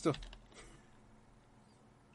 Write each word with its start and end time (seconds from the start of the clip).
Listo. 0.00 0.12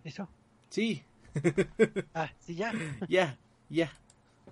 ¿Eso? 0.04 0.28
Sí. 0.70 1.04
Ah, 2.16 2.32
sí, 2.40 2.56
ya. 2.56 2.74
Ya, 3.08 3.38
ya. 3.70 3.92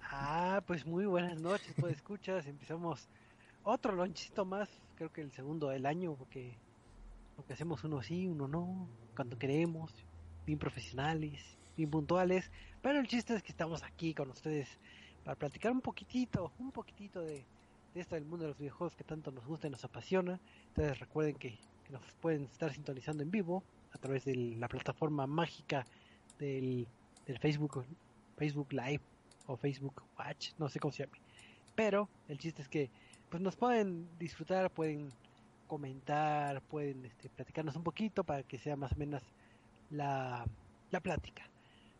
Ah, 0.04 0.62
pues 0.68 0.86
muy 0.86 1.08
buenas 1.08 1.42
noches, 1.42 1.74
pues 1.80 1.96
escuchas. 1.96 2.46
Empezamos 2.46 3.08
otro 3.64 3.94
lonchito 3.94 4.46
más, 4.46 4.70
creo 4.98 5.12
que 5.12 5.22
el 5.22 5.32
segundo 5.32 5.70
del 5.70 5.88
año, 5.88 6.14
porque, 6.14 6.56
porque 7.36 7.54
hacemos 7.54 7.84
uno 7.84 8.04
sí, 8.04 8.28
uno 8.28 8.48
no, 8.48 8.88
cuando 9.16 9.40
queremos, 9.40 9.92
bien 10.46 10.60
profesionales, 10.60 11.42
bien 11.76 11.90
puntuales. 11.90 12.52
Pero 12.84 13.00
el 13.00 13.08
chiste 13.08 13.34
es 13.34 13.42
que 13.42 13.52
estamos 13.52 13.82
aquí 13.82 14.14
con 14.14 14.30
ustedes 14.30 14.78
para 15.24 15.36
platicar 15.36 15.72
un 15.72 15.82
poquitito, 15.82 16.52
un 16.60 16.72
poquitito 16.72 17.22
de, 17.22 17.44
de 17.96 18.00
esto 18.00 18.14
del 18.14 18.26
mundo 18.26 18.44
de 18.44 18.50
los 18.50 18.60
videojuegos 18.60 18.96
que 18.96 19.04
tanto 19.04 19.32
nos 19.32 19.48
gusta 19.48 19.66
y 19.66 19.72
nos 19.72 19.84
apasiona. 19.84 20.40
Entonces 20.68 21.00
recuerden 21.00 21.34
que, 21.34 21.58
que 21.84 21.92
nos 21.92 22.04
pueden 22.22 22.46
estar 22.46 22.72
sintonizando 22.72 23.24
en 23.24 23.32
vivo 23.32 23.64
a 23.92 23.98
través 23.98 24.26
de 24.26 24.36
la 24.36 24.68
plataforma 24.68 25.28
mágica 25.28 25.86
del, 26.40 26.88
del 27.26 27.40
Facebook, 27.40 27.86
Facebook 28.38 28.74
Live 28.74 29.02
o 29.48 29.58
Facebook 29.58 30.04
Watch, 30.18 30.52
no 30.58 30.70
sé 30.70 30.80
cómo 30.80 30.92
se 30.92 31.04
llame. 31.04 31.20
Pero 31.76 32.10
el 32.28 32.38
chiste 32.38 32.62
es 32.62 32.70
que 32.70 32.90
pues 33.30 33.42
nos 33.42 33.56
pueden 33.56 34.08
disfrutar, 34.20 34.70
pueden 34.72 35.10
comentar, 35.68 36.62
pueden 36.62 37.06
este, 37.06 37.30
platicarnos 37.30 37.76
un 37.76 37.84
poquito 37.84 38.24
para 38.24 38.44
que 38.44 38.60
sea 38.60 38.76
más 38.76 38.94
o 38.94 38.96
menos 38.96 39.24
la, 39.90 40.46
la 40.92 41.00
plática. 41.00 41.44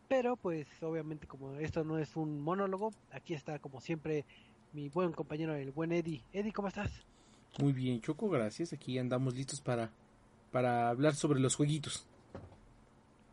Pero 0.08 0.36
pues 0.36 0.66
obviamente 0.82 1.26
como 1.26 1.54
esto 1.54 1.82
no 1.82 1.98
es 1.98 2.16
un 2.16 2.40
monólogo, 2.40 2.90
aquí 3.10 3.34
está 3.34 3.58
como 3.58 3.80
siempre 3.80 4.24
mi 4.72 4.88
buen 4.88 5.12
compañero, 5.12 5.54
el 5.54 5.72
buen 5.72 5.92
Eddie. 5.92 6.22
Eddie, 6.32 6.52
¿cómo 6.52 6.68
estás? 6.68 7.04
Muy 7.60 7.72
bien, 7.72 8.00
Choco, 8.00 8.28
gracias. 8.28 8.72
Aquí 8.72 8.98
andamos 8.98 9.34
listos 9.34 9.60
para, 9.60 9.90
para 10.50 10.88
hablar 10.88 11.14
sobre 11.14 11.40
los 11.40 11.54
jueguitos. 11.54 12.06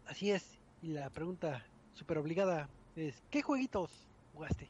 Así 0.06 0.32
es. 0.32 0.59
Y 0.84 0.90
la 0.90 1.09
pregunta 1.09 1.66
súper 1.94 2.18
obligada 2.18 2.70
es, 2.96 3.22
¿qué 3.30 3.42
jueguitos 3.42 3.90
jugaste? 4.34 4.68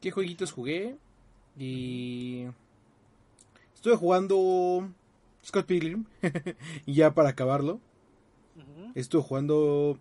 ¿Qué 0.00 0.10
jueguitos 0.10 0.52
jugué? 0.52 0.96
Y... 1.58 2.46
Estuve 3.74 3.96
jugando 3.96 4.88
Scott 5.44 5.66
Pilgrim. 5.66 6.04
y 6.86 6.94
ya 6.94 7.14
para 7.14 7.30
acabarlo. 7.30 7.80
Estuve 8.94 9.22
jugando 9.22 9.98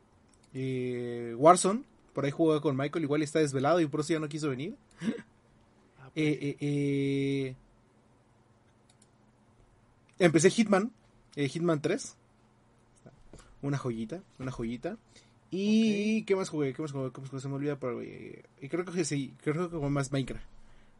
eh, 0.54 1.34
Warzone. 1.38 1.84
Por 2.14 2.26
ahí 2.26 2.32
jugaba 2.32 2.62
con 2.62 2.76
Michael. 2.76 3.06
Igual 3.06 3.24
está 3.24 3.40
desvelado 3.40 3.80
y 3.80 3.88
por 3.88 4.02
eso 4.02 4.14
ya 4.14 4.20
no 4.20 4.30
quiso 4.30 4.50
venir. 4.50 4.76
Ah, 5.02 6.10
pues, 6.14 6.26
Eh, 6.26 6.38
eh, 6.42 6.58
eh, 6.60 7.56
Empecé 10.20 10.50
Hitman, 10.50 10.92
eh, 11.38 11.48
Hitman 11.48 11.82
3. 11.82 12.18
Una 13.62 13.78
joyita, 13.78 14.22
una 14.38 14.52
joyita. 14.52 14.98
Y 15.50 16.24
¿qué 16.26 16.36
más 16.36 16.50
jugué? 16.50 16.74
¿Qué 16.74 16.82
más 16.82 16.92
jugué? 16.92 17.12
¿Qué 17.12 17.22
más 17.22 17.30
jugué? 17.30 17.42
Se 17.42 17.48
me 17.48 17.56
olvida, 17.56 17.80
eh, 18.04 18.44
y 18.62 18.70
creo 18.70 18.84
que 18.86 19.06
sí, 19.06 19.34
creo 19.42 19.70
que 19.70 19.78
jugué 19.78 19.90
más 19.90 20.12
Minecraft. 20.12 20.46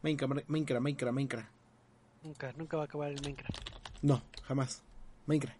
Minecraft, 0.02 0.48
Minecraft, 0.48 0.82
Minecraft, 0.82 1.14
Minecraft. 1.14 1.50
nunca, 2.24 2.54
nunca 2.54 2.78
va 2.78 2.84
a 2.84 2.86
acabar 2.86 3.12
el 3.12 3.22
Minecraft. 3.22 3.58
No, 4.02 4.24
jamás. 4.44 4.82
Minecraft. 5.28 5.60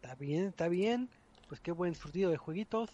Está 0.00 0.14
bien, 0.14 0.44
está 0.46 0.68
bien. 0.68 1.08
Pues 1.48 1.60
qué 1.60 1.72
buen 1.72 1.96
surtido 1.96 2.30
de 2.30 2.36
jueguitos. 2.36 2.90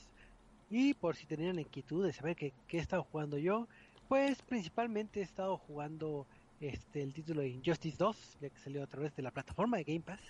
Y 0.70 0.94
por 0.94 1.14
si 1.14 1.26
tenían 1.26 1.58
inquietud 1.58 2.04
de 2.04 2.12
saber 2.14 2.36
qué, 2.36 2.52
qué 2.66 2.78
he 2.78 2.80
estado 2.80 3.04
jugando 3.04 3.36
yo, 3.38 3.68
pues 4.08 4.40
principalmente 4.42 5.20
he 5.20 5.22
estado 5.22 5.58
jugando 5.58 6.26
este 6.60 7.02
el 7.02 7.12
título 7.12 7.42
de 7.42 7.48
Injustice 7.48 7.96
2, 7.98 8.38
ya 8.40 8.50
que 8.50 8.58
salió 8.58 8.82
a 8.82 8.86
través 8.86 9.14
de 9.16 9.22
la 9.22 9.30
plataforma 9.30 9.76
de 9.76 9.84
Game 9.84 10.00
Pass. 10.00 10.20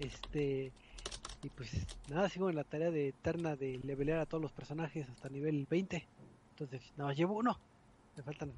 Este 0.00 0.72
y 1.42 1.50
pues 1.50 1.70
nada, 2.08 2.28
sigo 2.30 2.48
en 2.48 2.56
la 2.56 2.64
tarea 2.64 2.90
de 2.90 3.08
eterna 3.08 3.54
de 3.54 3.78
levelear 3.84 4.20
a 4.20 4.26
todos 4.26 4.40
los 4.40 4.52
personajes 4.52 5.06
hasta 5.10 5.28
nivel 5.28 5.66
20. 5.68 6.06
Entonces, 6.50 6.82
nada 6.96 7.10
más 7.10 7.16
llevo 7.18 7.36
uno. 7.36 7.58
Me 8.16 8.22
faltan 8.22 8.52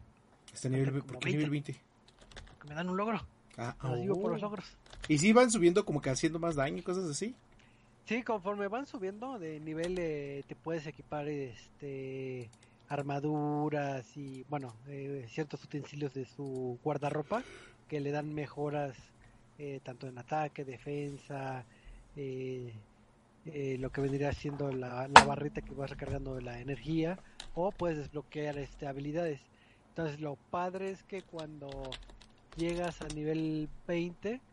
Este 0.53 0.71
nivel, 0.71 1.01
como 1.01 1.15
¿Por 1.15 1.19
qué 1.19 1.31
nivel 1.31 1.51
20? 1.51 1.73
que 1.73 2.69
me 2.69 2.75
dan 2.75 2.89
un 2.89 2.97
logro. 2.97 3.27
Ah, 3.57 3.75
sigo 4.01 4.21
por 4.21 4.33
los 4.33 4.43
oh. 4.43 4.47
logros. 4.47 4.77
Y 5.09 5.19
sí 5.19 5.33
van 5.33 5.51
subiendo 5.51 5.85
como 5.85 6.01
que 6.01 6.11
haciendo 6.11 6.39
más 6.39 6.55
daño 6.55 6.79
y 6.79 6.83
cosas 6.83 7.11
así. 7.11 7.35
Sí, 8.05 8.23
conforme 8.23 8.69
van 8.69 8.87
subiendo 8.87 9.39
de 9.41 9.59
nivel 9.59 9.99
eh, 9.99 10.45
te 10.47 10.55
puedes 10.55 10.87
equipar 10.87 11.27
este 11.27 12.49
armaduras 12.87 14.17
y 14.17 14.45
bueno 14.45 14.81
eh, 14.87 15.27
ciertos 15.29 15.65
utensilios 15.65 16.15
de 16.15 16.25
su 16.27 16.81
guardarropa 16.83 17.47
que 17.87 18.01
le 18.01 18.11
dan 18.13 18.33
mejoras 18.35 19.15
eh, 19.57 19.81
tanto 19.81 20.07
en 20.09 20.19
ataque, 20.19 20.65
defensa, 20.65 21.67
eh, 22.15 22.87
eh, 23.45 23.79
lo 23.79 23.91
que 23.91 24.01
vendría 24.01 24.33
siendo 24.33 24.73
la, 24.73 25.09
la 25.09 25.25
barrita 25.25 25.63
que 25.63 25.75
vas 25.75 25.91
recargando 25.91 26.41
la 26.41 26.61
energía 26.61 27.21
o 27.53 27.77
puedes 27.77 27.99
desbloquear 27.99 28.59
este 28.59 28.87
habilidades 28.87 29.51
Entonces 29.89 30.21
lo 30.21 30.37
padre 30.51 30.91
es 30.91 31.05
que 31.05 31.25
cuando 31.25 32.03
llegas 32.55 33.03
a 33.03 33.11
nivel 33.11 33.71
20, 33.87 34.45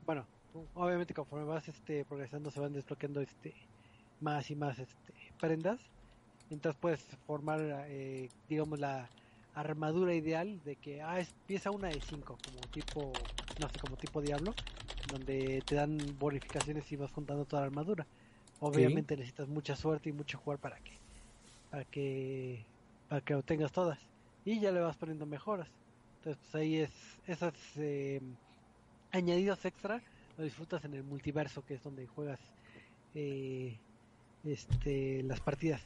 bueno, 0.00 0.30
obviamente 0.52 1.14
conforme 1.14 1.46
vas 1.46 1.68
este 1.68 2.04
progresando 2.06 2.50
se 2.50 2.60
van 2.60 2.72
desbloqueando 2.72 3.20
este 3.22 3.54
más 4.18 4.50
y 4.50 4.56
más 4.56 4.78
este 4.78 5.14
prendas. 5.40 5.91
Entonces 6.52 6.78
puedes 6.80 7.00
formar 7.26 7.60
eh, 7.88 8.28
digamos 8.48 8.78
la 8.78 9.08
armadura 9.54 10.14
ideal 10.14 10.62
de 10.64 10.76
que 10.76 11.02
ah 11.02 11.18
es 11.18 11.34
pieza 11.46 11.70
una 11.70 11.88
de 11.88 12.00
5 12.00 12.38
como 12.42 12.60
tipo 12.70 13.12
no 13.60 13.68
sé 13.68 13.78
como 13.78 13.96
tipo 13.96 14.22
diablo 14.22 14.54
donde 15.10 15.62
te 15.66 15.74
dan 15.74 15.98
bonificaciones 16.18 16.90
y 16.90 16.96
vas 16.96 17.10
juntando 17.10 17.44
toda 17.44 17.62
la 17.62 17.66
armadura. 17.66 18.06
Obviamente 18.60 19.16
necesitas 19.16 19.48
mucha 19.48 19.74
suerte 19.76 20.10
y 20.10 20.12
mucho 20.12 20.38
jugar 20.38 20.58
para 20.58 20.76
que 20.76 20.92
para 21.70 21.84
que 21.86 22.64
para 23.08 23.20
que 23.20 23.34
obtengas 23.34 23.72
todas 23.72 23.98
y 24.44 24.60
ya 24.60 24.72
le 24.72 24.80
vas 24.80 24.96
poniendo 24.96 25.26
mejoras. 25.26 25.68
Entonces 26.18 26.42
pues 26.50 26.54
ahí 26.62 26.76
es 26.76 26.90
esas 27.26 27.54
eh, 27.76 28.20
añadidos 29.10 29.64
extra 29.64 30.02
lo 30.36 30.44
disfrutas 30.44 30.84
en 30.84 30.94
el 30.94 31.02
multiverso 31.02 31.64
que 31.64 31.74
es 31.74 31.82
donde 31.82 32.06
juegas 32.06 32.40
eh, 33.14 33.78
este 34.44 35.22
las 35.22 35.40
partidas. 35.40 35.82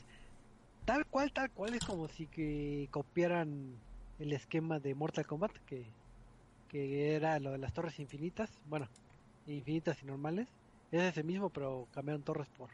Tal 0.86 1.04
cual, 1.06 1.32
tal 1.32 1.50
cual 1.50 1.74
es 1.74 1.84
como 1.84 2.08
si 2.08 2.26
que 2.26 2.88
copiaran 2.90 3.74
el 4.18 4.32
esquema 4.32 4.80
de 4.80 4.94
Mortal 4.94 5.26
Kombat 5.26 5.52
que 5.66 5.84
que 6.68 7.14
era 7.14 7.38
lo 7.38 7.52
de 7.52 7.58
las 7.58 7.72
torres 7.72 7.98
infinitas, 7.98 8.50
bueno, 8.68 8.88
infinitas 9.46 10.02
y 10.02 10.06
normales. 10.06 10.48
Es 10.92 11.02
ese 11.02 11.22
mismo, 11.22 11.50
pero 11.50 11.86
cambiaron 11.92 12.22
torres 12.22 12.48
por, 12.56 12.70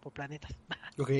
por 0.00 0.12
planetas. 0.12 0.54
Ok. 0.98 1.10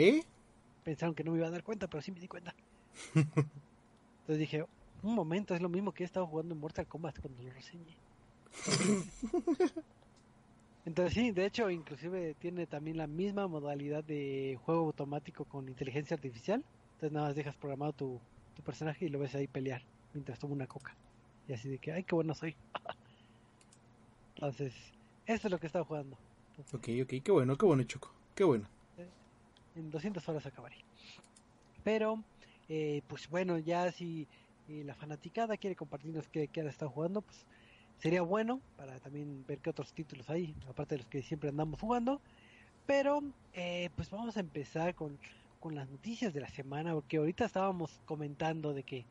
Pensaron 0.84 1.16
que 1.16 1.24
no 1.24 1.32
me 1.32 1.38
iba 1.38 1.48
a 1.48 1.50
dar 1.50 1.64
cuenta, 1.64 1.88
pero 1.88 2.00
sí 2.00 2.12
me 2.12 2.20
di 2.20 2.28
cuenta. 2.28 2.54
Entonces 3.14 4.38
dije, 4.38 4.64
un 5.02 5.14
momento, 5.14 5.54
es 5.54 5.60
lo 5.60 5.68
mismo 5.68 5.92
que 5.92 6.04
he 6.04 6.06
estado 6.06 6.26
jugando 6.26 6.54
en 6.54 6.60
Mortal 6.60 6.86
Kombat 6.86 7.18
cuando 7.18 7.42
lo 7.42 7.50
reseñé. 7.50 7.96
Entonces 10.84 11.14
sí, 11.14 11.30
de 11.30 11.46
hecho, 11.46 11.70
inclusive 11.70 12.34
tiene 12.34 12.66
también 12.66 12.98
la 12.98 13.06
misma 13.06 13.48
modalidad 13.48 14.04
de 14.04 14.58
juego 14.64 14.86
automático 14.86 15.44
con 15.46 15.68
inteligencia 15.68 16.14
artificial. 16.14 16.64
Entonces 16.92 17.12
nada 17.12 17.28
más 17.28 17.36
dejas 17.36 17.56
programado 17.56 17.92
tu, 17.94 18.20
tu 18.54 18.62
personaje 18.62 19.06
y 19.06 19.08
lo 19.08 19.18
ves 19.18 19.34
ahí 19.34 19.46
pelear 19.46 19.82
mientras 20.12 20.38
toma 20.38 20.54
una 20.54 20.66
coca. 20.66 20.94
Y 21.48 21.52
así 21.52 21.68
de 21.68 21.78
que, 21.78 21.92
ay, 21.92 22.04
qué 22.04 22.14
bueno 22.14 22.34
soy. 22.34 22.54
Entonces, 24.36 24.74
eso 25.26 25.46
es 25.46 25.50
lo 25.50 25.58
que 25.58 25.66
he 25.66 25.68
estado 25.68 25.84
jugando. 25.84 26.18
Entonces, 26.50 26.74
Ok, 26.74 26.88
ok, 27.02 27.22
qué 27.24 27.32
bueno, 27.32 27.56
qué 27.56 27.66
bueno, 27.66 27.82
Choco. 27.84 28.14
Qué 28.34 28.44
bueno. 28.44 28.68
en 29.74 29.90
200 29.90 30.28
horas 30.28 30.46
acabaré. 30.46 30.76
Pero, 31.82 32.22
eh, 32.68 33.02
pues 33.08 33.28
bueno, 33.28 33.58
ya 33.58 33.90
si 33.92 34.26
eh, 34.68 34.82
la 34.84 34.94
fanaticada 34.94 35.56
quiere 35.56 35.76
compartirnos 35.76 36.28
qué, 36.28 36.48
qué 36.48 36.60
ha 36.62 36.68
estado 36.68 36.90
jugando, 36.90 37.22
pues 37.22 37.46
sería 37.98 38.22
bueno 38.22 38.60
para 38.76 38.98
también 39.00 39.44
ver 39.46 39.58
qué 39.58 39.70
otros 39.70 39.92
títulos 39.92 40.28
hay, 40.30 40.54
aparte 40.68 40.94
de 40.94 40.98
los 41.02 41.06
que 41.08 41.22
siempre 41.22 41.50
andamos 41.50 41.80
jugando. 41.80 42.20
Pero, 42.86 43.22
eh, 43.54 43.90
pues 43.96 44.10
vamos 44.10 44.36
a 44.36 44.40
empezar 44.40 44.94
con, 44.94 45.18
con 45.60 45.74
las 45.74 45.88
noticias 45.88 46.34
de 46.34 46.40
la 46.40 46.48
semana, 46.48 46.92
porque 46.92 47.16
ahorita 47.16 47.46
estábamos 47.46 48.00
comentando 48.04 48.74
de 48.74 48.82
que 48.82 49.06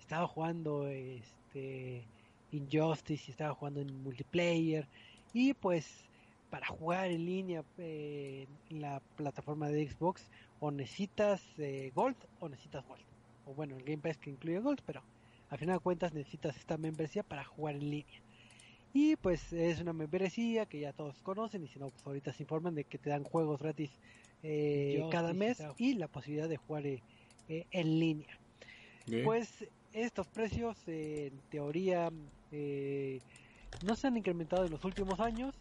estaba 0.00 0.28
jugando 0.28 0.86
este 0.86 2.04
Injustice 2.52 3.24
y 3.26 3.30
estaba 3.32 3.54
jugando 3.54 3.80
en 3.80 4.02
multiplayer 4.02 4.86
y 5.32 5.54
pues 5.54 6.04
para 6.48 6.66
jugar 6.68 7.10
en 7.10 7.26
línea 7.26 7.64
eh, 7.78 8.46
en 8.70 8.80
la 8.80 9.00
plataforma 9.16 9.68
de 9.68 9.88
Xbox 9.90 10.30
o 10.60 10.70
necesitas 10.70 11.42
eh, 11.58 11.90
Gold 11.94 12.16
o 12.40 12.48
necesitas 12.48 12.86
Gold 12.86 13.02
o 13.46 13.54
bueno 13.54 13.76
el 13.76 13.82
Game 13.82 13.98
Pass 13.98 14.16
que 14.16 14.30
incluye 14.30 14.60
Gold 14.60 14.80
pero 14.86 15.02
al 15.50 15.58
final 15.58 15.76
de 15.78 15.82
cuentas 15.82 16.14
necesitas 16.14 16.56
esta 16.56 16.78
membresía 16.78 17.22
para 17.22 17.44
jugar 17.44 17.74
en 17.74 17.90
línea 17.90 18.22
y 18.98 19.16
pues 19.16 19.52
es 19.52 19.78
una 19.80 19.92
membresía 19.92 20.64
que 20.64 20.80
ya 20.80 20.92
todos 20.94 21.20
conocen 21.22 21.62
y 21.64 21.68
si 21.68 21.78
no 21.78 21.90
pues 21.90 22.06
ahorita 22.06 22.32
se 22.32 22.44
informan 22.44 22.74
de 22.74 22.84
que 22.84 22.96
te 22.98 23.10
dan 23.10 23.24
juegos 23.24 23.60
gratis 23.60 23.90
eh, 24.42 25.02
cada 25.10 25.34
mes 25.34 25.58
y 25.76 25.94
la 25.94 26.08
posibilidad 26.08 26.48
de 26.48 26.56
jugar 26.56 26.86
eh, 26.86 27.02
eh, 27.48 27.66
en 27.72 28.00
línea 28.00 28.34
pues 29.24 29.68
estos 29.92 30.26
precios 30.28 30.76
eh, 30.88 31.26
en 31.30 31.38
teoría 31.50 32.10
eh, 32.50 33.20
no 33.82 33.94
se 33.96 34.06
han 34.06 34.16
incrementado 34.16 34.64
en 34.64 34.70
los 34.70 34.84
últimos 34.84 35.20
años 35.20 35.54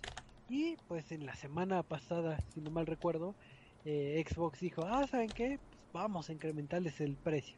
y 0.48 0.78
pues 0.88 1.12
en 1.12 1.26
la 1.26 1.36
semana 1.36 1.84
pasada, 1.84 2.40
si 2.54 2.62
no 2.62 2.70
mal 2.72 2.86
recuerdo, 2.86 3.36
eh, 3.84 4.24
Xbox 4.26 4.60
dijo, 4.62 4.84
ah, 4.86 5.06
¿saben 5.08 5.34
qué? 5.34 5.60
Pues 5.70 5.82
vamos 5.92 6.30
a 6.30 6.34
incrementarles 6.34 7.02
el 7.02 7.18
precio. 7.18 7.58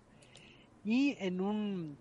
Y 0.86 1.18
en 1.20 1.42
un, 1.42 1.98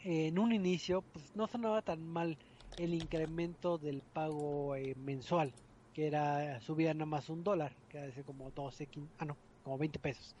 en 0.00 0.38
un 0.38 0.52
inicio, 0.52 1.02
pues 1.12 1.36
no 1.36 1.46
sonaba 1.46 1.82
tan 1.82 2.00
mal 2.00 2.38
el 2.78 2.94
incremento 2.94 3.78
del 3.78 4.02
pago 4.02 4.76
eh, 4.76 4.94
mensual, 4.96 5.52
que 5.94 6.06
era 6.06 6.60
subía 6.60 6.92
nada 6.94 7.06
más 7.06 7.28
un 7.28 7.42
dólar, 7.44 7.72
que 7.88 7.98
era 7.98 8.22
como 8.22 8.50
12, 8.50 8.86
15, 8.86 9.12
ah 9.18 9.24
no, 9.24 9.36
como 9.64 9.78
20 9.78 9.98
pesos 9.98 10.34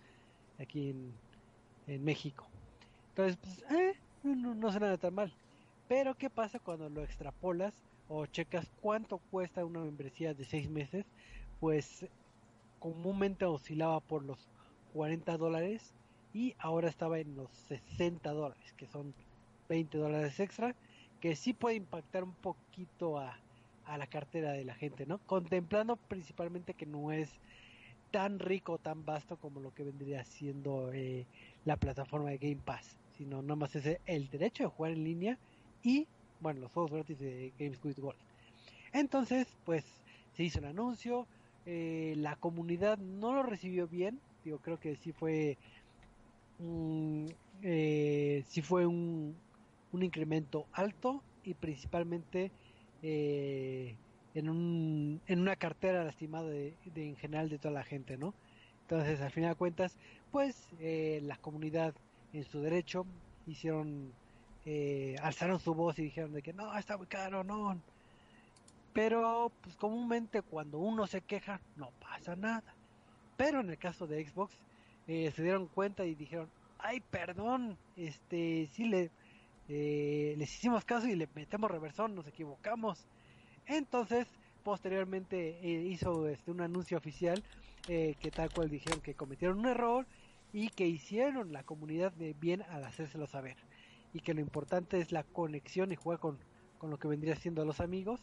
aquí 0.58 0.90
en, 0.90 1.12
en 1.86 2.04
México. 2.04 2.46
Entonces, 3.10 3.36
pues, 3.36 3.64
eh, 3.70 3.94
no, 4.22 4.54
no 4.54 4.70
suena 4.70 4.96
tan 4.98 5.14
mal. 5.14 5.32
Pero, 5.88 6.14
¿qué 6.16 6.28
pasa 6.30 6.58
cuando 6.58 6.88
lo 6.88 7.02
extrapolas 7.02 7.74
o 8.08 8.26
checas 8.26 8.68
cuánto 8.80 9.18
cuesta 9.30 9.64
una 9.64 9.80
membresía 9.80 10.34
de 10.34 10.44
6 10.44 10.68
meses? 10.70 11.06
Pues 11.60 12.06
comúnmente 12.78 13.44
oscilaba 13.44 14.00
por 14.00 14.22
los 14.22 14.48
40 14.92 15.36
dólares 15.36 15.94
y 16.32 16.54
ahora 16.58 16.88
estaba 16.88 17.18
en 17.18 17.34
los 17.36 17.50
60 17.68 18.30
dólares, 18.30 18.74
que 18.76 18.86
son 18.86 19.14
20 19.68 19.98
dólares 19.98 20.38
extra, 20.40 20.74
que 21.20 21.36
sí 21.36 21.52
puede 21.52 21.76
impactar 21.76 22.24
un 22.24 22.34
poquito 22.34 23.18
a, 23.18 23.38
a 23.86 23.98
la 23.98 24.06
cartera 24.06 24.52
de 24.52 24.64
la 24.64 24.74
gente, 24.74 25.06
¿no? 25.06 25.18
Contemplando 25.18 25.96
principalmente 25.96 26.74
que 26.74 26.86
no 26.86 27.12
es 27.12 27.30
tan 28.10 28.38
rico, 28.38 28.78
tan 28.78 29.04
vasto 29.04 29.36
como 29.36 29.60
lo 29.60 29.74
que 29.74 29.84
vendría 29.84 30.24
siendo 30.24 30.92
eh, 30.92 31.26
la 31.64 31.76
plataforma 31.76 32.30
de 32.30 32.38
Game 32.38 32.62
Pass, 32.64 32.96
sino 33.16 33.42
nada 33.42 33.56
más 33.56 33.74
es 33.76 33.98
el 34.06 34.28
derecho 34.30 34.64
de 34.64 34.70
jugar 34.70 34.92
en 34.92 35.04
línea 35.04 35.38
y, 35.82 36.06
bueno, 36.40 36.60
los 36.60 36.72
juegos 36.72 36.92
gratis 36.92 37.18
de 37.18 37.52
Games 37.58 37.78
with 37.84 37.98
Gold. 37.98 38.18
Entonces, 38.92 39.46
pues 39.64 39.84
se 40.34 40.44
hizo 40.44 40.58
un 40.58 40.66
anuncio, 40.66 41.26
eh, 41.66 42.14
la 42.16 42.36
comunidad 42.36 42.98
no 42.98 43.34
lo 43.34 43.42
recibió 43.42 43.86
bien, 43.86 44.20
digo, 44.44 44.58
creo 44.58 44.78
que 44.78 44.96
sí 44.96 45.12
fue, 45.12 45.58
eh, 47.62 48.44
sí 48.48 48.62
fue 48.62 48.86
un, 48.86 49.36
un 49.92 50.02
incremento 50.02 50.66
alto 50.72 51.22
y 51.44 51.54
principalmente 51.54 52.50
eh, 53.02 53.96
en, 54.34 54.48
un, 54.48 55.20
en 55.26 55.40
una 55.40 55.56
cartera 55.56 56.04
lastimada 56.04 56.48
de, 56.48 56.74
en 56.94 57.16
general 57.16 57.48
de 57.48 57.58
toda 57.58 57.74
la 57.74 57.84
gente, 57.84 58.16
¿no? 58.16 58.34
Entonces, 58.82 59.20
al 59.20 59.30
final 59.30 59.50
de 59.50 59.56
cuentas, 59.56 59.96
pues 60.30 60.68
eh, 60.80 61.20
la 61.24 61.36
comunidad 61.38 61.94
en 62.32 62.44
su 62.44 62.60
derecho 62.60 63.06
hicieron, 63.46 64.12
eh, 64.64 65.16
alzaron 65.22 65.58
su 65.58 65.74
voz 65.74 65.98
y 65.98 66.02
dijeron 66.02 66.32
de 66.32 66.42
que 66.42 66.52
no, 66.52 66.76
está 66.76 66.96
muy 66.96 67.06
caro, 67.06 67.42
no. 67.42 67.80
Pero, 68.92 69.52
pues 69.62 69.76
comúnmente 69.76 70.42
cuando 70.42 70.78
uno 70.78 71.06
se 71.06 71.20
queja, 71.20 71.60
no 71.76 71.90
pasa 72.00 72.36
nada. 72.36 72.74
Pero 73.36 73.60
en 73.60 73.70
el 73.70 73.78
caso 73.78 74.06
de 74.06 74.26
Xbox, 74.26 74.54
eh, 75.06 75.32
se 75.34 75.42
dieron 75.42 75.66
cuenta 75.68 76.04
y 76.04 76.14
dijeron, 76.14 76.48
ay, 76.78 77.00
perdón, 77.00 77.76
este, 77.96 78.68
sí 78.72 78.86
le, 78.86 79.10
eh, 79.68 80.34
les 80.38 80.54
hicimos 80.54 80.84
caso 80.84 81.06
y 81.06 81.16
le 81.16 81.28
metemos 81.34 81.70
reversón, 81.70 82.14
nos 82.14 82.26
equivocamos. 82.26 83.06
Entonces, 83.66 84.28
posteriormente 84.62 85.58
eh, 85.62 85.82
hizo 85.82 86.28
este, 86.28 86.50
un 86.50 86.60
anuncio 86.60 86.98
oficial 86.98 87.42
eh, 87.88 88.16
que 88.18 88.30
tal 88.30 88.50
cual 88.50 88.68
dijeron 88.68 89.00
que 89.00 89.14
cometieron 89.14 89.60
un 89.60 89.66
error 89.66 90.06
y 90.52 90.70
que 90.70 90.86
hicieron 90.86 91.52
la 91.52 91.62
comunidad 91.62 92.12
de 92.12 92.34
bien 92.34 92.62
al 92.62 92.84
hacérselo 92.84 93.26
saber. 93.26 93.56
Y 94.12 94.20
que 94.20 94.34
lo 94.34 94.40
importante 94.40 94.98
es 94.98 95.12
la 95.12 95.22
conexión 95.22 95.92
y 95.92 95.96
jugar 95.96 96.18
con, 96.18 96.38
con 96.78 96.90
lo 96.90 96.98
que 96.98 97.08
vendría 97.08 97.36
siendo 97.36 97.64
los 97.64 97.80
amigos. 97.80 98.20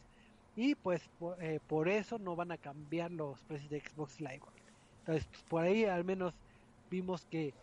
Y 0.55 0.75
pues 0.75 1.09
por, 1.19 1.41
eh, 1.43 1.59
por 1.67 1.89
eso 1.89 2.19
no 2.19 2.35
van 2.35 2.51
a 2.51 2.57
cambiar 2.57 3.11
los 3.11 3.41
precios 3.43 3.69
de 3.69 3.81
Xbox 3.81 4.19
Live. 4.19 4.41
Entonces, 4.99 5.27
pues, 5.27 5.43
por 5.43 5.63
ahí 5.63 5.85
al 5.85 6.03
menos 6.03 6.33
vimos 6.89 7.25
que 7.25 7.53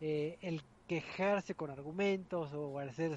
eh, 0.00 0.38
el 0.40 0.62
quejarse 0.90 1.54
con 1.54 1.70
argumentos 1.70 2.52
o 2.52 2.80
hacer 2.80 3.16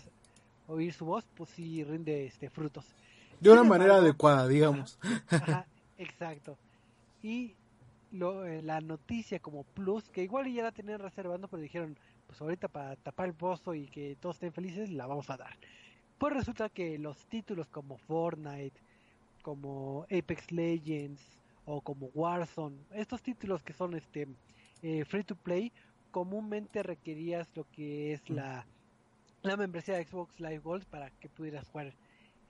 oír 0.68 0.94
su 0.94 1.06
voz, 1.06 1.26
pues 1.34 1.50
sí 1.50 1.84
rinde 1.84 2.28
este 2.28 2.52
frutos. 2.52 2.86
De 3.40 3.50
una 3.50 3.64
manera 3.64 3.94
embargo, 3.94 4.06
adecuada, 4.06 4.48
digamos. 4.48 5.00
Ajá, 5.28 5.66
exacto. 5.98 6.56
Y 7.24 7.56
lo, 8.12 8.46
eh, 8.46 8.62
la 8.62 8.80
noticia 8.80 9.40
como 9.40 9.64
plus, 9.64 10.08
que 10.10 10.22
igual 10.22 10.54
ya 10.54 10.62
la 10.62 10.72
tenían 10.72 11.00
reservando, 11.00 11.48
pero 11.48 11.64
dijeron, 11.64 11.98
pues 12.28 12.40
ahorita 12.40 12.68
para 12.68 12.96
tapar 12.96 13.30
el 13.30 13.34
pozo 13.34 13.74
y 13.74 13.88
que 13.88 14.18
todos 14.22 14.36
estén 14.36 14.54
felices, 14.54 14.92
la 14.92 15.08
vamos 15.08 15.32
a 15.32 15.38
dar. 15.38 15.58
Pues 16.20 16.32
resulta 16.32 16.70
que 16.70 17.00
los 17.00 17.26
títulos 17.26 17.70
como 17.70 17.98
Fortnite, 17.98 18.80
como 19.42 20.06
Apex 20.12 20.52
Legends 20.52 21.24
o 21.66 21.82
como 21.82 22.12
Warzone, 22.14 22.78
estos 22.92 23.24
títulos 23.24 23.64
que 23.64 23.74
son 23.74 23.96
este 23.96 24.28
eh, 24.84 25.06
free 25.06 25.24
to 25.24 25.36
play, 25.36 25.72
comúnmente 26.14 26.84
requerías 26.84 27.50
lo 27.56 27.66
que 27.72 28.14
es 28.14 28.30
la 28.30 28.66
la 29.42 29.58
membresía 29.58 29.96
de 29.98 30.06
Xbox 30.06 30.40
Live 30.40 30.60
Gold 30.60 30.86
para 30.86 31.10
que 31.10 31.28
pudieras 31.28 31.68
jugar 31.68 31.94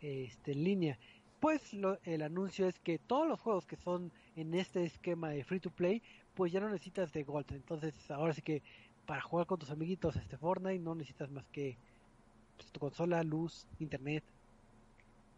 este, 0.02 0.52
en 0.52 0.64
línea. 0.64 1.00
Pues 1.40 1.74
lo- 1.74 1.98
el 2.04 2.22
anuncio 2.22 2.68
es 2.68 2.78
que 2.78 3.00
todos 3.00 3.26
los 3.28 3.40
juegos 3.40 3.66
que 3.66 3.78
son 3.78 4.12
en 4.36 4.54
este 4.54 4.84
esquema 4.84 5.30
de 5.30 5.44
free 5.44 5.60
to 5.60 5.72
play, 5.72 6.04
pues 6.36 6.52
ya 6.52 6.60
no 6.60 6.70
necesitas 6.70 7.12
de 7.14 7.24
Gold. 7.24 7.52
Entonces 7.54 7.94
ahora 8.12 8.34
sí 8.34 8.42
que 8.44 8.62
para 9.08 9.22
jugar 9.22 9.48
con 9.48 9.58
tus 9.60 9.72
amiguitos 9.72 10.16
este 10.18 10.38
Fortnite 10.38 10.80
no 10.84 10.94
necesitas 10.94 11.32
más 11.32 11.48
que 11.48 11.78
pues, 12.58 12.70
tu 12.72 12.80
consola, 12.80 13.24
luz, 13.24 13.66
internet 13.80 14.24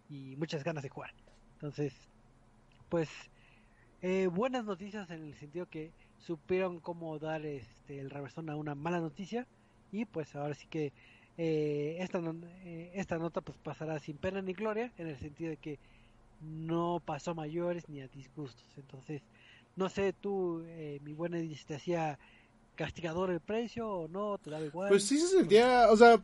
y 0.10 0.36
muchas 0.36 0.64
ganas 0.64 0.84
de 0.84 0.90
jugar. 0.90 1.14
Entonces, 1.54 1.94
pues 2.90 3.10
eh, 4.02 4.28
buenas 4.28 4.66
noticias 4.66 5.10
en 5.10 5.24
el 5.24 5.36
sentido 5.36 5.68
que 5.68 5.92
supieron 6.20 6.80
cómo 6.80 7.18
dar 7.20 7.46
este, 7.46 8.00
el 8.00 8.10
reversón 8.10 8.50
a 8.50 8.56
una 8.56 8.76
mala 8.76 9.00
noticia 9.00 9.48
y 9.92 10.06
pues 10.06 10.36
ahora 10.36 10.54
sí 10.56 10.68
que 10.68 10.92
eh, 11.38 11.98
esta, 12.00 12.20
eh, 12.64 12.92
esta 12.96 13.18
nota 13.18 13.42
pues 13.42 13.58
pasará 13.58 14.00
sin 14.00 14.18
pena 14.18 14.42
ni 14.42 14.54
gloria 14.54 14.92
en 14.98 15.08
el 15.08 15.18
sentido 15.18 15.52
de 15.52 15.58
que 15.58 15.80
no 16.42 17.02
pasó 17.06 17.32
a 17.32 17.36
mayores 17.36 17.90
ni 17.90 18.02
a 18.02 18.08
disgustos. 18.08 18.66
Entonces, 18.78 19.22
no 19.76 19.90
sé, 19.90 20.14
tú, 20.14 20.64
eh, 20.66 21.00
mi 21.04 21.14
buena 21.14 21.38
Edith, 21.38 21.66
te 21.66 21.76
hacía 21.76 22.18
castigador 22.76 23.32
el 23.32 23.40
precio 23.40 23.90
o 23.90 24.08
no, 24.08 24.38
te 24.38 24.50
daba 24.50 24.66
igual. 24.66 24.90
Pues 24.90 25.04
sí 25.04 25.18
se 25.18 25.28
sentía, 25.28 25.88
o 25.92 25.98
sea, 25.98 26.22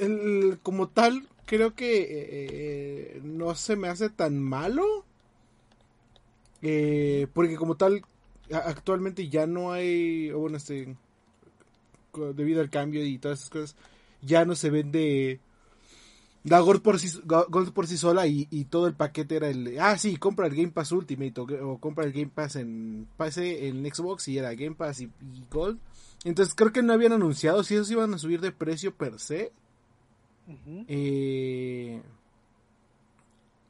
el- 0.00 0.58
como 0.62 0.88
tal, 0.88 1.26
creo 1.46 1.74
que 1.74 2.06
eh, 2.10 3.20
no 3.22 3.54
se 3.54 3.76
me 3.76 3.88
hace 3.88 4.10
tan 4.10 4.38
malo. 4.38 5.04
Eh, 6.62 7.26
porque 7.32 7.56
como 7.56 7.76
tal, 7.76 8.02
actualmente 8.52 9.28
ya 9.28 9.46
no 9.46 9.72
hay, 9.72 10.30
bueno, 10.32 10.56
este, 10.56 10.96
debido 12.34 12.60
al 12.60 12.70
cambio 12.70 13.04
y 13.04 13.18
todas 13.18 13.38
esas 13.38 13.50
cosas, 13.50 13.76
ya 14.22 14.44
no 14.44 14.54
se 14.56 14.70
vende 14.70 15.40
la 16.44 16.60
Gold 16.60 16.82
por 16.82 16.98
sí, 16.98 17.08
Go- 17.24 17.46
Gold 17.48 17.72
por 17.72 17.86
sí 17.86 17.96
sola 17.96 18.26
y, 18.26 18.48
y 18.50 18.64
todo 18.64 18.86
el 18.86 18.94
paquete 18.94 19.36
era 19.36 19.48
el, 19.48 19.78
ah, 19.78 19.98
sí, 19.98 20.16
compra 20.16 20.46
el 20.46 20.54
Game 20.54 20.70
Pass 20.70 20.92
Ultimate 20.92 21.40
o, 21.40 21.44
o 21.72 21.78
compra 21.78 22.04
el 22.04 22.12
Game 22.12 22.30
Pass 22.34 22.56
en, 22.56 23.06
PC, 23.16 23.68
en 23.68 23.84
Xbox 23.92 24.28
y 24.28 24.38
era 24.38 24.54
Game 24.54 24.74
Pass 24.74 25.00
y, 25.00 25.04
y 25.04 25.44
Gold. 25.50 25.78
Entonces 26.24 26.54
creo 26.54 26.72
que 26.72 26.82
no 26.82 26.92
habían 26.92 27.12
anunciado 27.12 27.62
si 27.62 27.74
esos 27.74 27.90
iban 27.90 28.12
a 28.14 28.18
subir 28.18 28.40
de 28.40 28.50
precio 28.50 28.94
per 28.94 29.18
se. 29.20 29.52
Eh, 30.88 32.00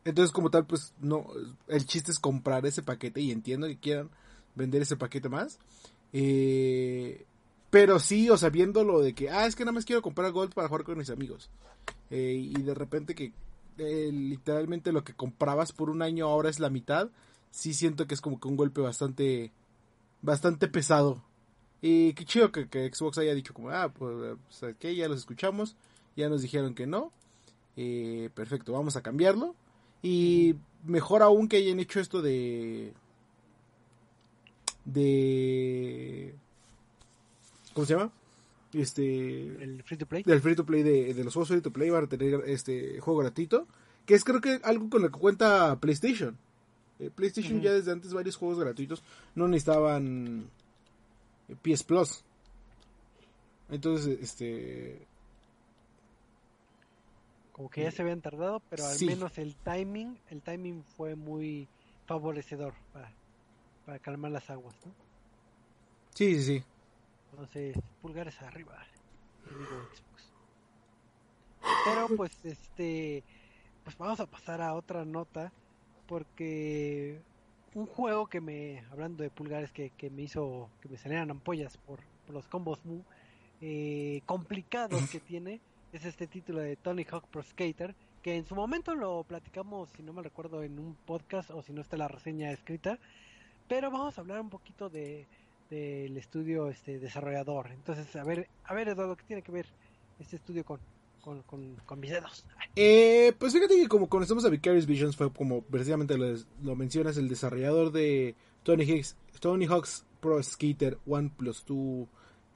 entonces 0.08 0.32
como 0.32 0.50
tal, 0.50 0.64
pues 0.64 0.94
no, 1.00 1.26
el 1.66 1.84
chiste 1.84 2.10
es 2.10 2.18
comprar 2.18 2.64
ese 2.64 2.82
paquete 2.82 3.20
y 3.20 3.30
entiendo 3.30 3.66
que 3.66 3.78
quieran 3.78 4.08
vender 4.54 4.82
ese 4.82 4.96
paquete 4.96 5.28
más. 5.28 5.58
Eh, 6.14 7.26
pero 7.68 7.98
sí, 7.98 8.30
o 8.30 8.38
sea, 8.38 8.48
viéndolo 8.48 9.00
de 9.00 9.14
que, 9.14 9.28
ah, 9.28 9.46
es 9.46 9.54
que 9.54 9.64
nada 9.64 9.72
más 9.72 9.84
quiero 9.84 10.00
comprar 10.00 10.32
Gold 10.32 10.54
para 10.54 10.68
jugar 10.68 10.84
con 10.84 10.96
mis 10.96 11.10
amigos. 11.10 11.50
Eh, 12.10 12.52
y 12.56 12.62
de 12.62 12.72
repente 12.74 13.14
que 13.14 13.32
eh, 13.76 14.10
literalmente 14.10 14.92
lo 14.92 15.04
que 15.04 15.12
comprabas 15.12 15.72
por 15.72 15.90
un 15.90 16.00
año 16.00 16.26
ahora 16.26 16.48
es 16.48 16.58
la 16.58 16.70
mitad. 16.70 17.10
Sí 17.50 17.74
siento 17.74 18.06
que 18.06 18.14
es 18.14 18.22
como 18.22 18.40
que 18.40 18.48
un 18.48 18.56
golpe 18.56 18.80
bastante, 18.80 19.52
bastante 20.22 20.68
pesado. 20.68 21.22
Y 21.82 22.14
qué 22.14 22.24
chido 22.24 22.50
que, 22.50 22.68
que 22.68 22.90
Xbox 22.90 23.18
haya 23.18 23.34
dicho 23.34 23.52
como, 23.52 23.68
ah, 23.68 23.92
pues, 23.92 24.38
¿sabes 24.48 24.76
qué? 24.78 24.96
Ya 24.96 25.06
los 25.06 25.18
escuchamos, 25.18 25.76
ya 26.16 26.30
nos 26.30 26.40
dijeron 26.40 26.74
que 26.74 26.86
no. 26.86 27.12
Eh, 27.76 28.30
perfecto, 28.34 28.72
vamos 28.72 28.96
a 28.96 29.02
cambiarlo. 29.02 29.54
Y 30.02 30.54
mejor 30.84 31.22
aún 31.22 31.48
que 31.48 31.56
hayan 31.56 31.80
hecho 31.80 32.00
esto 32.00 32.22
de... 32.22 32.92
De... 34.84 36.34
¿Cómo 37.74 37.86
se 37.86 37.94
llama? 37.94 38.12
Este... 38.72 39.62
El 39.62 39.82
free 39.82 39.98
to 39.98 40.06
play. 40.06 40.22
del 40.22 40.40
free 40.40 40.54
to 40.54 40.64
play 40.64 40.82
de, 40.82 41.14
de 41.14 41.24
los 41.24 41.34
juegos 41.34 41.48
free 41.48 41.60
to 41.60 41.72
play 41.72 41.90
van 41.90 42.04
a 42.04 42.08
tener 42.08 42.42
este 42.46 43.00
juego 43.00 43.20
gratuito 43.20 43.66
que 44.06 44.14
es 44.14 44.24
creo 44.24 44.40
que 44.40 44.60
algo 44.62 44.88
con 44.88 45.02
lo 45.02 45.10
que 45.10 45.18
cuenta 45.18 45.78
PlayStation 45.80 46.38
Eh, 46.98 47.10
PlayStation 47.14 47.60
ya 47.60 47.72
desde 47.72 47.92
antes 47.92 48.12
varios 48.12 48.36
juegos 48.36 48.58
gratuitos 48.58 49.02
no 49.34 49.46
necesitaban 49.46 50.50
eh, 51.48 51.56
PS 51.62 51.84
Plus 51.84 52.24
entonces 53.70 54.18
este 54.20 55.06
Como 57.58 57.70
que 57.70 57.82
ya 57.82 57.90
se 57.90 58.02
habían 58.02 58.22
tardado, 58.22 58.60
pero 58.70 58.86
al 58.86 59.00
Sí. 59.00 59.06
menos 59.08 59.36
el 59.36 59.56
timing, 59.56 60.20
el 60.28 60.44
timing 60.44 60.84
fue 60.84 61.16
muy 61.16 61.68
favorecedor 62.06 62.72
para, 62.92 63.12
para 63.84 63.98
calmar 63.98 64.30
las 64.30 64.48
aguas, 64.48 64.76
¿no? 64.86 64.94
sí 66.14 66.34
sí 66.36 66.42
sí 66.42 66.64
Entonces, 67.32 67.76
pulgares 68.00 68.40
arriba. 68.42 68.86
Pero 71.84 72.08
pues 72.16 72.44
este 72.44 73.24
pues 73.82 73.96
vamos 73.96 74.20
a 74.20 74.26
pasar 74.28 74.60
a 74.60 74.74
otra 74.74 75.04
nota 75.04 75.52
porque 76.06 77.24
un 77.74 77.86
juego 77.86 78.28
que 78.28 78.40
me 78.40 78.80
hablando 78.90 79.24
de 79.24 79.30
pulgares 79.30 79.72
que, 79.72 79.90
que 79.90 80.10
me 80.10 80.22
hizo 80.22 80.70
que 80.80 80.88
me 80.88 80.96
salieran 80.96 81.30
ampollas 81.32 81.76
por, 81.78 82.04
por 82.24 82.34
los 82.36 82.46
combos 82.48 82.84
mu 82.84 83.02
eh, 83.60 84.22
complicados 84.26 85.08
que 85.08 85.20
tiene 85.20 85.60
es 85.92 86.04
este 86.04 86.26
título 86.26 86.60
de 86.60 86.76
Tony 86.76 87.04
Hawk 87.10 87.26
Pro 87.28 87.42
Skater 87.42 87.94
que 88.22 88.36
en 88.36 88.46
su 88.46 88.54
momento 88.54 88.94
lo 88.94 89.24
platicamos 89.24 89.90
si 89.96 90.02
no 90.02 90.12
me 90.12 90.22
recuerdo 90.22 90.62
en 90.62 90.78
un 90.78 90.94
podcast 91.06 91.50
o 91.50 91.62
si 91.62 91.72
no 91.72 91.80
está 91.80 91.96
la 91.96 92.08
reseña 92.08 92.50
escrita 92.50 92.98
pero 93.68 93.90
vamos 93.90 94.16
a 94.16 94.20
hablar 94.20 94.40
un 94.40 94.50
poquito 94.50 94.88
de 94.88 95.26
del 95.70 96.16
estudio 96.16 96.68
este 96.68 96.98
desarrollador. 96.98 97.70
Entonces 97.72 98.14
a 98.16 98.24
ver 98.24 98.48
a 98.64 98.74
ver 98.74 98.88
Eduardo 98.88 99.16
qué 99.16 99.24
tiene 99.24 99.42
que 99.42 99.52
ver 99.52 99.66
este 100.18 100.36
estudio 100.36 100.64
con 100.64 100.80
con, 101.20 101.42
con, 101.42 101.76
con 101.84 102.00
mis 102.00 102.10
dedos 102.10 102.46
Eh, 102.76 103.34
pues 103.38 103.52
fíjate 103.52 103.76
que 103.76 103.88
como 103.88 104.08
conocemos 104.08 104.44
a 104.44 104.48
Vicarious 104.48 104.86
Visions 104.86 105.16
fue 105.16 105.32
como 105.32 105.62
precisamente 105.62 106.16
lo, 106.16 106.34
lo 106.62 106.76
mencionas 106.76 107.18
el 107.18 107.28
desarrollador 107.28 107.92
de 107.92 108.34
Tony 108.62 108.86
Hawk's, 108.86 109.16
Tony 109.40 109.66
Hawk's 109.66 110.06
Pro 110.20 110.42
Skater 110.42 110.98
1 111.06 111.32
Plus 111.36 111.64
2 111.66 112.08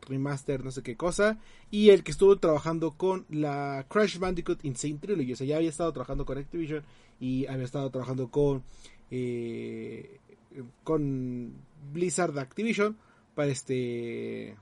Remaster, 0.07 0.65
no 0.65 0.71
sé 0.71 0.83
qué 0.83 0.97
cosa, 0.97 1.39
y 1.71 1.91
el 1.91 2.03
que 2.03 2.11
estuvo 2.11 2.37
trabajando 2.39 2.93
con 2.93 3.27
la 3.31 3.87
Crash 3.89 4.19
Bandicoot 4.19 4.65
Insane 4.65 4.99
Trilogy, 5.01 5.33
o 5.33 5.37
sea, 5.37 5.47
ya 5.47 5.57
había 5.57 5.71
estado 5.71 5.93
trabajando 5.93 6.25
con 6.25 6.39
Activision 6.39 6.85
y 7.21 7.47
había 7.47 7.65
estado 7.65 7.91
trabajando 7.91 8.29
con 8.29 8.63
eh, 9.11 10.19
con 10.85 11.53
Blizzard 11.93 12.39
Activision 12.39 12.97
para 13.35 13.51
este 13.51 14.57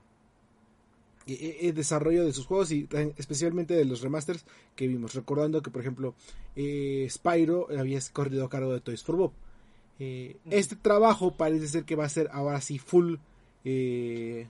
eh, 1.27 1.57
eh, 1.61 1.73
desarrollo 1.73 2.25
de 2.25 2.33
sus 2.33 2.45
juegos 2.45 2.71
y 2.71 2.87
especialmente 3.17 3.73
de 3.73 3.85
los 3.85 4.01
remasters 4.01 4.45
que 4.75 4.87
vimos. 4.87 5.13
Recordando 5.13 5.61
que, 5.61 5.71
por 5.71 5.81
ejemplo, 5.81 6.15
eh, 6.55 7.07
Spyro 7.09 7.67
había 7.77 7.99
corrido 8.11 8.45
a 8.45 8.49
cargo 8.49 8.73
de 8.73 8.81
Toys 8.81 9.03
for 9.03 9.15
Bob. 9.15 9.31
Eh. 9.99 10.37
Este 10.49 10.75
trabajo 10.75 11.35
parece 11.35 11.67
ser 11.67 11.85
que 11.85 11.95
va 11.95 12.05
a 12.05 12.09
ser 12.09 12.29
ahora 12.31 12.59
sí 12.59 12.79
full 12.79 13.15
eh, 13.63 14.47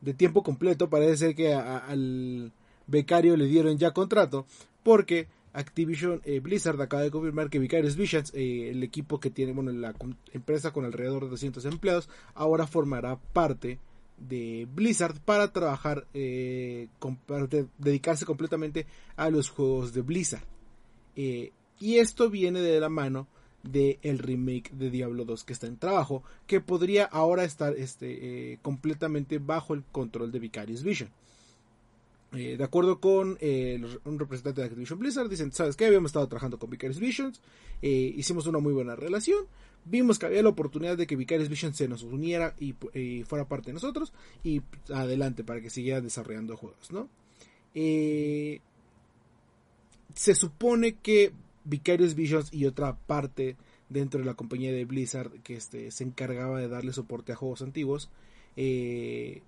de 0.00 0.14
tiempo 0.14 0.42
completo. 0.42 0.88
Parece 0.90 1.16
ser 1.16 1.34
que 1.34 1.54
a- 1.54 1.78
al 1.78 2.52
becario 2.86 3.36
le 3.36 3.46
dieron 3.46 3.78
ya 3.78 3.92
contrato 3.92 4.46
porque 4.82 5.28
Activision 5.52 6.20
eh, 6.24 6.40
Blizzard 6.40 6.80
acaba 6.80 7.02
de 7.02 7.10
confirmar 7.10 7.50
que 7.50 7.58
Vicarious 7.58 7.96
Visions, 7.96 8.32
eh, 8.34 8.70
el 8.70 8.82
equipo 8.82 9.18
que 9.18 9.30
tiene, 9.30 9.52
bueno, 9.52 9.72
la 9.72 9.94
empresa 10.32 10.72
con 10.72 10.84
alrededor 10.84 11.24
de 11.24 11.30
200 11.30 11.64
empleados, 11.64 12.08
ahora 12.34 12.66
formará 12.66 13.18
parte 13.32 13.78
de 14.18 14.68
Blizzard 14.72 15.20
para 15.24 15.52
trabajar, 15.52 16.06
eh, 16.14 16.88
dedicarse 17.78 18.24
completamente 18.24 18.86
a 19.16 19.30
los 19.30 19.48
juegos 19.48 19.92
de 19.94 20.02
Blizzard. 20.02 20.44
Y 21.16 21.96
esto 21.98 22.30
viene 22.30 22.60
de 22.60 22.80
la 22.80 22.88
mano 22.88 23.26
de 23.72 23.98
el 24.02 24.18
remake 24.18 24.70
de 24.72 24.90
Diablo 24.90 25.24
2 25.24 25.44
que 25.44 25.52
está 25.52 25.66
en 25.66 25.76
trabajo, 25.76 26.22
que 26.46 26.60
podría 26.60 27.04
ahora 27.04 27.44
estar 27.44 27.74
este, 27.76 28.52
eh, 28.52 28.58
completamente 28.62 29.38
bajo 29.38 29.74
el 29.74 29.84
control 29.84 30.32
de 30.32 30.38
Vicarious 30.38 30.82
Vision. 30.82 31.10
Eh, 32.32 32.56
de 32.58 32.64
acuerdo 32.64 33.00
con 33.00 33.38
eh, 33.40 33.82
un 34.04 34.18
representante 34.18 34.60
de 34.60 34.66
Activision 34.66 34.98
Blizzard, 34.98 35.30
dicen, 35.30 35.50
¿sabes 35.52 35.76
qué? 35.76 35.86
Habíamos 35.86 36.10
estado 36.10 36.28
trabajando 36.28 36.58
con 36.58 36.68
Vicarious 36.68 37.00
Visions, 37.00 37.40
hicimos 37.80 38.46
una 38.46 38.58
muy 38.58 38.74
buena 38.74 38.96
relación, 38.96 39.46
vimos 39.84 40.18
que 40.18 40.26
había 40.26 40.42
la 40.42 40.50
oportunidad 40.50 40.96
de 40.96 41.06
que 41.06 41.16
Vicarious 41.16 41.48
Vision 41.48 41.72
se 41.72 41.88
nos 41.88 42.02
uniera 42.02 42.54
y, 42.58 42.74
fuera 43.24 43.48
parte 43.48 43.68
de 43.68 43.74
nosotros, 43.74 44.12
y 44.44 44.60
adelante 44.92 45.42
para 45.42 45.62
que 45.62 45.70
siguiera 45.70 46.02
desarrollando 46.02 46.56
juegos, 46.56 46.90
¿no? 46.90 47.08
Se 50.14 50.34
supone 50.34 50.96
que 50.96 51.32
Vicarious 51.68 52.14
Visions 52.14 52.52
y 52.52 52.66
otra 52.66 52.96
parte 52.96 53.56
dentro 53.88 54.20
de 54.20 54.26
la 54.26 54.34
compañía 54.34 54.72
de 54.72 54.84
Blizzard 54.84 55.30
que 55.42 55.56
este, 55.56 55.90
se 55.90 56.04
encargaba 56.04 56.58
de 56.58 56.68
darle 56.68 56.92
soporte 56.92 57.32
a 57.32 57.36
juegos 57.36 57.62
antiguos, 57.62 58.10
eh, 58.56 59.42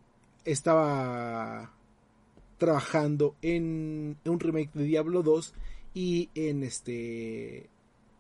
estaba 0.45 1.73
trabajando 2.59 3.35
en 3.43 4.17
un 4.25 4.41
remake 4.41 4.71
de 4.75 4.85
Diablo 4.85 5.23
2 5.23 5.55
y 5.95 6.29
en 6.35 6.63
este 6.63 7.69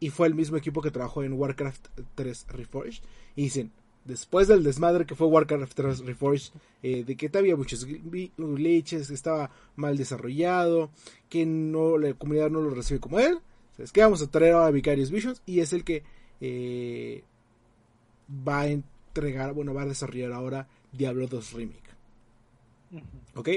y 0.02 0.08
fue 0.08 0.26
el 0.28 0.34
mismo 0.34 0.56
equipo 0.56 0.80
que 0.80 0.90
trabajó 0.90 1.22
en 1.22 1.34
Warcraft 1.34 1.88
3 2.14 2.46
Reforged 2.48 3.02
y 3.36 3.42
dicen 3.44 3.70
después 4.06 4.48
del 4.48 4.62
desmadre 4.64 5.04
que 5.04 5.14
fue 5.14 5.26
Warcraft 5.26 5.74
3 5.74 5.98
Reforged, 6.06 6.52
eh, 6.82 7.04
de 7.04 7.16
que 7.16 7.30
había 7.36 7.54
muchos 7.54 7.86
gl- 7.86 8.30
glitches, 8.36 9.08
que 9.08 9.14
estaba 9.14 9.50
mal 9.76 9.98
desarrollado, 9.98 10.90
que 11.28 11.44
no 11.44 11.98
la 11.98 12.14
comunidad 12.14 12.50
no 12.50 12.62
lo 12.62 12.70
recibe 12.70 12.98
como 12.98 13.20
él. 13.20 13.38
Es 13.82 13.92
que 13.92 14.02
vamos 14.02 14.22
a 14.22 14.30
traer 14.30 14.52
ahora 14.54 14.66
a 14.66 14.70
Vicarious 14.70 15.10
Visions 15.10 15.42
y 15.46 15.60
es 15.60 15.72
el 15.72 15.84
que 15.84 16.02
eh, 16.40 17.24
va 18.46 18.60
a 18.60 18.68
entregar, 18.68 19.52
bueno, 19.54 19.74
va 19.74 19.82
a 19.82 19.86
desarrollar 19.86 20.32
ahora 20.32 20.68
Diablo 20.92 21.26
2 21.26 21.52
Remake. 21.52 21.90
¿ok? 23.34 23.48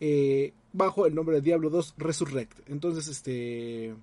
Eh, 0.00 0.52
bajo 0.72 1.06
el 1.06 1.14
nombre 1.14 1.36
de 1.36 1.42
Diablo 1.42 1.70
2 1.70 1.94
Resurrect. 1.98 2.68
Entonces, 2.68 3.08
este... 3.08 3.94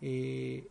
eh, 0.00 0.66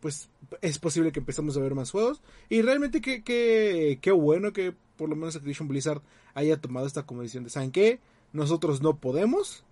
pues 0.00 0.28
es 0.60 0.78
posible 0.78 1.10
que 1.12 1.20
empezamos 1.20 1.56
a 1.56 1.60
ver 1.60 1.74
más 1.74 1.90
juegos. 1.90 2.20
Y 2.48 2.62
realmente 2.62 3.00
que, 3.00 3.22
que, 3.22 3.98
qué 4.00 4.12
bueno 4.12 4.52
que 4.52 4.74
por 4.96 5.08
lo 5.08 5.16
menos 5.16 5.36
Activision 5.36 5.68
Blizzard 5.68 6.02
haya 6.34 6.60
tomado 6.60 6.86
esta 6.86 7.04
como 7.04 7.22
decisión 7.22 7.44
de, 7.44 7.50
¿saben 7.50 7.70
qué? 7.72 8.00
Nosotros 8.32 8.82
no 8.82 8.96
podemos. 8.98 9.64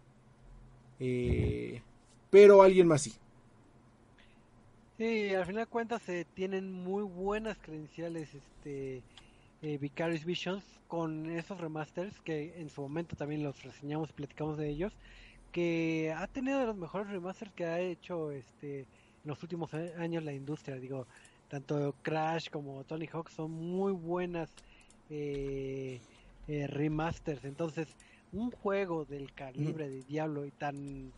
eh, 1.01 1.83
pero 2.37 2.61
alguien 2.63 2.87
más 2.87 3.01
sí. 3.01 3.15
Sí, 4.99 5.35
al 5.35 5.47
final 5.47 5.63
de 5.65 5.71
cuentas 5.71 6.03
se 6.03 6.27
tienen 6.27 6.71
muy 6.71 7.03
buenas 7.03 7.57
credenciales 7.57 8.29
este 8.35 9.03
eh, 9.63 9.79
Vicarious 9.79 10.27
Visions 10.27 10.63
con 10.87 11.31
esos 11.31 11.59
remasters 11.59 12.21
que 12.21 12.61
en 12.61 12.69
su 12.69 12.83
momento 12.83 13.17
también 13.17 13.43
los 13.43 13.63
reseñamos 13.63 14.11
y 14.11 14.13
platicamos 14.13 14.59
de 14.59 14.69
ellos 14.69 14.93
que 15.51 16.15
ha 16.15 16.27
tenido 16.27 16.61
de 16.61 16.67
los 16.67 16.77
mejores 16.77 17.09
remasters 17.09 17.51
que 17.53 17.65
ha 17.65 17.81
hecho 17.81 18.31
este 18.31 18.81
en 18.81 18.87
los 19.25 19.43
últimos 19.43 19.73
años 19.73 20.23
la 20.23 20.35
industria. 20.35 20.77
Digo 20.77 21.07
tanto 21.49 21.95
Crash 22.03 22.51
como 22.51 22.85
Tony 22.85 23.07
Hawk 23.07 23.31
son 23.31 23.51
muy 23.51 23.93
buenas 23.93 24.51
eh, 25.09 26.03
eh, 26.49 26.67
remasters. 26.67 27.47
Entonces 27.47 27.89
un 28.31 28.51
juego 28.51 29.07
del 29.07 29.33
calibre 29.33 29.89
de 29.89 30.03
Diablo 30.03 30.45
y 30.45 30.51
tan 30.51 31.15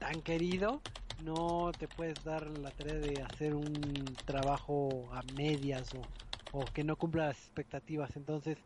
tan 0.00 0.22
querido 0.22 0.82
no 1.18 1.74
te 1.78 1.86
puedes 1.88 2.24
dar 2.24 2.46
la 2.46 2.72
tarea 2.72 2.94
de 2.94 3.22
hacer 3.22 3.54
un 3.54 4.16
trabajo 4.24 5.12
a 5.12 5.22
medias 5.22 5.94
o, 5.94 6.08
o 6.52 6.66
que 6.72 6.84
no 6.84 6.96
cumpla 6.96 7.26
las 7.28 7.38
expectativas. 7.38 8.16
Entonces, 8.16 8.56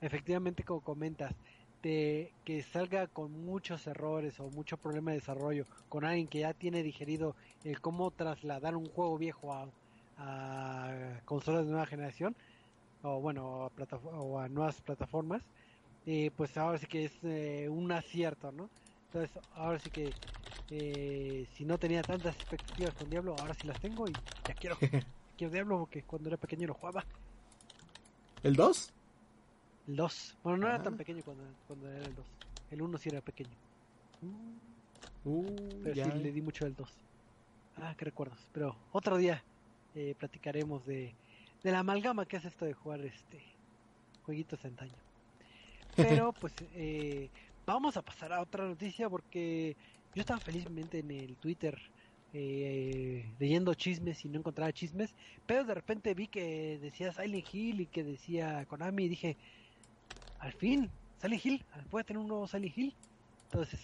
efectivamente, 0.00 0.64
como 0.64 0.80
comentas, 0.82 1.34
de 1.82 2.32
que 2.44 2.62
salga 2.62 3.08
con 3.08 3.32
muchos 3.32 3.86
errores 3.86 4.38
o 4.40 4.50
mucho 4.50 4.76
problema 4.78 5.10
de 5.10 5.18
desarrollo, 5.18 5.66
con 5.88 6.04
alguien 6.04 6.28
que 6.28 6.40
ya 6.40 6.54
tiene 6.54 6.82
digerido 6.84 7.34
el 7.64 7.80
cómo 7.80 8.10
trasladar 8.12 8.76
un 8.76 8.88
juego 8.88 9.18
viejo 9.18 9.52
a, 9.54 9.68
consolas 11.24 11.64
de 11.64 11.70
nueva 11.72 11.86
generación, 11.86 12.36
o 13.02 13.20
bueno, 13.20 13.64
a, 13.64 13.96
o 13.96 14.38
a 14.38 14.48
nuevas 14.48 14.80
plataformas, 14.82 15.42
eh, 16.06 16.30
pues 16.36 16.56
ahora 16.56 16.78
sí 16.78 16.86
que 16.86 17.06
es 17.06 17.12
eh, 17.24 17.68
un 17.70 17.90
acierto, 17.92 18.52
¿no? 18.52 18.70
Entonces, 19.12 19.42
ahora 19.54 19.78
sí 19.80 19.90
que 19.90 20.12
eh, 20.70 21.46
si 21.54 21.64
no 21.64 21.78
tenía 21.78 22.00
tantas 22.02 22.34
expectativas 22.36 22.94
con 22.94 23.10
Diablo, 23.10 23.34
ahora 23.40 23.54
sí 23.54 23.66
las 23.66 23.80
tengo 23.80 24.06
y 24.08 24.12
ya 24.46 24.54
quiero, 24.54 24.76
quiero 25.36 25.52
Diablo 25.52 25.78
porque 25.80 26.02
cuando 26.04 26.28
era 26.28 26.36
pequeño 26.36 26.68
lo 26.68 26.74
jugaba. 26.74 27.04
¿El 28.44 28.54
2? 28.54 28.92
El 29.88 29.96
2. 29.96 30.36
Bueno, 30.44 30.58
no 30.58 30.66
Ah. 30.68 30.74
era 30.74 30.82
tan 30.84 30.96
pequeño 30.96 31.22
cuando, 31.24 31.42
cuando 31.66 31.88
era 31.90 32.04
el 32.06 32.14
2. 32.14 32.24
El 32.70 32.82
1 32.82 32.98
sí 32.98 33.08
era 33.08 33.20
pequeño. 33.20 33.50
Uh, 35.24 35.44
Pero 35.82 35.94
ya. 35.94 36.04
sí 36.04 36.18
le 36.18 36.32
di 36.32 36.40
mucho 36.40 36.64
al 36.64 36.74
2. 36.76 36.88
Ah, 37.78 37.94
qué 37.98 38.04
recuerdos. 38.04 38.38
Pero 38.52 38.76
otro 38.92 39.16
día 39.16 39.42
eh, 39.94 40.14
platicaremos 40.18 40.86
de, 40.86 41.14
de 41.64 41.72
la 41.72 41.80
amalgama 41.80 42.26
que 42.26 42.36
es 42.36 42.44
esto 42.44 42.64
de 42.64 42.74
jugar 42.74 43.00
este 43.00 43.42
jueguitos 44.24 44.62
de 44.62 44.68
antaño. 44.68 44.94
Pero 45.96 46.32
pues 46.32 46.54
eh, 46.74 47.28
vamos 47.72 47.96
a 47.96 48.02
pasar 48.02 48.32
a 48.32 48.40
otra 48.40 48.66
noticia 48.66 49.08
porque 49.08 49.76
yo 50.14 50.20
estaba 50.20 50.40
felizmente 50.40 50.98
en 50.98 51.10
el 51.10 51.36
Twitter 51.36 51.78
eh, 52.32 53.32
leyendo 53.38 53.74
chismes 53.74 54.24
y 54.24 54.28
no 54.28 54.38
encontraba 54.38 54.72
chismes, 54.72 55.14
pero 55.46 55.64
de 55.64 55.74
repente 55.74 56.14
vi 56.14 56.28
que 56.28 56.78
decía 56.80 57.12
Silent 57.12 57.46
Hill 57.52 57.80
y 57.80 57.86
que 57.86 58.04
decía 58.04 58.64
Konami 58.66 59.04
y 59.04 59.08
dije, 59.08 59.36
al 60.38 60.52
fin, 60.52 60.90
Silent 61.20 61.44
Hill, 61.44 61.64
puede 61.90 62.04
tener 62.04 62.20
un 62.20 62.28
nuevo 62.28 62.46
Silent 62.46 62.76
Hill. 62.76 62.94
Entonces, 63.44 63.80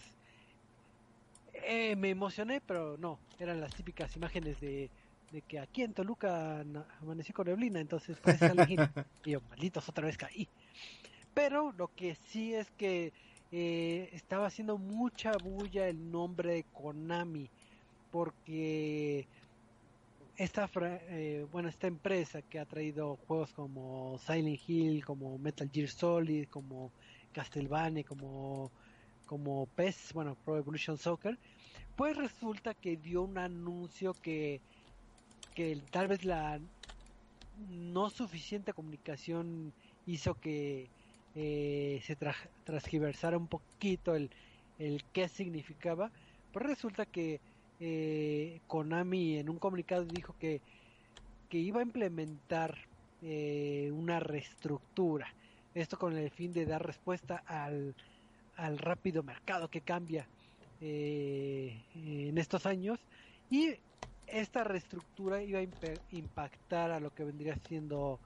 eh, 1.54 1.96
me 1.96 2.10
emocioné, 2.10 2.60
pero 2.60 2.96
no, 2.98 3.18
eran 3.38 3.60
las 3.60 3.74
típicas 3.74 4.14
imágenes 4.16 4.60
de, 4.60 4.90
de 5.32 5.42
que 5.42 5.58
aquí 5.58 5.82
en 5.82 5.92
Toluca 5.92 6.64
amaneció 7.00 7.34
con 7.34 7.46
neblina, 7.46 7.80
entonces 7.80 8.16
pues 8.22 8.38
Silent 8.38 8.70
Hill. 8.70 8.80
Y 9.24 9.30
yo, 9.32 9.40
malditos, 9.50 9.88
otra 9.88 10.06
vez 10.06 10.16
caí. 10.16 10.48
Pero 11.34 11.72
lo 11.72 11.88
que 11.88 12.14
sí 12.14 12.54
es 12.54 12.70
que 12.70 13.12
eh, 13.52 14.10
estaba 14.12 14.46
haciendo 14.46 14.78
mucha 14.78 15.32
bulla 15.38 15.88
el 15.88 16.10
nombre 16.10 16.54
de 16.54 16.64
Konami, 16.64 17.48
porque 18.10 19.26
esta, 20.36 20.68
eh, 20.80 21.46
bueno, 21.52 21.68
esta 21.68 21.86
empresa 21.86 22.42
que 22.42 22.58
ha 22.58 22.64
traído 22.66 23.16
juegos 23.26 23.52
como 23.52 24.18
Silent 24.18 24.60
Hill, 24.66 25.04
como 25.04 25.38
Metal 25.38 25.70
Gear 25.72 25.88
Solid, 25.88 26.48
como 26.48 26.90
Castlevania, 27.32 28.04
como, 28.04 28.70
como 29.26 29.66
PES, 29.76 30.12
bueno, 30.12 30.36
Pro 30.44 30.58
Evolution 30.58 30.98
Soccer, 30.98 31.38
pues 31.96 32.16
resulta 32.16 32.74
que 32.74 32.96
dio 32.96 33.22
un 33.22 33.38
anuncio 33.38 34.14
que, 34.14 34.60
que 35.54 35.80
tal 35.90 36.08
vez 36.08 36.24
la 36.24 36.60
no 37.70 38.10
suficiente 38.10 38.74
comunicación 38.74 39.72
hizo 40.06 40.34
que 40.34 40.90
eh, 41.38 42.00
se 42.02 42.18
tra- 42.18 42.48
transgiversara 42.64 43.36
un 43.36 43.46
poquito 43.46 44.14
el, 44.14 44.30
qué 45.12 45.28
significaba, 45.28 46.10
pues 46.50 46.64
resulta 46.64 47.04
que 47.04 47.40
eh, 47.78 48.60
Konami 48.66 49.36
en 49.36 49.50
un 49.50 49.58
comunicado 49.58 50.06
dijo 50.06 50.34
que, 50.38 50.62
iba 51.50 51.80
a 51.80 51.82
implementar 51.82 52.76
eh, 53.22 53.90
una 53.92 54.18
reestructura. 54.18 55.26
Esto 55.74 55.98
con 55.98 56.16
el 56.16 56.30
fin 56.30 56.52
de 56.52 56.64
dar 56.64 56.84
respuesta 56.84 57.42
al, 57.46 57.94
rápido 58.78 59.22
mercado 59.22 59.68
que 59.68 59.82
cambia 59.82 60.26
en 60.80 62.36
estos 62.38 62.64
años. 62.66 62.98
Y 63.50 63.74
esta 64.26 64.64
reestructura 64.64 65.42
iba 65.42 65.60
a 65.60 65.66
impactar 66.12 66.90
a 66.90 67.00
lo 67.00 67.14
que 67.14 67.24
vendría 67.24 67.56
siendo 67.68 68.20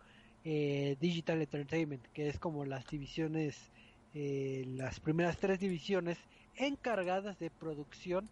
eh, 0.44 0.96
Digital 1.00 1.40
Entertainment, 1.40 2.04
que 2.12 2.28
es 2.28 2.38
como 2.38 2.64
las 2.64 2.86
divisiones, 2.86 3.70
eh, 4.14 4.64
las 4.76 5.00
primeras 5.00 5.38
tres 5.38 5.60
divisiones 5.60 6.18
encargadas 6.56 7.38
de 7.38 7.50
producción 7.50 8.28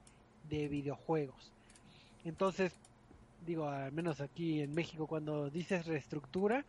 de 0.49 0.68
videojuegos. 0.68 1.53
Entonces, 2.25 2.73
digo, 3.47 3.68
al 3.68 3.92
menos 3.92 4.21
aquí 4.21 4.61
en 4.61 4.75
México, 4.75 5.07
cuando 5.07 5.51
dices 5.51 5.87
reestructura, 5.87 6.64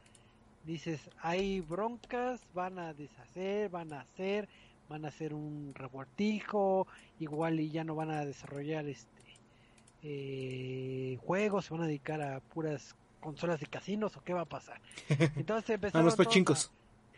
dices, 0.66 1.10
hay 1.22 1.62
broncas, 1.62 2.42
van 2.54 2.80
a 2.80 2.94
deshacer, 2.94 3.70
van 3.70 3.94
a 3.94 4.02
hacer, 4.02 4.48
van 4.88 5.06
a 5.06 5.10
hacer 5.10 5.34
un 5.34 5.74
revoltijo, 5.76 6.88
igual 7.20 7.60
y 7.60 7.70
ya 7.70 7.84
no 7.84 7.96
van 7.96 8.12
a 8.12 8.26
desarrollar 8.26 8.88
este 8.88 9.20
eh, 10.02 11.18
juegos, 11.26 11.66
se 11.66 11.74
van 11.74 11.84
a 11.84 11.88
dedicar 11.88 12.22
a 12.22 12.40
puras 12.40 12.96
consolas 13.20 13.60
de 13.60 13.68
casinos 13.68 14.16
o 14.18 14.22
qué 14.22 14.34
va 14.34 14.42
a 14.42 14.46
pasar. 14.46 14.80
Entonces 15.36 15.70
Ah, 15.72 15.74
empezaron 15.74 16.06
los 16.06 16.16
todos 16.16 16.26
a- 16.26 16.30
pachincos. 16.30 16.72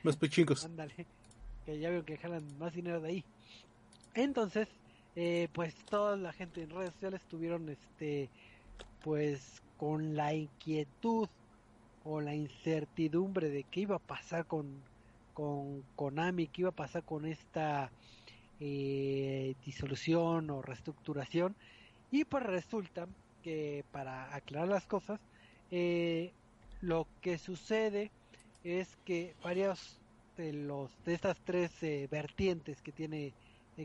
Los 0.04 0.18
pachincos. 0.18 0.66
Ándale, 0.66 1.06
que 1.66 1.80
ya 1.80 1.90
veo 1.90 2.04
que 2.04 2.18
jalan 2.18 2.44
más 2.58 2.74
dinero 2.74 3.00
de 3.02 3.10
ahí. 3.10 3.26
Entonces, 4.16 4.68
eh, 5.16 5.48
pues 5.54 5.76
toda 5.86 6.16
la 6.18 6.34
gente 6.34 6.64
en 6.64 6.70
redes 6.72 6.92
sociales 6.94 7.22
estuvieron, 7.22 7.70
este, 7.70 8.30
pues 9.04 9.62
con 9.78 10.16
la 10.16 10.34
inquietud 10.34 11.30
o 12.04 12.20
la 12.22 12.34
incertidumbre 12.34 13.50
de 13.50 13.64
qué 13.64 13.82
iba 13.82 13.96
a 13.98 14.00
pasar 14.00 14.46
con, 14.48 14.82
con 15.34 15.84
Konami, 15.96 16.48
qué 16.48 16.62
iba 16.62 16.70
a 16.72 16.76
pasar 16.76 17.04
con 17.04 17.26
esta 17.26 17.92
eh, 18.60 19.56
disolución 19.66 20.50
o 20.50 20.62
reestructuración. 20.62 21.56
Y 22.12 22.26
pues 22.26 22.44
resulta 22.44 23.08
que 23.44 23.86
para 23.92 24.34
aclarar 24.36 24.68
las 24.68 24.86
cosas, 24.86 25.20
eh, 25.72 26.32
lo 26.82 27.08
que 27.22 27.38
sucede 27.38 28.12
es 28.64 28.98
que 29.06 29.34
varios 29.44 30.00
de 30.38 30.54
los 30.54 30.92
de 31.06 31.14
estas 31.14 31.38
tres 31.44 31.72
eh, 31.84 32.08
vertientes 32.12 32.82
que 32.82 32.92
tiene 32.92 33.34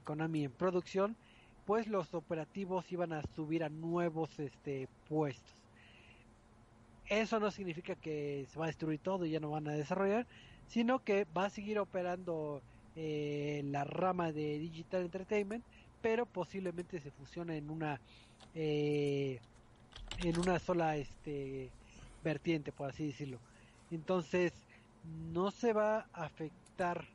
Konami 0.05 0.45
en 0.45 0.51
producción, 0.51 1.17
pues 1.65 1.87
los 1.87 2.13
operativos 2.15 2.91
iban 2.93 3.13
a 3.13 3.23
subir 3.35 3.65
a 3.65 3.69
nuevos 3.69 4.39
este 4.39 4.89
puestos. 5.09 5.55
Eso 7.09 7.39
no 7.39 7.51
significa 7.51 7.95
que 7.95 8.47
se 8.51 8.59
va 8.59 8.67
a 8.67 8.69
destruir 8.69 8.99
todo 8.99 9.25
y 9.25 9.31
ya 9.31 9.41
no 9.41 9.51
van 9.51 9.69
a 9.69 9.73
desarrollar, 9.73 10.27
sino 10.67 11.03
que 11.05 11.27
va 11.37 11.47
a 11.47 11.51
seguir 11.51 11.79
operando 11.79 12.61
eh, 12.97 13.63
la 13.67 13.85
rama 13.85 14.33
de 14.33 14.59
Digital 14.59 15.03
Entertainment, 15.03 15.65
pero 16.03 16.27
posiblemente 16.27 17.01
se 17.01 17.11
fusione 17.11 17.59
en 17.59 17.71
una 17.71 18.01
eh, 18.55 19.39
en 20.25 20.39
una 20.39 20.59
sola 20.59 20.97
este 20.97 21.71
vertiente, 22.27 22.73
por 22.73 22.91
así 22.91 23.07
decirlo. 23.09 23.43
Entonces, 23.91 24.67
no 25.03 25.51
se 25.53 25.73
va 25.73 26.01
a 26.13 26.25
afectar 26.27 27.09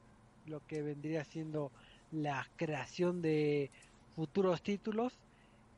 lo 0.44 0.62
que 0.62 0.82
vendría 0.84 1.24
siendo 1.26 1.74
la 2.10 2.48
creación 2.58 3.22
de 3.22 3.72
futuros 4.16 4.64
títulos 4.64 5.22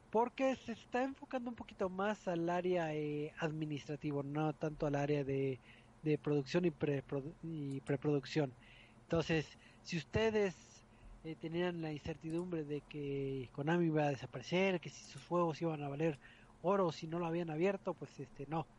porque 0.10 0.56
se 0.56 0.74
está 0.74 1.04
enfocando 1.04 1.50
un 1.50 1.56
poquito 1.56 1.89
más 1.89 2.28
al 2.28 2.50
área 2.50 2.93
eh, 2.96 3.32
administrativo, 3.39 4.24
no 4.24 4.54
tanto 4.54 4.86
al 4.88 4.96
área 4.96 5.24
de, 5.24 5.62
de 6.02 6.19
producción 6.19 6.65
y, 6.65 6.69
preprodu- 6.72 7.38
y 7.41 7.82
preproducción. 7.82 8.56
Entonces, 9.04 9.58
si 9.82 9.98
ustedes 9.98 10.88
eh, 11.24 11.36
tenían 11.36 11.82
la 11.82 11.91
incertidumbre 11.93 12.63
de 12.65 12.84
que 12.84 13.50
Konami 13.54 13.88
iba 13.88 14.04
a 14.06 14.10
desaparecer, 14.10 14.80
que 14.80 14.89
si 14.89 15.04
sus 15.06 15.26
juegos 15.26 15.62
iban 15.62 15.82
a 15.84 15.89
valer 15.89 16.19
oro 16.60 16.91
si 16.91 17.08
no 17.08 17.19
lo 17.19 17.26
habían 17.28 17.50
abierto, 17.50 17.96
pues 17.96 18.19
este 18.19 18.46
no. 18.48 18.69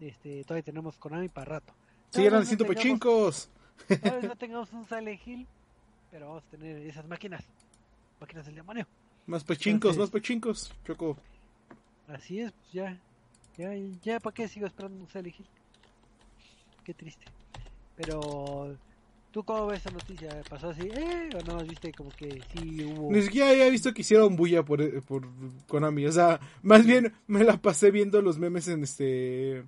Este, 0.00 0.42
todavía 0.44 0.62
tenemos 0.64 0.96
Konami 0.96 1.28
para 1.28 1.44
rato. 1.56 1.72
Sí, 2.10 2.22
eran 2.24 2.40
vez 2.40 2.48
no 2.50 2.56
ciento 2.56 2.64
tengamos- 2.64 2.76
pechincos. 2.82 3.50
Tal 3.88 4.20
vez 4.20 4.24
no 4.24 4.36
tengamos 4.36 4.72
un 4.72 4.86
Silent 4.86 5.20
Hill, 5.26 5.46
pero 6.10 6.28
vamos 6.28 6.44
a 6.44 6.50
tener 6.50 6.76
esas 6.86 7.06
máquinas. 7.06 7.44
Máquinas 8.20 8.46
del 8.46 8.54
demonio. 8.56 8.86
Más 9.26 9.44
pechincos, 9.44 9.90
Entonces- 9.92 10.00
más 10.00 10.10
pechincos. 10.10 10.74
Choco. 10.86 11.16
Así 12.08 12.40
es, 12.40 12.52
pues 12.52 12.72
ya. 12.72 12.98
Ya, 13.56 13.70
ya, 14.02 14.20
¿para 14.20 14.34
qué 14.34 14.48
sigo 14.48 14.66
esperando 14.66 14.98
un 15.02 15.08
Silent 15.08 15.38
Hill? 15.38 15.46
Qué 16.84 16.94
triste. 16.94 17.26
Pero, 17.96 18.74
¿tú 19.30 19.44
cómo 19.44 19.66
ves 19.66 19.80
esa 19.80 19.90
noticia? 19.90 20.30
¿Pasó 20.48 20.70
así? 20.70 20.88
¿Eh? 20.88 21.28
¿O 21.36 21.40
no? 21.44 21.62
¿Viste 21.64 21.92
como 21.92 22.08
que 22.10 22.42
sí 22.52 22.82
hubo... 22.84 23.12
Ni 23.12 23.20
siquiera 23.22 23.50
había 23.50 23.68
visto 23.68 23.92
que 23.92 24.00
hicieron 24.00 24.34
bulla 24.36 24.64
por, 24.64 25.02
por 25.04 25.28
Konami. 25.68 26.06
O 26.06 26.12
sea, 26.12 26.40
más 26.62 26.86
bien 26.86 27.12
me 27.26 27.44
la 27.44 27.58
pasé 27.58 27.90
viendo 27.90 28.22
los 28.22 28.38
memes 28.38 28.66
en 28.68 28.82
este. 28.84 29.64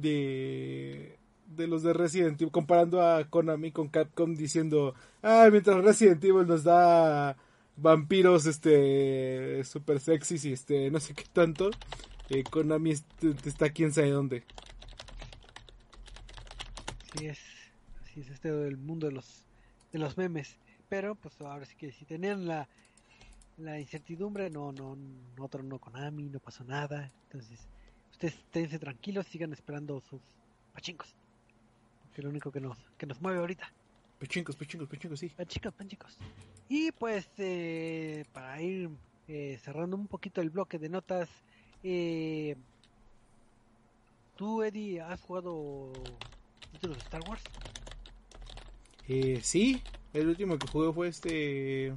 De. 0.00 1.18
De 1.46 1.66
los 1.66 1.82
de 1.82 1.92
Resident 1.92 2.40
Evil. 2.40 2.52
Comparando 2.52 3.00
a 3.02 3.24
Konami 3.30 3.72
con 3.72 3.88
Capcom 3.88 4.34
diciendo. 4.34 4.94
Ah, 5.22 5.48
mientras 5.50 5.82
Resident 5.82 6.22
Evil 6.24 6.46
nos 6.46 6.64
da. 6.64 7.36
Vampiros, 7.76 8.46
este. 8.46 9.62
Super 9.64 10.00
sexys 10.00 10.44
y 10.44 10.52
este. 10.52 10.90
No 10.90 11.00
sé 11.00 11.14
qué 11.14 11.24
tanto. 11.32 11.70
eh, 12.30 12.42
Konami 12.44 12.92
está 13.44 13.70
quién 13.70 13.92
sabe 13.92 14.10
dónde. 14.10 14.44
Así 17.14 17.26
es, 17.26 17.38
así 18.02 18.20
es 18.20 18.28
este 18.30 18.52
del 18.52 18.76
mundo 18.76 19.06
de 19.06 19.12
los 19.12 19.42
de 19.92 19.98
los 19.98 20.16
memes. 20.18 20.56
Pero 20.88 21.14
pues 21.14 21.40
ahora 21.40 21.64
sí 21.64 21.74
que 21.76 21.92
si 21.92 22.04
tenían 22.04 22.46
la 22.46 22.68
la 23.58 23.80
incertidumbre, 23.80 24.50
no 24.50 24.72
no 24.72 24.96
no 24.96 25.44
otro 25.44 25.62
no 25.62 25.78
Konami, 25.78 26.24
no 26.24 26.40
pasó 26.40 26.64
nada. 26.64 27.10
Entonces, 27.24 27.60
ustedes 28.16 28.34
esténse 28.34 28.78
tranquilos, 28.78 29.26
sigan 29.26 29.52
esperando 29.52 30.00
sus 30.00 30.22
pachincos. 30.72 31.14
Que 32.14 32.22
es 32.22 32.24
lo 32.24 32.30
único 32.30 32.50
que 32.50 32.60
nos 32.60 32.78
que 32.96 33.06
nos 33.06 33.20
mueve 33.20 33.38
ahorita. 33.40 33.70
Pechincos, 34.18 34.56
pechincos, 34.56 34.88
pechincos, 34.88 35.20
sí. 35.20 35.28
Panchicos, 35.28 35.74
panchicos. 35.74 36.16
Y 36.68 36.92
pues 36.92 37.28
eh, 37.36 38.24
para 38.32 38.62
ir 38.62 38.88
eh, 39.28 39.58
cerrando 39.62 39.96
un 39.96 40.06
poquito 40.06 40.40
el 40.40 40.48
bloque 40.48 40.78
de 40.78 40.88
notas, 40.88 41.28
eh, 41.82 42.56
¿tú, 44.36 44.62
Eddie, 44.62 45.02
has 45.02 45.20
jugado 45.20 45.92
títulos 46.72 46.96
de 46.96 47.02
Star 47.02 47.20
Wars? 47.28 47.42
Eh, 49.08 49.40
sí, 49.42 49.82
el 50.14 50.28
último 50.28 50.58
que 50.58 50.68
jugué 50.68 50.90
fue 50.94 51.08
este. 51.08 51.94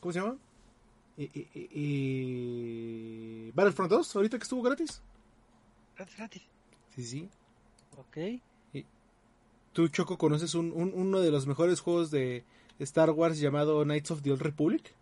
¿Cómo 0.00 0.12
se 0.12 0.20
llama? 0.20 0.36
Eh, 1.22 1.30
eh, 2.24 3.52
Battlefront 3.54 3.90
2, 3.90 4.16
ahorita 4.16 4.38
que 4.38 4.42
estuvo 4.44 4.62
gratis. 4.62 5.02
Gratis, 5.96 6.16
gratis. 6.16 6.42
Sí, 6.94 7.04
sí. 7.04 7.28
Ok. 7.96 8.16
¿Tú, 9.72 9.86
Choco, 9.88 10.18
conoces 10.18 10.54
un, 10.56 10.72
un- 10.72 10.90
uno 10.94 11.20
de 11.20 11.30
los 11.30 11.46
mejores 11.46 11.78
juegos 11.80 12.10
de 12.10 12.42
Star 12.80 13.10
Wars 13.10 13.38
llamado 13.38 13.84
Knights 13.84 14.10
of 14.10 14.22
the 14.22 14.32
Old 14.32 14.42
Republic? 14.42 14.92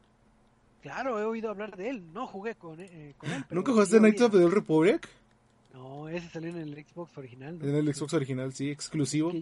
Claro, 0.83 1.19
he 1.19 1.25
oído 1.25 1.49
hablar 1.51 1.75
de 1.77 1.89
él. 1.91 2.13
No 2.13 2.27
jugué 2.27 2.55
con, 2.55 2.79
eh, 2.81 3.15
con 3.17 3.31
él. 3.31 3.45
¿Nunca 3.51 3.73
jugaste 3.73 3.99
Knights 3.99 4.21
of 4.23 4.33
the 4.33 4.45
Old 4.45 4.53
Republic? 4.53 5.09
No, 5.73 6.09
ese 6.09 6.29
salió 6.29 6.51
en 6.51 6.57
el 6.59 6.75
Xbox 6.85 7.17
original. 7.17 7.59
¿no? 7.59 7.65
En 7.67 7.77
el 7.77 7.95
Xbox 7.95 8.13
original, 8.15 8.53
sí, 8.53 8.71
exclusivo. 8.71 9.33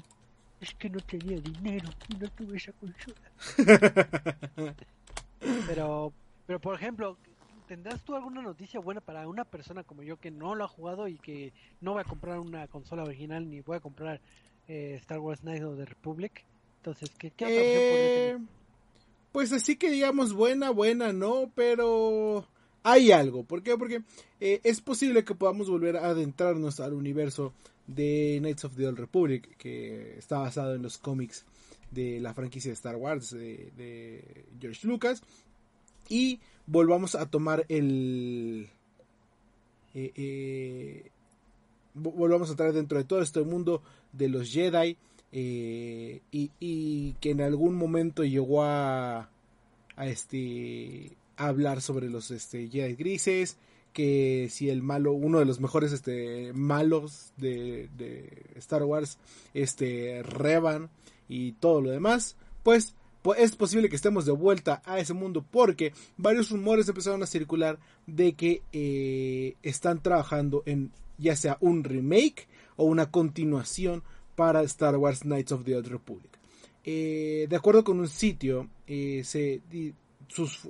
Es 0.61 0.75
que 0.75 0.89
no 0.91 1.01
tenía 1.01 1.41
dinero 1.41 1.89
y 2.09 2.15
no 2.17 2.29
tuve 2.31 2.57
esa 2.59 2.73
consola. 2.73 3.17
pero, 5.67 6.13
pero 6.47 6.61
por 6.61 6.75
ejemplo, 6.75 7.19
¿tendrás 7.67 8.03
tú 8.03 8.15
alguna 8.15 8.43
noticia 8.43 8.81
buena 8.81 9.01
para 9.01 9.29
una 9.29 9.45
persona 9.45 9.83
como 9.83 10.03
yo 10.03 10.19
que 10.19 10.31
no 10.31 10.55
lo 10.55 10.65
ha 10.65 10.69
jugado 10.69 11.09
y 11.09 11.19
que 11.19 11.53
no 11.81 11.95
va 11.95 12.03
a 12.03 12.05
comprar 12.05 12.39
una 12.39 12.67
consola 12.69 13.05
original 13.05 13.49
ni 13.49 13.61
voy 13.61 13.77
a 13.77 13.81
comprar 13.81 14.21
eh, 14.69 14.97
Star 15.01 15.19
Wars 15.19 15.41
Knights 15.41 15.65
of 15.65 15.77
the 15.77 15.85
Republic? 15.85 16.45
Entonces, 16.79 17.11
¿qué, 17.19 17.31
qué 17.33 17.45
otra 17.45 17.57
opción 17.57 17.73
Eh, 17.73 18.39
pues 19.33 19.53
así 19.53 19.77
que 19.77 19.91
digamos 19.91 20.33
buena, 20.33 20.71
buena, 20.71 21.13
no, 21.13 21.51
pero 21.55 22.47
hay 22.83 23.11
algo. 23.11 23.45
¿Por 23.45 23.63
qué? 23.63 23.77
Porque 23.77 24.03
eh, 24.41 24.61
es 24.63 24.81
posible 24.81 25.25
que 25.25 25.35
podamos 25.35 25.69
volver 25.69 25.97
a 25.97 26.07
adentrarnos 26.07 26.81
al 26.81 26.95
universo 26.95 27.53
de 27.87 28.37
Knights 28.41 28.65
of 28.65 28.77
the 28.77 28.87
Old 28.87 28.99
Republic, 28.99 29.57
que 29.57 30.17
está 30.17 30.39
basado 30.39 30.75
en 30.75 30.83
los 30.83 30.97
cómics 30.99 31.45
de 31.91 32.21
la 32.21 32.33
franquicia 32.33 32.71
de 32.71 32.75
Star 32.75 32.97
Wars 32.97 33.31
de, 33.31 33.73
de 33.77 34.45
George 34.61 34.87
Lucas. 34.87 35.23
Y 36.09 36.41
volvamos 36.67 37.15
a 37.15 37.27
tomar 37.27 37.65
el... 37.69 38.69
eh, 39.95 40.13
eh, 40.15 41.11
vo- 41.95 42.13
volvamos 42.15 42.49
a 42.49 42.53
entrar 42.53 42.73
dentro 42.73 42.99
de 42.99 43.05
todo 43.05 43.23
este 43.23 43.43
mundo 43.43 43.83
de 44.13 44.29
los 44.29 44.51
Jedi 44.51 44.97
eh, 45.33 46.21
y, 46.31 47.13
que 47.21 47.31
en 47.31 47.41
algún 47.41 47.75
momento 47.75 48.25
llegó 48.25 48.63
a, 48.63 49.29
a 49.97 50.07
este 50.07 51.13
a 51.37 51.49
hablar 51.49 51.83
sobre 51.83 52.09
los 52.09 52.31
este, 52.31 52.69
Jedi 52.69 52.95
grises 52.95 53.59
que 53.93 54.49
si 54.51 54.71
el 54.71 54.83
malo 54.83 55.13
uno 55.13 55.39
de 55.39 55.45
los 55.45 55.61
mejores 55.61 55.93
este 55.93 56.53
malos 56.55 57.33
de, 57.37 57.89
de 57.99 58.31
Star 58.57 58.85
Wars 58.85 59.19
este 59.53 60.23
Revan 60.23 60.89
y 61.29 61.53
todo 61.53 61.81
lo 61.83 61.91
demás 61.91 62.37
pues 62.63 62.95
es 63.35 63.57
posible 63.57 63.89
que 63.89 63.97
estemos 63.97 64.27
de 64.27 64.33
vuelta 64.33 64.83
a 64.85 64.99
ese 64.99 65.15
mundo 65.15 65.45
porque 65.51 65.93
varios 66.17 66.51
rumores 66.51 66.89
empezaron 66.89 67.23
a 67.23 67.27
circular 67.27 67.79
de 68.07 68.35
que 68.35 68.63
eh, 68.73 69.55
están 69.63 70.03
trabajando 70.03 70.63
en 70.67 70.93
ya 71.19 71.35
sea 71.35 71.57
un 71.61 71.83
remake 71.85 72.47
o 72.77 72.85
una 72.85 73.11
continuación 73.11 74.03
para 74.35 74.63
Star 74.63 74.97
Wars 74.97 75.21
Knights 75.21 75.53
of 75.53 75.65
the 75.65 75.77
Old 75.77 75.89
Republic. 75.89 76.31
Eh, 76.85 77.47
de 77.49 77.57
acuerdo 77.57 77.83
con 77.83 77.99
un 77.99 78.09
sitio, 78.09 78.69
eh, 78.87 79.25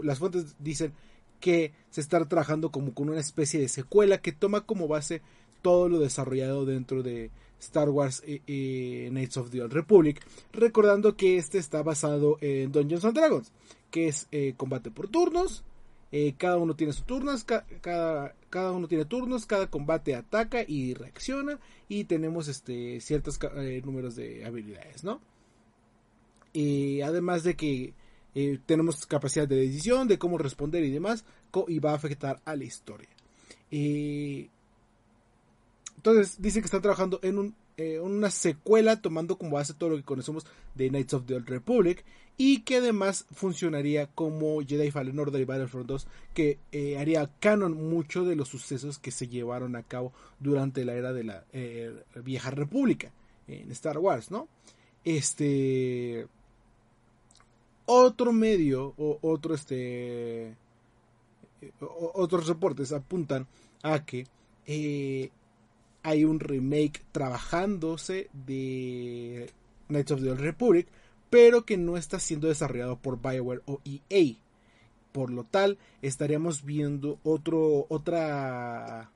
las 0.03 0.19
fuentes 0.19 0.57
dicen 0.59 0.93
que 1.41 1.73
se 1.91 2.01
está 2.01 2.25
trabajando 2.27 2.71
como 2.71 2.95
con 2.95 3.11
una 3.11 3.21
especie 3.21 3.61
de 3.61 3.69
secuela 3.69 4.19
que 4.19 4.33
toma 4.33 4.63
como 4.63 4.89
base 4.89 5.21
todo 5.63 5.89
lo 5.89 5.99
desarrollado 5.99 6.65
dentro 6.65 7.03
de 7.03 7.31
Star 7.61 7.89
Wars 7.91 8.23
eh, 8.27 9.09
Knights 9.11 9.37
of 9.39 9.51
the 9.51 9.63
Old 9.63 9.73
Republic, 9.73 10.21
recordando 10.53 11.17
que 11.17 11.37
este 11.37 11.59
está 11.59 11.83
basado 11.83 12.37
en 12.41 12.71
Dungeons 12.73 13.03
Dragons, 13.15 13.53
que 13.91 14.09
es 14.09 14.29
eh, 14.33 14.55
combate 14.57 14.91
por 14.91 15.09
turnos, 15.09 15.65
eh, 16.13 16.35
cada 16.39 16.57
uno 16.59 16.75
tiene 16.77 16.93
sus 16.93 17.05
turnos, 17.05 17.45
ca- 17.45 17.67
cada, 17.81 18.35
cada 18.51 18.73
uno 18.73 18.87
tiene 18.89 19.05
turnos, 19.05 19.45
cada 19.47 19.69
combate 19.69 20.15
ataca 20.15 20.65
y 20.67 20.95
reacciona 20.95 21.59
y 21.89 22.05
tenemos 22.05 22.49
este 22.49 23.01
ciertos 23.01 23.39
eh, 23.57 23.83
números 23.85 24.15
de 24.17 24.45
habilidades, 24.45 25.03
¿no? 25.03 25.21
Y 26.53 27.01
además 27.03 27.43
de 27.43 27.55
que 27.55 27.93
tenemos 28.67 29.07
capacidad 29.07 29.49
de 29.49 29.57
decisión, 29.57 30.09
de 30.09 30.19
cómo 30.19 30.37
responder 30.39 30.85
y 30.85 30.91
demás, 30.91 31.25
y 31.69 31.79
va 31.79 31.93
a 31.93 31.95
afectar 31.95 32.41
a 32.45 32.55
la 32.55 32.65
historia. 32.65 33.09
Entonces 36.07 36.41
dice 36.41 36.61
que 36.61 36.67
están 36.67 36.83
trabajando 36.83 37.19
en 37.23 37.53
eh, 37.77 37.99
una 37.99 38.31
secuela 38.31 39.03
tomando 39.03 39.37
como 39.37 39.57
base 39.57 39.75
todo 39.75 39.91
lo 39.91 39.97
que 39.97 40.05
conocemos 40.05 40.47
de 40.77 40.89
Knights 40.89 41.15
of 41.15 41.27
the 41.27 41.35
Old 41.35 41.49
Republic 41.49 42.05
y 42.37 42.61
que 42.61 42.77
además 42.77 43.27
funcionaría 43.33 44.07
como 44.07 44.61
Jedi 44.61 44.93
Fallen 44.93 45.19
Order 45.19 45.41
y 45.41 45.45
Battlefront 45.45 45.89
2 45.89 46.07
que 46.33 46.61
eh, 46.71 46.97
haría 46.97 47.29
canon 47.41 47.91
mucho 47.91 48.25
de 48.25 48.37
los 48.37 48.47
sucesos 48.47 49.01
que 49.01 49.11
se 49.11 49.27
llevaron 49.27 49.75
a 49.75 49.83
cabo 49.83 50.13
durante 50.39 50.85
la 50.85 50.95
era 50.95 51.13
de 51.13 51.25
la 51.25 51.45
eh, 51.53 51.93
vieja 52.23 52.51
república 52.53 53.11
en 53.49 53.73
Star 53.73 53.99
Wars, 53.99 54.31
¿no? 54.31 54.47
Este 55.05 56.29
otro 57.85 58.33
medio 58.33 58.95
o 58.97 59.19
otro 59.23 59.57
este 59.57 60.55
otros 61.81 62.47
reportes 62.47 62.93
apuntan 62.93 63.49
a 63.83 64.05
que 64.05 64.27
hay 66.07 66.25
un 66.25 66.39
remake 66.39 67.03
trabajándose 67.11 68.31
de 68.33 69.51
Knights 69.89 70.13
of 70.13 70.23
the 70.23 70.31
Old 70.31 70.41
Republic, 70.41 70.87
pero 71.31 71.65
que 71.67 71.77
no 71.77 71.97
está 71.97 72.21
siendo 72.21 72.47
desarrollado 72.47 72.97
por 72.97 73.21
BioWare 73.21 73.63
o 73.67 73.81
EA. 73.85 74.37
Por 75.11 75.33
lo 75.33 75.43
tal, 75.43 75.79
estaríamos 76.03 76.65
viendo 76.65 77.19
otro, 77.25 77.87
otra, 77.89 79.11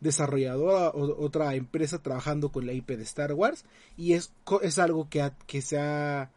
desarrolladora 0.00 0.90
o 0.90 1.24
otra 1.24 1.54
empresa 1.54 2.02
trabajando 2.02 2.50
con 2.50 2.66
la 2.66 2.74
IP 2.74 2.90
de 2.90 3.04
Star 3.04 3.32
Wars 3.32 3.64
y 3.96 4.12
es, 4.12 4.34
es 4.60 4.78
algo 4.78 5.08
que, 5.08 5.32
que 5.46 5.62
se 5.62 5.78
ha 5.78 6.30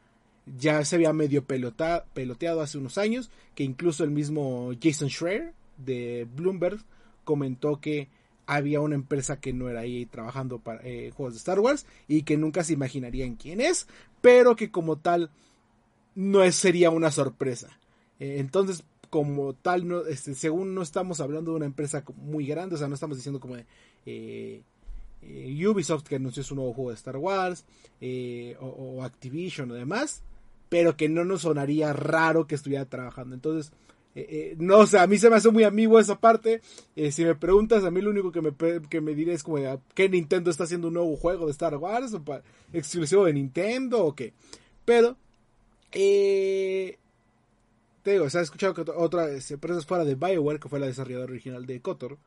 ya 0.45 0.85
se 0.85 0.95
había 0.95 1.11
medio 1.11 1.43
peloteado 1.43 2.61
hace 2.61 2.77
unos 2.77 2.99
años 2.99 3.31
que 3.55 3.63
incluso 3.63 4.03
el 4.03 4.11
mismo 4.11 4.71
Jason 4.79 5.09
Schreier 5.09 5.53
de 5.77 6.27
Bloomberg 6.35 6.77
comentó 7.23 7.81
que 7.81 8.09
había 8.47 8.81
una 8.81 8.95
empresa 8.95 9.39
que 9.39 9.53
no 9.53 9.69
era 9.69 9.81
ahí 9.81 10.05
trabajando 10.05 10.59
para 10.59 10.81
eh, 10.83 11.11
juegos 11.15 11.33
de 11.33 11.39
Star 11.39 11.59
Wars 11.59 11.85
y 12.07 12.23
que 12.23 12.37
nunca 12.37 12.63
se 12.63 12.73
imaginarían 12.73 13.35
quién 13.35 13.61
es 13.61 13.87
pero 14.21 14.55
que 14.55 14.71
como 14.71 14.97
tal 14.97 15.29
no 16.15 16.43
es- 16.43 16.55
sería 16.55 16.89
una 16.89 17.11
sorpresa 17.11 17.69
Eh, 18.19 18.37
entonces 18.39 18.83
como 19.09 19.53
tal, 19.53 19.87
no, 19.87 20.05
este, 20.05 20.35
según 20.35 20.73
no 20.75 20.81
estamos 20.81 21.19
hablando 21.21 21.51
de 21.51 21.57
una 21.57 21.65
empresa 21.65 22.03
muy 22.17 22.45
grande, 22.47 22.75
o 22.75 22.77
sea, 22.77 22.87
no 22.87 22.95
estamos 22.95 23.17
diciendo 23.17 23.39
como 23.39 23.55
de 23.55 23.65
eh, 24.05 24.61
Ubisoft 25.67 26.03
que 26.03 26.15
anunció 26.17 26.43
su 26.43 26.55
nuevo 26.55 26.73
juego 26.73 26.89
de 26.91 26.95
Star 26.95 27.17
Wars, 27.17 27.65
o, 28.59 28.65
o 28.67 29.03
Activision 29.03 29.71
o 29.71 29.73
demás, 29.73 30.21
pero 30.69 30.95
que 30.97 31.09
no 31.09 31.23
nos 31.25 31.41
sonaría 31.41 31.93
raro 31.93 32.47
que 32.47 32.55
estuviera 32.55 32.85
trabajando. 32.85 33.35
Entonces, 33.35 33.71
eh, 34.15 34.27
eh, 34.29 34.55
no, 34.57 34.79
o 34.79 34.87
sea, 34.87 35.03
a 35.03 35.07
mí 35.07 35.17
se 35.17 35.29
me 35.29 35.35
hace 35.35 35.49
muy 35.51 35.63
amigo 35.63 35.99
esa 35.99 36.19
parte. 36.19 36.61
Eh, 36.95 37.11
si 37.11 37.23
me 37.25 37.35
preguntas, 37.35 37.83
a 37.83 37.91
mí 37.91 38.01
lo 38.01 38.09
único 38.11 38.31
que 38.31 38.41
me, 38.41 38.51
que 38.89 39.01
me 39.01 39.13
diré 39.13 39.33
es 39.33 39.43
como, 39.43 39.57
de, 39.57 39.77
¿qué 39.93 40.07
Nintendo 40.09 40.49
está 40.49 40.63
haciendo 40.63 40.87
un 40.87 40.93
nuevo 40.95 41.15
juego 41.17 41.45
de 41.45 41.51
Star 41.51 41.75
Wars? 41.75 42.13
¿O 42.13 42.23
pa- 42.23 42.41
exclusivo 42.73 43.25
de 43.25 43.33
Nintendo 43.33 44.03
o 44.05 44.15
qué? 44.15 44.33
Pero, 44.85 45.17
te 45.91 46.97
digo, 48.11 48.29
se 48.29 48.39
ha 48.39 48.41
escuchado 48.41 48.73
que 48.73 48.81
otra- 48.91 49.29
empresa 49.31 49.81
fuera 49.81 50.05
de 50.05 50.15
BioWare, 50.15 50.59
que 50.59 50.69
fue 50.69 50.79
la 50.79 50.87
desarrolladora 50.87 51.31
original 51.31 51.65
de 51.65 51.81
KOTOR, 51.81 52.17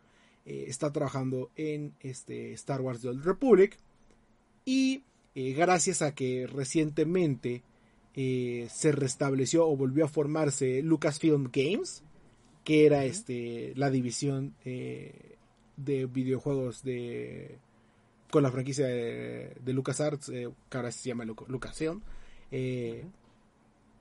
está 0.44 0.92
trabajando 0.92 1.50
en 1.56 1.94
este 2.00 2.52
Star 2.54 2.80
Wars 2.80 3.00
The 3.02 3.08
Old 3.08 3.24
Republic. 3.24 3.76
Y 4.64 5.02
gracias 5.34 6.02
a 6.02 6.14
que 6.14 6.46
recientemente 6.46 7.62
eh, 8.20 8.66
se 8.68 8.90
restableció 8.90 9.64
o 9.68 9.76
volvió 9.76 10.04
a 10.04 10.08
formarse 10.08 10.82
Lucasfilm 10.82 11.50
Games, 11.52 12.02
que 12.64 12.84
era 12.84 13.04
este 13.04 13.72
la 13.76 13.90
división 13.90 14.54
eh, 14.64 15.36
de 15.76 16.06
videojuegos 16.06 16.82
de 16.82 17.58
con 18.32 18.42
la 18.42 18.50
franquicia 18.50 18.86
de, 18.88 19.54
de 19.64 19.72
LucasArts, 19.72 20.30
eh, 20.30 20.50
que 20.68 20.76
ahora 20.76 20.90
se 20.90 21.08
llama 21.08 21.24
Lu- 21.24 21.46
Lucasfilm. 21.46 22.00
Eh, 22.50 23.04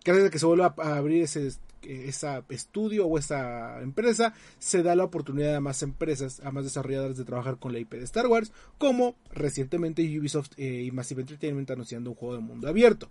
gracias 0.04 0.28
a 0.28 0.32
que 0.32 0.40
se 0.40 0.48
vuelve 0.48 0.64
a, 0.64 0.74
abrir 0.98 1.22
ese 1.22 1.52
esa 1.84 2.44
estudio 2.50 3.06
o 3.06 3.20
esa 3.20 3.80
empresa, 3.84 4.34
se 4.58 4.82
da 4.82 4.96
la 4.96 5.04
oportunidad 5.04 5.56
a 5.56 5.62
más 5.62 5.84
empresas, 5.84 6.40
a 6.44 6.52
más 6.52 6.64
desarrolladores 6.64 7.18
de 7.18 7.24
trabajar 7.24 7.58
con 7.60 7.72
la 7.72 7.78
IP 7.80 7.92
de 7.94 8.04
Star 8.04 8.26
Wars, 8.26 8.52
como 8.80 9.16
recientemente 9.32 10.02
Ubisoft 10.20 10.54
eh, 10.58 10.82
y 10.84 10.92
Massive 10.92 11.22
Entertainment 11.22 11.70
anunciando 11.70 12.10
un 12.10 12.16
juego 12.16 12.34
de 12.34 12.42
mundo 12.42 12.68
abierto. 12.68 13.10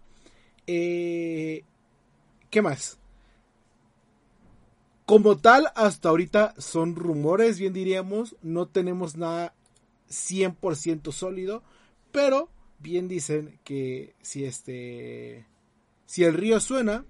Eh, 0.66 1.64
¿Qué 2.50 2.62
más? 2.62 2.98
Como 5.04 5.38
tal, 5.38 5.68
hasta 5.76 6.08
ahorita 6.08 6.54
son 6.58 6.96
rumores, 6.96 7.60
bien 7.60 7.72
diríamos, 7.72 8.34
no 8.42 8.66
tenemos 8.66 9.16
nada 9.16 9.54
100% 10.10 11.12
sólido, 11.12 11.62
pero 12.10 12.48
bien 12.80 13.06
dicen 13.06 13.60
que 13.64 14.14
si 14.20 14.44
este 14.44 15.46
si 16.06 16.24
el 16.24 16.34
río 16.34 16.60
suena 16.60 17.04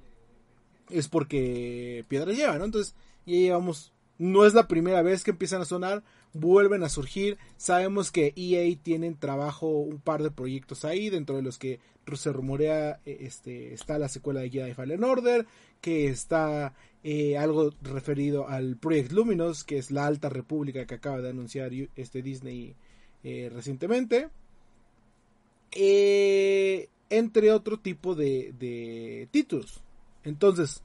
es 0.91 1.09
porque 1.09 2.05
piedra 2.09 2.33
lleva, 2.33 2.59
¿no? 2.59 2.65
Entonces 2.65 2.95
ya 3.25 3.35
llevamos, 3.35 3.93
no 4.19 4.47
es 4.47 4.55
la 4.55 4.69
primera 4.69 5.03
vez 5.03 5.25
que 5.25 5.31
empiezan 5.31 5.63
a 5.63 5.67
sonar, 5.67 6.03
vuelven 6.37 6.83
a 6.83 6.89
surgir, 6.89 7.39
sabemos 7.57 8.11
que 8.11 8.33
EA 8.37 8.77
tienen 8.83 9.17
trabajo 9.17 9.69
un 9.69 9.99
par 9.99 10.23
de 10.23 10.31
proyectos 10.31 10.85
ahí, 10.85 11.11
dentro 11.11 11.37
de 11.37 11.43
los 11.43 11.59
que 11.59 11.81
se 12.15 12.33
rumorea 12.33 13.01
eh, 13.05 13.19
este 13.21 13.75
está 13.75 13.99
la 13.99 14.09
secuela 14.09 14.41
de 14.41 14.51
Jedi 14.51 14.75
Fallen 14.75 15.03
Order, 15.03 15.47
que 15.81 16.07
está 16.09 16.75
eh, 17.03 17.37
algo 17.37 17.73
referido 17.83 18.49
al 18.49 18.77
Project 18.77 19.13
Luminous, 19.13 19.65
que 19.65 19.79
es 19.79 19.91
la 19.91 20.07
Alta 20.07 20.29
República 20.29 20.87
que 20.87 20.95
acaba 20.95 21.21
de 21.21 21.31
anunciar 21.31 21.73
este 21.97 22.23
Disney 22.23 22.77
eh, 23.25 23.51
recientemente. 23.53 24.29
Entre 27.09 27.53
otro 27.53 27.79
tipo 27.79 28.15
de, 28.15 28.55
de 28.59 29.29
títulos. 29.31 29.83
Entonces, 30.25 30.83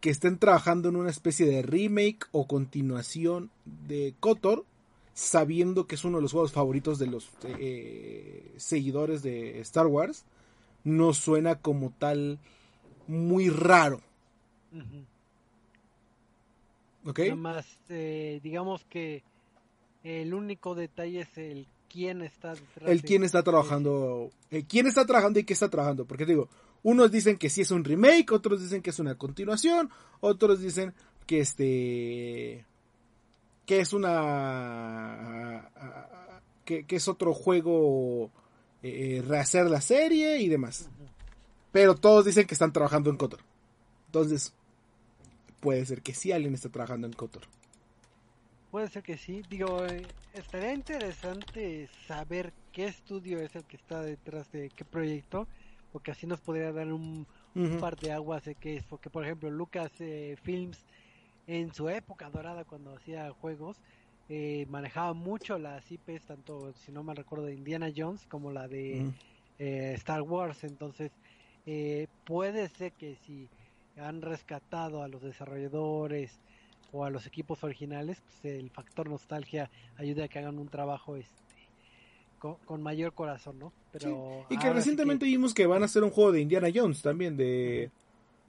que 0.00 0.10
estén 0.10 0.38
trabajando 0.38 0.88
en 0.88 0.96
una 0.96 1.10
especie 1.10 1.46
de 1.46 1.62
remake 1.62 2.26
o 2.32 2.46
continuación 2.46 3.50
de 3.64 4.14
Kotor, 4.18 4.64
sabiendo 5.14 5.86
que 5.86 5.94
es 5.94 6.04
uno 6.04 6.18
de 6.18 6.22
los 6.22 6.32
juegos 6.32 6.52
favoritos 6.52 6.98
de 6.98 7.06
los 7.06 7.30
eh, 7.44 8.52
seguidores 8.56 9.22
de 9.22 9.60
Star 9.60 9.86
Wars, 9.86 10.24
no 10.84 11.12
suena 11.12 11.56
como 11.56 11.92
tal 11.98 12.38
muy 13.06 13.50
raro. 13.50 14.00
¿Ok? 17.04 17.18
Nada 17.20 17.36
más, 17.36 17.78
eh, 17.88 18.40
digamos 18.42 18.84
que 18.84 19.22
el 20.02 20.32
único 20.32 20.74
detalle 20.74 21.20
es 21.20 21.38
el 21.38 21.66
quién 21.90 22.22
está 22.22 22.54
detrás. 22.54 22.88
El 22.88 23.02
quién 23.02 23.24
está 23.24 23.42
trabajando, 23.42 24.30
el 24.50 24.64
quién 24.64 24.86
está 24.86 25.04
trabajando 25.04 25.38
y 25.38 25.44
qué 25.44 25.52
está 25.52 25.68
trabajando, 25.68 26.06
porque 26.06 26.24
te 26.24 26.32
digo, 26.32 26.48
unos 26.82 27.10
dicen 27.10 27.36
que 27.36 27.50
sí 27.50 27.60
es 27.62 27.70
un 27.70 27.84
remake, 27.84 28.32
otros 28.32 28.60
dicen 28.62 28.82
que 28.82 28.90
es 28.90 28.98
una 28.98 29.16
continuación, 29.16 29.90
otros 30.20 30.60
dicen 30.60 30.94
que 31.26 31.40
este 31.40 32.66
que 33.66 33.80
es 33.80 33.92
una 33.92 35.70
que, 36.64 36.84
es 36.88 37.08
otro 37.08 37.34
juego 37.34 38.30
eh, 38.82 39.22
rehacer 39.26 39.70
la 39.70 39.80
serie 39.80 40.38
y 40.38 40.48
demás. 40.48 40.88
Pero 41.72 41.94
todos 41.94 42.24
dicen 42.24 42.46
que 42.46 42.54
están 42.54 42.72
trabajando 42.72 43.10
en 43.10 43.16
Kotor. 43.16 43.40
Entonces, 44.06 44.52
puede 45.60 45.84
ser 45.86 46.02
que 46.02 46.14
sí 46.14 46.32
alguien 46.32 46.54
está 46.54 46.68
trabajando 46.68 47.06
en 47.06 47.12
Kotor. 47.12 47.42
Puede 48.70 48.88
ser 48.88 49.02
que 49.02 49.16
sí. 49.16 49.42
Digo, 49.48 49.84
eh, 49.86 50.06
estaría 50.32 50.72
interesante 50.72 51.88
saber 52.06 52.52
qué 52.72 52.86
estudio 52.86 53.38
es 53.40 53.54
el 53.56 53.64
que 53.64 53.76
está 53.76 54.00
detrás 54.00 54.50
de 54.52 54.70
qué 54.70 54.84
proyecto, 54.84 55.46
porque 55.92 56.10
así 56.10 56.26
nos 56.26 56.40
podría 56.40 56.72
dar 56.72 56.92
un, 56.92 57.26
par 57.80 57.96
de 57.96 58.12
aguas 58.12 58.44
de 58.44 58.54
qué 58.54 58.76
es. 58.76 58.84
Porque, 58.84 59.10
por 59.10 59.24
ejemplo, 59.24 59.50
Lucas 59.50 59.92
eh, 60.00 60.36
Films, 60.42 60.84
en 61.46 61.72
su 61.74 61.88
época 61.88 62.30
dorada, 62.30 62.64
cuando 62.64 62.94
hacía 62.94 63.30
juegos, 63.32 63.76
eh, 64.32 64.64
manejaba 64.68 65.12
mucho 65.12 65.58
las 65.58 65.90
IPs, 65.90 66.26
tanto, 66.26 66.72
si 66.74 66.92
no 66.92 67.02
mal 67.02 67.16
recuerdo, 67.16 67.46
de 67.46 67.54
Indiana 67.54 67.90
Jones 67.94 68.26
como 68.26 68.52
la 68.52 68.68
de 68.68 69.10
eh, 69.58 69.92
Star 69.96 70.22
Wars. 70.22 70.62
Entonces, 70.62 71.10
eh, 71.66 72.06
puede 72.24 72.68
ser 72.68 72.92
que 72.92 73.16
si 73.16 73.48
han 73.96 74.22
rescatado 74.22 75.02
a 75.02 75.08
los 75.08 75.22
desarrolladores 75.22 76.38
o 76.92 77.04
a 77.04 77.10
los 77.10 77.26
equipos 77.26 77.64
originales, 77.64 78.20
pues 78.20 78.54
el 78.54 78.70
factor 78.70 79.08
nostalgia 79.08 79.68
ayuda 79.96 80.26
a 80.26 80.28
que 80.28 80.38
hagan 80.38 80.60
un 80.60 80.68
trabajo 80.68 81.16
este 81.16 81.49
con, 82.40 82.56
con 82.64 82.82
mayor 82.82 83.12
corazón, 83.14 83.60
¿no? 83.60 83.72
Pero 83.92 84.44
Y 84.50 84.56
que 84.56 84.66
sí 84.66 84.72
recientemente 84.72 85.26
vimos 85.26 85.54
que 85.54 85.66
van 85.66 85.82
a 85.82 85.84
hacer 85.84 86.02
un 86.02 86.10
juego 86.10 86.32
de 86.32 86.40
Indiana 86.40 86.68
Jones 86.74 87.02
también 87.02 87.36
de 87.36 87.92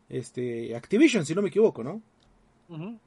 este 0.10 0.76
Activision, 0.76 1.26
si 1.26 1.36
no 1.36 1.44
me 1.44 1.50
equivoco, 1.50 1.84
¿no? 1.84 2.02
Ujú. 2.70 2.98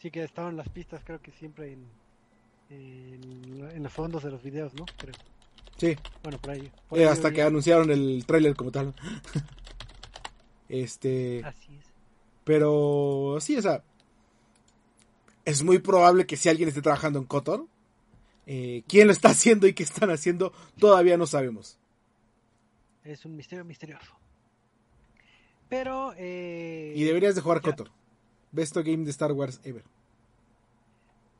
Sí 0.00 0.10
que 0.10 0.24
estaban 0.24 0.56
las 0.56 0.68
pistas, 0.68 1.02
creo 1.04 1.20
que 1.22 1.30
siempre 1.30 1.72
en, 1.74 1.84
en, 2.70 3.70
en 3.70 3.82
los 3.82 3.92
fondos 3.92 4.24
de 4.24 4.30
los 4.32 4.42
videos, 4.42 4.74
¿no? 4.74 4.84
Creo. 4.96 5.14
Sí, 5.76 5.96
Bueno, 6.22 6.38
por 6.38 6.50
ahí. 6.50 6.70
por 6.88 6.98
eh, 6.98 7.02
ahí 7.04 7.08
hasta 7.08 7.32
que 7.32 7.42
anunciaron 7.42 7.90
el 7.90 8.24
tráiler 8.26 8.54
como 8.56 8.70
tal. 8.72 8.94
este, 10.68 11.42
Así 11.44 11.74
es. 11.78 11.86
pero 12.44 13.36
sí, 13.40 13.56
o 13.56 13.62
sea, 13.62 13.82
es 15.44 15.62
muy 15.62 15.78
probable 15.78 16.26
que 16.26 16.36
si 16.36 16.48
alguien 16.48 16.68
esté 16.68 16.82
trabajando 16.82 17.18
en 17.18 17.24
Kotor, 17.26 17.66
eh, 18.46 18.82
quién 18.88 19.06
lo 19.06 19.12
está 19.12 19.30
haciendo 19.30 19.66
y 19.66 19.74
qué 19.74 19.82
están 19.82 20.10
haciendo, 20.10 20.52
todavía 20.78 21.16
no 21.16 21.26
sabemos. 21.26 21.78
Es 23.04 23.24
un 23.24 23.36
misterio 23.36 23.64
misterioso. 23.64 24.16
Pero... 25.68 26.14
Eh, 26.16 26.92
Y 26.94 27.04
deberías 27.04 27.34
de 27.34 27.40
jugar. 27.40 27.60
Kotor. 27.60 27.90
Best 28.52 28.76
game 28.76 29.04
de 29.04 29.10
Star 29.10 29.32
Wars 29.32 29.60
ever. 29.64 29.84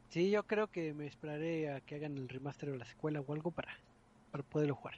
Sí, 0.09 0.31
yo 0.31 0.43
creo 0.47 0.71
que 0.71 0.93
me 0.95 1.07
esperaré 1.07 1.71
a 1.73 1.81
que 1.81 1.95
hagan 1.95 2.17
el 2.17 2.29
remaster 2.29 2.71
o 2.71 2.77
la 2.77 2.85
secuela 2.85 3.21
o 3.21 3.33
algo 3.33 3.51
para, 3.51 3.77
para 4.31 4.43
poderlo 4.43 4.75
jugar. 4.75 4.95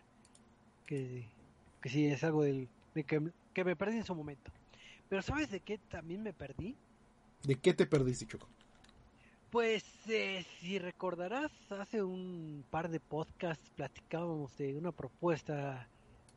Que, 0.86 1.26
que 1.80 1.88
sí, 1.88 2.06
es 2.06 2.22
algo 2.24 2.42
del, 2.42 2.68
de 2.94 3.04
que, 3.04 3.20
que 3.52 3.64
me 3.64 3.76
perdí 3.76 3.98
en 3.98 4.04
su 4.04 4.14
momento. 4.14 4.50
Pero 5.08 5.22
¿sabes 5.22 5.50
de 5.50 5.60
qué 5.60 5.78
también 5.78 6.22
me 6.22 6.32
perdí? 6.32 6.76
¿De 7.42 7.56
qué 7.56 7.74
te 7.74 7.86
perdiste, 7.86 8.26
Choco? 8.26 8.48
Pues 9.54 9.84
eh, 10.08 10.44
si 10.58 10.80
recordarás, 10.80 11.52
hace 11.70 12.02
un 12.02 12.64
par 12.72 12.88
de 12.88 12.98
podcasts 12.98 13.70
platicábamos 13.76 14.56
de 14.56 14.76
una 14.76 14.90
propuesta 14.90 15.86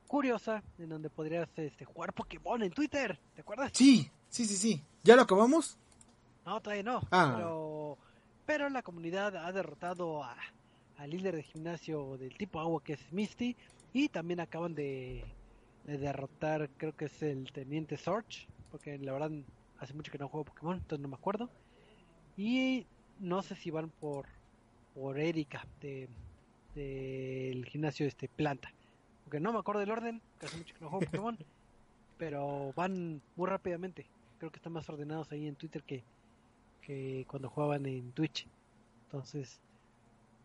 curiosa 0.06 0.62
en 0.78 0.90
donde 0.90 1.10
podrías 1.10 1.50
este, 1.58 1.84
jugar 1.84 2.14
Pokémon 2.14 2.62
en 2.62 2.70
Twitter, 2.72 3.18
¿te 3.34 3.42
acuerdas? 3.42 3.72
Sí, 3.74 4.08
sí, 4.30 4.46
sí, 4.46 4.56
sí. 4.56 4.84
¿Ya 5.04 5.16
lo 5.16 5.24
acabamos? 5.24 5.80
No, 6.46 6.62
todavía 6.62 6.84
no. 6.84 7.02
Ah. 7.10 7.34
Pero 7.36 7.98
pero 8.46 8.70
la 8.70 8.84
comunidad 8.84 9.36
ha 9.36 9.52
derrotado 9.52 10.24
a, 10.24 10.38
al 10.98 11.10
líder 11.10 11.38
de 11.38 11.42
gimnasio 11.42 12.18
del 12.18 12.38
tipo 12.38 12.60
agua 12.60 12.84
que 12.84 12.94
es 12.94 13.12
Misty 13.12 13.56
y 13.94 14.10
también 14.10 14.42
acaban 14.42 14.76
de, 14.76 15.26
de 15.86 15.98
derrotar, 15.98 16.70
creo 16.78 16.96
que 16.96 17.06
es 17.06 17.24
el 17.24 17.52
teniente 17.52 17.98
Sorge, 17.98 18.48
porque 18.70 19.00
la 19.00 19.14
verdad 19.14 19.32
hace 19.80 19.96
mucho 19.96 20.12
que 20.12 20.20
no 20.20 20.30
juego 20.30 20.46
Pokémon, 20.46 20.78
entonces 20.78 21.02
no 21.02 21.08
me 21.08 21.16
acuerdo. 21.16 21.50
Y 22.38 22.86
no 23.20 23.42
sé 23.42 23.56
si 23.56 23.72
van 23.72 23.90
por 23.90 24.26
por 24.94 25.20
Erika 25.20 25.66
de 25.82 26.10
del 26.78 27.66
gimnasio 27.66 28.06
este 28.06 28.28
planta. 28.28 28.72
Porque 29.24 29.40
no 29.40 29.52
me 29.52 29.60
acuerdo 29.60 29.82
del 29.82 29.92
orden, 29.92 30.22
que 30.40 30.46
hace 30.46 30.58
mucho 30.58 30.74
que 30.76 30.82
no 30.82 30.90
juego 30.90 31.06
Pokémon, 31.06 31.38
pero 32.18 32.72
van 32.76 33.22
muy 33.36 33.50
rápidamente. 33.50 34.06
Creo 34.38 34.52
que 34.52 34.58
están 34.58 34.74
más 34.74 34.88
ordenados 34.88 35.32
ahí 35.32 35.48
en 35.48 35.56
Twitter 35.56 35.84
que, 35.84 36.04
que 36.82 37.26
cuando 37.28 37.50
jugaban 37.50 37.86
en 37.88 38.12
Twitch. 38.12 38.48
Entonces, 39.06 39.60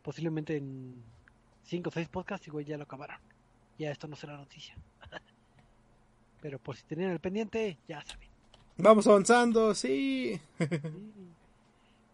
posiblemente 0.03 0.57
en 0.57 1.03
5 1.65 1.89
o 1.89 1.93
6 1.93 2.09
podcasts 2.09 2.47
igual 2.47 2.65
ya 2.65 2.79
lo 2.79 2.85
acabaron. 2.85 3.19
Ya 3.79 3.91
esto 3.91 4.09
no 4.09 4.17
será 4.17 4.37
noticia. 4.37 4.75
pero 6.41 6.59
por 6.59 6.77
si 6.77 6.83
tenían 6.85 7.11
el 7.11 7.21
pendiente, 7.21 7.79
ya 7.87 8.03
saben. 8.03 8.29
Vamos 8.79 9.07
avanzando, 9.07 9.75
sí. 9.75 10.41
Sí. 10.59 10.69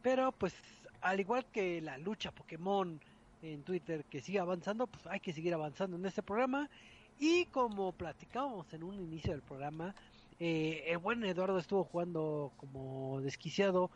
Pero 0.09 0.33
pues 0.33 0.55
al 1.03 1.21
igual 1.21 1.45
que 1.53 1.83
la 1.83 1.99
lucha 1.99 2.31
Pokémon 2.31 2.99
en 3.43 3.63
Twitter 3.63 4.07
que 4.07 4.23
sigue 4.23 4.39
avanzando, 4.39 4.87
pues 4.87 5.07
hay 5.07 5.21
que 5.21 5.35
seguir 5.35 5.53
avanzando 5.53 5.99
en 5.99 6.07
este 6.07 6.23
programa. 6.23 6.71
Y 7.19 7.45
como 7.45 7.93
platicábamos 7.93 8.73
en 8.73 8.85
un 8.85 8.95
inicio 8.95 9.33
del 9.33 9.43
programa, 9.43 9.95
eh, 10.41 10.85
el 10.87 10.97
buen 10.97 11.23
Eduardo 11.25 11.59
estuvo 11.59 11.85
jugando 11.85 12.53
como 12.57 13.21
desquiciado 13.21 13.91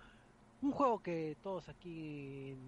un 0.61 0.73
juego 0.73 1.03
que 1.03 1.35
todos 1.43 1.71
aquí 1.71 2.59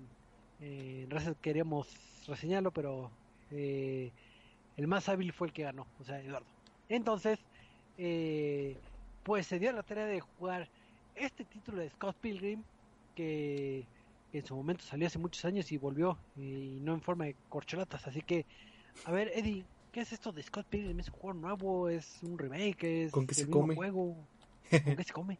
en, 0.58 1.10
Reset 1.10 1.38
queríamos 1.42 1.86
reseñarlo, 2.26 2.70
pero 2.70 3.10
eh, 3.50 4.10
el 4.78 4.86
más 4.86 5.06
hábil 5.10 5.34
fue 5.34 5.48
el 5.48 5.52
que 5.52 5.64
ganó, 5.64 5.86
o 6.00 6.04
sea, 6.04 6.18
Eduardo. 6.18 6.46
Entonces, 6.88 7.38
eh, 7.98 8.78
pues 9.22 9.46
se 9.46 9.58
dio 9.58 9.70
la 9.72 9.82
tarea 9.82 10.06
de 10.06 10.20
jugar 10.20 10.66
este 11.14 11.44
título 11.44 11.82
de 11.82 11.90
Scott 11.90 12.16
Pilgrim 12.22 12.62
que 13.14 13.84
en 14.32 14.44
su 14.46 14.54
momento 14.56 14.84
salió 14.84 15.06
hace 15.06 15.18
muchos 15.18 15.44
años 15.44 15.70
y 15.72 15.76
volvió 15.78 16.18
y 16.36 16.78
no 16.82 16.94
en 16.94 17.00
forma 17.00 17.24
de 17.26 17.36
corcholatas 17.48 18.06
así 18.06 18.20
que 18.22 18.46
a 19.04 19.12
ver 19.12 19.30
Eddie 19.34 19.64
¿qué 19.92 20.00
es 20.00 20.12
esto 20.12 20.32
de 20.32 20.42
Scott 20.42 20.66
Pilgrim? 20.68 20.98
¿es 21.00 21.08
un 21.08 21.14
juego 21.14 21.38
nuevo? 21.38 21.88
¿es 21.88 22.18
un 22.22 22.36
remake? 22.38 23.04
¿es 23.04 23.12
¿Con 23.12 23.26
qué 23.26 23.34
se 23.34 23.48
come? 23.48 23.74
juego? 23.76 24.16
¿con 24.84 24.96
qué 24.96 25.04
se 25.04 25.12
come? 25.12 25.38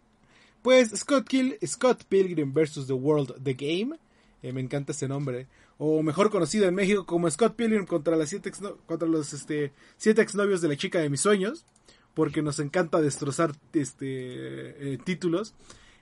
Pues 0.63 0.91
Scott, 0.97 1.29
Kill, 1.29 1.59
Scott 1.67 2.05
Pilgrim 2.05 2.53
vs. 2.55 2.87
The 2.87 2.95
World 2.95 3.43
The 3.43 3.53
Game. 3.53 3.99
Eh, 4.43 4.51
me 4.53 4.63
encanta 4.63 4.93
ese 4.93 5.07
nombre. 5.09 5.47
O 5.77 6.03
mejor 6.03 6.31
conocido 6.31 6.67
en 6.67 6.75
México 6.75 7.05
como 7.05 7.31
Scott 7.31 7.55
Pilgrim 7.55 7.85
contra, 7.85 8.17
las 8.17 8.31
siete 8.31 8.51
exno- 8.51 8.77
contra 8.87 9.07
los 9.07 9.35
este, 9.35 9.73
siete 9.99 10.23
exnovios 10.23 10.63
de 10.63 10.69
la 10.69 10.77
chica 10.77 11.01
de 11.01 11.11
mis 11.11 11.21
sueños. 11.21 11.67
Porque 12.15 12.41
nos 12.41 12.61
encanta 12.61 13.03
destrozar 13.03 13.53
este, 13.75 14.95
eh, 14.95 14.99
títulos. 15.05 15.55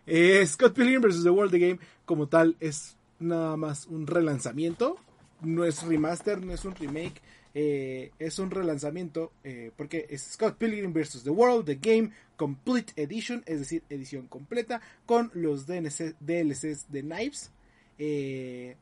Eh, 0.07 0.45
Scott 0.47 0.75
Pilgrim 0.75 1.01
vs. 1.01 1.23
The 1.23 1.31
World 1.31 1.53
The 1.53 1.59
Game 1.59 1.79
como 2.05 2.27
tal 2.29 2.57
es 2.61 2.97
nada 3.21 3.57
más 3.57 3.87
un 3.87 4.07
relanzamiento. 4.07 4.97
No 5.43 5.65
es 5.65 5.83
remaster, 5.83 6.41
no 6.45 6.53
es 6.53 6.65
un 6.65 6.75
remake. 6.75 7.21
eh, 7.55 8.11
es 8.19 8.39
un 8.39 8.51
relanzamiento 8.51 9.31
eh, 9.45 9.73
porque 9.77 10.07
es 10.09 10.23
Scott 10.23 10.57
Pilgrim 10.57 10.93
vs. 10.95 11.23
The 11.23 11.31
World, 11.31 11.67
The 11.67 11.75
Game 11.77 12.11
Complete 12.37 12.93
Edition, 12.97 13.43
es 13.47 13.59
decir, 13.59 13.83
edición 13.91 14.27
completa 14.27 14.81
con 15.05 15.31
los 15.35 15.67
DNC 15.67 16.15
DLCs 16.21 16.91
de 16.91 17.03
Knives. 17.03 17.51
de- 17.99 18.77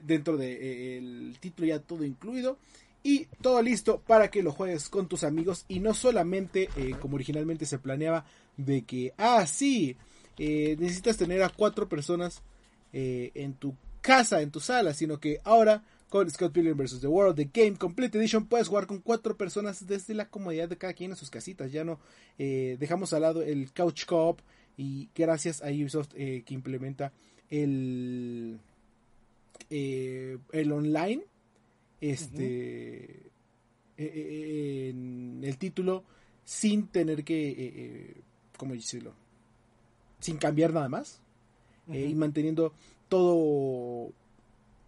dentro 0.00 0.36
del 0.36 1.36
título 1.40 1.68
ya 1.68 1.78
todo 1.78 2.04
incluido. 2.04 2.58
Y 3.04 3.26
todo 3.40 3.62
listo 3.62 4.00
para 4.06 4.28
que 4.30 4.42
lo 4.42 4.50
juegues 4.50 4.88
con 4.88 5.06
tus 5.08 5.22
amigos 5.22 5.64
y 5.68 5.78
no 5.78 5.94
solamente 5.94 6.68
como 7.00 7.14
originalmente 7.14 7.64
se 7.64 7.78
planeaba 7.78 8.26
de 8.58 8.82
que, 8.82 9.14
ah, 9.16 9.46
sí, 9.46 9.96
eh, 10.36 10.76
necesitas 10.78 11.16
tener 11.16 11.42
a 11.42 11.48
cuatro 11.48 11.88
personas 11.88 12.42
eh, 12.92 13.30
en 13.34 13.54
tu 13.54 13.74
casa, 14.02 14.42
en 14.42 14.50
tu 14.50 14.60
sala, 14.60 14.92
sino 14.92 15.18
que 15.18 15.40
ahora 15.44 15.82
con 16.08 16.28
Scott 16.30 16.52
Pilgrim 16.52 16.76
vs. 16.76 17.00
The 17.00 17.06
World, 17.06 17.36
The 17.36 17.50
Game 17.52 17.76
Complete 17.76 18.18
Edition, 18.18 18.46
puedes 18.46 18.68
jugar 18.68 18.86
con 18.86 19.00
cuatro 19.00 19.36
personas 19.36 19.86
desde 19.86 20.14
la 20.14 20.28
comodidad 20.28 20.68
de 20.68 20.76
cada 20.76 20.92
quien 20.92 21.12
en 21.12 21.16
sus 21.16 21.30
casitas. 21.30 21.70
Ya 21.70 21.84
no 21.84 22.00
eh, 22.38 22.76
dejamos 22.80 23.12
al 23.12 23.22
lado 23.22 23.42
el 23.42 23.72
Couch 23.72 24.06
Co-op 24.06 24.40
y 24.76 25.08
gracias 25.14 25.62
a 25.62 25.66
Ubisoft 25.66 26.14
que 26.14 26.44
implementa 26.48 27.12
el, 27.50 28.58
el 29.68 30.72
online, 30.72 31.24
este, 32.00 33.30
en 33.96 35.40
el 35.42 35.58
título 35.58 36.04
sin 36.44 36.86
tener 36.86 37.24
que, 37.24 38.22
¿cómo 38.58 38.74
decirlo? 38.74 39.14
Sin 40.20 40.36
cambiar 40.36 40.74
nada 40.74 40.90
más 40.90 41.20
eh, 41.90 42.06
y 42.10 42.14
manteniendo 42.14 42.74
todo 43.08 44.12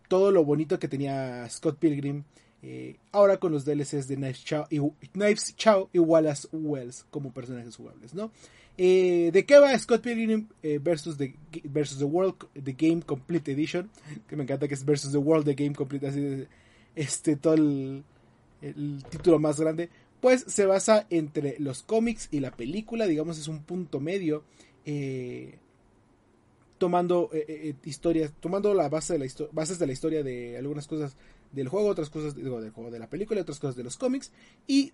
todo 0.08 0.30
lo 0.32 0.44
bonito 0.44 0.78
que 0.78 0.88
tenía 0.88 1.48
Scott 1.48 1.78
Pilgrim 1.78 2.24
eh, 2.62 2.96
ahora 3.12 3.38
con 3.38 3.52
los 3.52 3.64
DLCs 3.64 4.06
de 4.08 4.16
Knives 4.16 4.44
Chow 4.44 4.66
y, 4.68 4.78
Knives 5.12 5.54
Chow 5.56 5.88
y 5.94 5.98
Wallace 5.98 6.46
Wells 6.52 7.06
como 7.10 7.32
personajes 7.32 7.76
jugables 7.76 8.12
¿no? 8.12 8.30
Eh, 8.76 9.30
¿de 9.32 9.46
qué 9.46 9.58
va 9.58 9.78
Scott 9.78 10.02
Pilgrim 10.02 10.48
eh, 10.62 10.78
versus, 10.82 11.16
the, 11.16 11.34
versus 11.64 11.98
the 11.98 12.04
World 12.04 12.34
The 12.62 12.72
Game 12.72 13.02
Complete 13.02 13.52
Edition? 13.52 13.88
que 14.28 14.36
me 14.36 14.42
encanta 14.42 14.66
que 14.68 14.74
es 14.74 14.84
versus 14.84 15.12
the 15.12 15.18
World 15.18 15.44
The 15.46 15.54
Game 15.54 15.74
Complete 15.74 16.08
así 16.08 16.20
de- 16.20 16.48
este 16.96 17.36
todo 17.36 17.54
el, 17.54 18.02
el 18.62 19.04
título 19.08 19.38
más 19.38 19.60
grande 19.60 19.88
pues 20.20 20.44
se 20.46 20.66
basa 20.66 21.06
entre 21.10 21.56
los 21.58 21.82
cómics 21.82 22.28
y 22.30 22.40
la 22.40 22.50
película 22.50 23.06
digamos 23.06 23.38
es 23.38 23.48
un 23.48 23.62
punto 23.62 24.00
medio 24.00 24.44
eh, 24.84 25.58
tomando 26.80 27.28
eh, 27.34 27.44
eh, 27.46 27.74
historias, 27.84 28.32
tomando 28.40 28.72
la 28.72 28.88
base 28.88 29.12
de 29.12 29.18
la 29.18 29.26
bases 29.52 29.78
de 29.78 29.86
la 29.86 29.92
historia 29.92 30.22
de 30.22 30.56
algunas 30.56 30.88
cosas 30.88 31.14
del 31.52 31.68
juego, 31.68 31.88
otras 31.88 32.08
cosas 32.08 32.34
digo, 32.34 32.60
del 32.60 32.70
juego 32.70 32.90
de 32.90 32.98
la 32.98 33.10
película, 33.10 33.42
otras 33.42 33.60
cosas 33.60 33.76
de 33.76 33.84
los 33.84 33.98
cómics 33.98 34.32
y, 34.66 34.90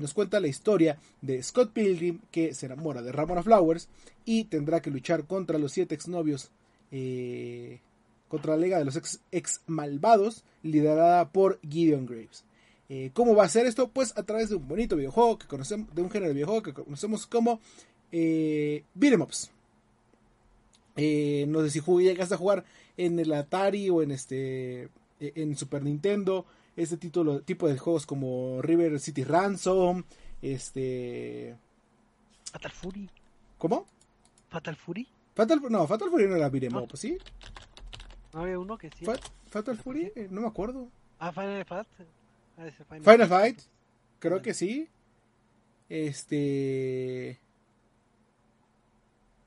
nos 0.00 0.14
cuenta 0.14 0.38
la 0.38 0.46
historia 0.46 0.98
de 1.22 1.42
Scott 1.42 1.72
Pilgrim 1.72 2.20
que 2.30 2.54
se 2.54 2.66
enamora 2.66 3.02
de 3.02 3.10
Ramona 3.10 3.42
Flowers 3.42 3.88
y 4.24 4.44
tendrá 4.44 4.80
que 4.80 4.90
luchar 4.90 5.26
contra 5.26 5.58
los 5.58 5.72
siete 5.72 5.96
exnovios 5.96 6.52
eh, 6.92 7.80
contra 8.28 8.56
la 8.56 8.62
Liga 8.62 8.78
de 8.78 8.84
los 8.84 8.96
ex, 8.96 9.20
ex 9.32 9.60
malvados 9.66 10.44
liderada 10.62 11.30
por 11.30 11.58
Gideon 11.68 12.06
Graves. 12.06 12.44
Eh, 12.88 13.10
¿Cómo 13.14 13.34
va 13.34 13.44
a 13.44 13.48
ser 13.48 13.66
esto? 13.66 13.88
Pues 13.88 14.16
a 14.16 14.22
través 14.24 14.50
de 14.50 14.56
un 14.56 14.68
bonito 14.68 14.96
videojuego 14.96 15.38
que 15.38 15.46
conocemos, 15.46 15.94
de 15.94 16.02
un 16.02 16.10
género 16.10 16.28
de 16.28 16.34
videojuego 16.34 16.62
que 16.62 16.72
conocemos 16.74 17.26
como 17.26 17.60
eh, 18.12 18.84
beat'em 18.94 19.22
ups. 19.22 19.50
Eh, 20.96 21.46
no 21.48 21.60
sé 21.62 21.70
si 21.70 21.80
llegaste 21.80 22.34
a 22.34 22.38
jugar 22.38 22.64
en 22.96 23.18
el 23.18 23.32
Atari 23.32 23.90
o 23.90 24.02
en 24.02 24.12
este 24.12 24.84
eh, 25.18 25.32
en 25.34 25.56
Super 25.56 25.82
Nintendo 25.82 26.46
este 26.76 26.96
título 26.96 27.40
tipo 27.40 27.66
de 27.68 27.76
juegos 27.78 28.06
como 28.06 28.60
River 28.62 29.00
City 29.00 29.24
Ransom 29.24 30.04
este 30.42 31.56
Fatal 32.52 32.70
Fury. 32.70 33.10
¿cómo? 33.58 33.86
Fatal 34.50 34.76
Fury. 34.76 35.08
Fatal 35.34 35.60
no 35.68 35.86
Fatal 35.88 36.10
Fury 36.10 36.28
no 36.28 36.36
era 36.36 36.48
beat'em 36.48 36.72
No. 36.72 36.86
¿sí? 36.94 37.18
No 38.32 38.42
había 38.42 38.58
uno 38.58 38.78
que 38.78 38.90
sí. 38.90 39.04
Fa- 39.04 39.18
Fatal 39.48 39.76
Fury 39.76 40.12
Eh, 40.14 40.28
no 40.30 40.42
me 40.42 40.46
acuerdo 40.48 40.88
Ah, 41.18 41.32
Final 41.32 41.64
Fight. 41.64 41.88
Ser 42.56 42.72
Final, 42.86 43.02
Final 43.02 43.28
Fight 43.28 43.60
creo 44.18 44.42
que 44.42 44.54
sí. 44.54 44.88
Este 45.88 47.38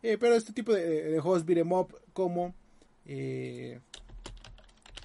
eh, 0.04 0.18
pero 0.20 0.36
este 0.36 0.54
tipo 0.54 0.74
de, 0.74 1.04
de 1.12 1.20
juegos 1.20 1.46
beat'em 1.46 1.72
up 1.72 2.00
como 2.14 2.54
eh, 3.06 3.80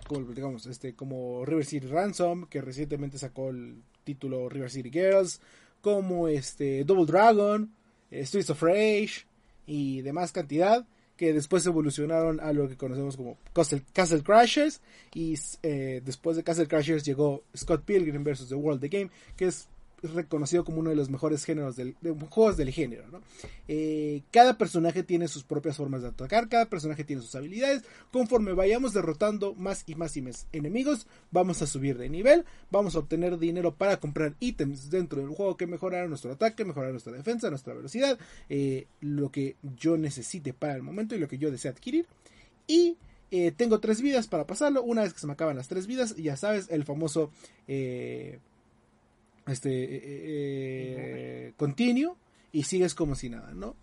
como 0.06 0.26
digamos 0.32 0.66
este 0.66 0.94
como 0.94 1.44
River 1.46 1.64
City 1.64 1.86
Ransom 1.86 2.46
que 2.46 2.60
recientemente 2.60 3.18
sacó 3.18 3.48
el 3.48 3.82
título 4.04 4.48
River 4.48 4.70
City 4.70 4.90
Girls 4.90 5.40
como 5.80 6.28
este 6.28 6.84
Double 6.84 7.06
Dragon 7.06 7.72
eh, 8.10 8.26
Streets 8.26 8.50
of 8.50 8.62
Rage 8.62 9.26
y 9.66 10.02
demás 10.02 10.32
cantidad 10.32 10.86
que 11.22 11.32
después 11.32 11.64
evolucionaron 11.66 12.40
a 12.40 12.52
lo 12.52 12.68
que 12.68 12.76
conocemos 12.76 13.16
como 13.16 13.38
Castle, 13.52 13.84
Castle 13.92 14.24
Crashers 14.24 14.80
y 15.14 15.38
eh, 15.62 16.02
después 16.04 16.36
de 16.36 16.42
Castle 16.42 16.66
Crashers 16.66 17.04
llegó 17.04 17.44
Scott 17.56 17.84
Pilgrim 17.84 18.24
vs. 18.24 18.48
The 18.48 18.56
World 18.56 18.80
The 18.80 18.88
Game 18.88 19.10
que 19.36 19.44
es 19.44 19.68
reconocido 20.02 20.64
como 20.64 20.80
uno 20.80 20.90
de 20.90 20.96
los 20.96 21.10
mejores 21.10 21.44
géneros 21.44 21.76
del, 21.76 21.96
de 22.00 22.10
juegos 22.28 22.56
del 22.56 22.70
género. 22.70 23.06
¿no? 23.08 23.20
Eh, 23.68 24.22
cada 24.30 24.58
personaje 24.58 25.02
tiene 25.02 25.28
sus 25.28 25.44
propias 25.44 25.76
formas 25.76 26.02
de 26.02 26.08
atacar, 26.08 26.48
cada 26.48 26.66
personaje 26.66 27.04
tiene 27.04 27.22
sus 27.22 27.34
habilidades. 27.34 27.82
Conforme 28.10 28.52
vayamos 28.52 28.92
derrotando 28.92 29.54
más 29.54 29.84
y 29.86 29.94
más 29.94 30.16
y 30.16 30.22
más 30.22 30.46
enemigos, 30.52 31.06
vamos 31.30 31.62
a 31.62 31.66
subir 31.66 31.98
de 31.98 32.08
nivel, 32.08 32.44
vamos 32.70 32.94
a 32.96 33.00
obtener 33.00 33.38
dinero 33.38 33.74
para 33.74 33.98
comprar 33.98 34.34
ítems 34.40 34.90
dentro 34.90 35.20
del 35.20 35.30
juego 35.30 35.56
que 35.56 35.66
mejorarán 35.66 36.08
nuestro 36.08 36.32
ataque, 36.32 36.64
mejorarán 36.64 36.92
nuestra 36.92 37.12
defensa, 37.12 37.50
nuestra 37.50 37.74
velocidad, 37.74 38.18
eh, 38.48 38.86
lo 39.00 39.30
que 39.30 39.56
yo 39.76 39.96
necesite 39.96 40.52
para 40.52 40.74
el 40.74 40.82
momento 40.82 41.14
y 41.14 41.18
lo 41.18 41.28
que 41.28 41.38
yo 41.38 41.50
desee 41.50 41.70
adquirir. 41.70 42.06
Y 42.66 42.96
eh, 43.30 43.50
tengo 43.50 43.80
tres 43.80 44.02
vidas 44.02 44.28
para 44.28 44.46
pasarlo. 44.46 44.82
Una 44.82 45.02
vez 45.02 45.14
que 45.14 45.20
se 45.20 45.26
me 45.26 45.32
acaban 45.32 45.56
las 45.56 45.66
tres 45.66 45.86
vidas, 45.86 46.14
ya 46.16 46.36
sabes, 46.36 46.68
el 46.70 46.84
famoso 46.84 47.30
eh, 47.66 48.40
este 49.46 49.70
eh, 49.70 50.00
eh, 50.04 51.52
continuo 51.56 52.16
y 52.52 52.64
sigues 52.64 52.94
como 52.94 53.14
si 53.14 53.30
nada, 53.30 53.52
¿no? 53.54 53.74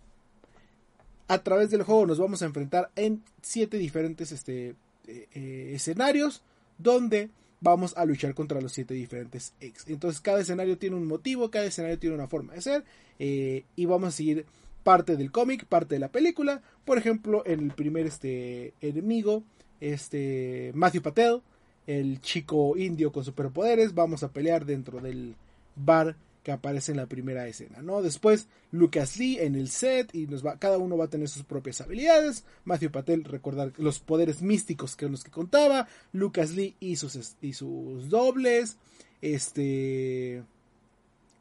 A 1.28 1.42
través 1.42 1.70
del 1.70 1.82
juego 1.82 2.06
nos 2.06 2.18
vamos 2.18 2.42
a 2.42 2.46
enfrentar 2.46 2.90
en 2.96 3.22
siete 3.40 3.76
diferentes 3.76 4.32
este, 4.32 4.74
eh, 5.06 5.28
eh, 5.32 5.72
escenarios 5.74 6.42
donde 6.78 7.30
vamos 7.60 7.96
a 7.96 8.04
luchar 8.04 8.34
contra 8.34 8.60
los 8.60 8.72
siete 8.72 8.94
diferentes 8.94 9.54
ex. 9.60 9.86
Entonces 9.88 10.20
cada 10.20 10.40
escenario 10.40 10.78
tiene 10.78 10.96
un 10.96 11.06
motivo, 11.06 11.50
cada 11.50 11.66
escenario 11.66 11.98
tiene 11.98 12.14
una 12.14 12.26
forma 12.26 12.54
de 12.54 12.62
ser 12.62 12.84
eh, 13.18 13.64
y 13.76 13.84
vamos 13.86 14.08
a 14.08 14.12
seguir 14.12 14.46
parte 14.82 15.16
del 15.16 15.30
cómic, 15.30 15.66
parte 15.66 15.94
de 15.94 16.00
la 16.00 16.08
película. 16.08 16.62
Por 16.84 16.98
ejemplo, 16.98 17.42
en 17.46 17.60
el 17.60 17.72
primer 17.72 18.06
este 18.06 18.74
enemigo, 18.80 19.44
este 19.80 20.72
Matthew 20.74 21.02
Patel, 21.02 21.42
el 21.86 22.20
chico 22.20 22.76
indio 22.76 23.12
con 23.12 23.24
superpoderes, 23.24 23.94
vamos 23.94 24.22
a 24.22 24.32
pelear 24.32 24.64
dentro 24.64 25.00
del 25.00 25.36
bar 25.76 26.16
que 26.42 26.52
aparece 26.52 26.92
en 26.92 26.98
la 26.98 27.06
primera 27.06 27.46
escena, 27.46 27.82
¿no? 27.82 28.00
Después 28.00 28.48
Lucas 28.72 29.18
Lee 29.18 29.38
en 29.40 29.56
el 29.56 29.68
set 29.68 30.14
y 30.14 30.26
nos 30.26 30.44
va, 30.44 30.58
cada 30.58 30.78
uno 30.78 30.96
va 30.96 31.04
a 31.04 31.10
tener 31.10 31.28
sus 31.28 31.44
propias 31.44 31.80
habilidades. 31.80 32.44
Matthew 32.64 32.90
Patel 32.90 33.24
recordar 33.24 33.72
los 33.76 33.98
poderes 34.00 34.40
místicos 34.40 34.96
que 34.96 35.08
los 35.08 35.22
que 35.22 35.30
contaba. 35.30 35.86
Lucas 36.12 36.52
Lee 36.52 36.76
y 36.80 36.96
sus 36.96 37.36
y 37.42 37.52
sus 37.52 38.08
dobles. 38.08 38.78
Este 39.20 40.42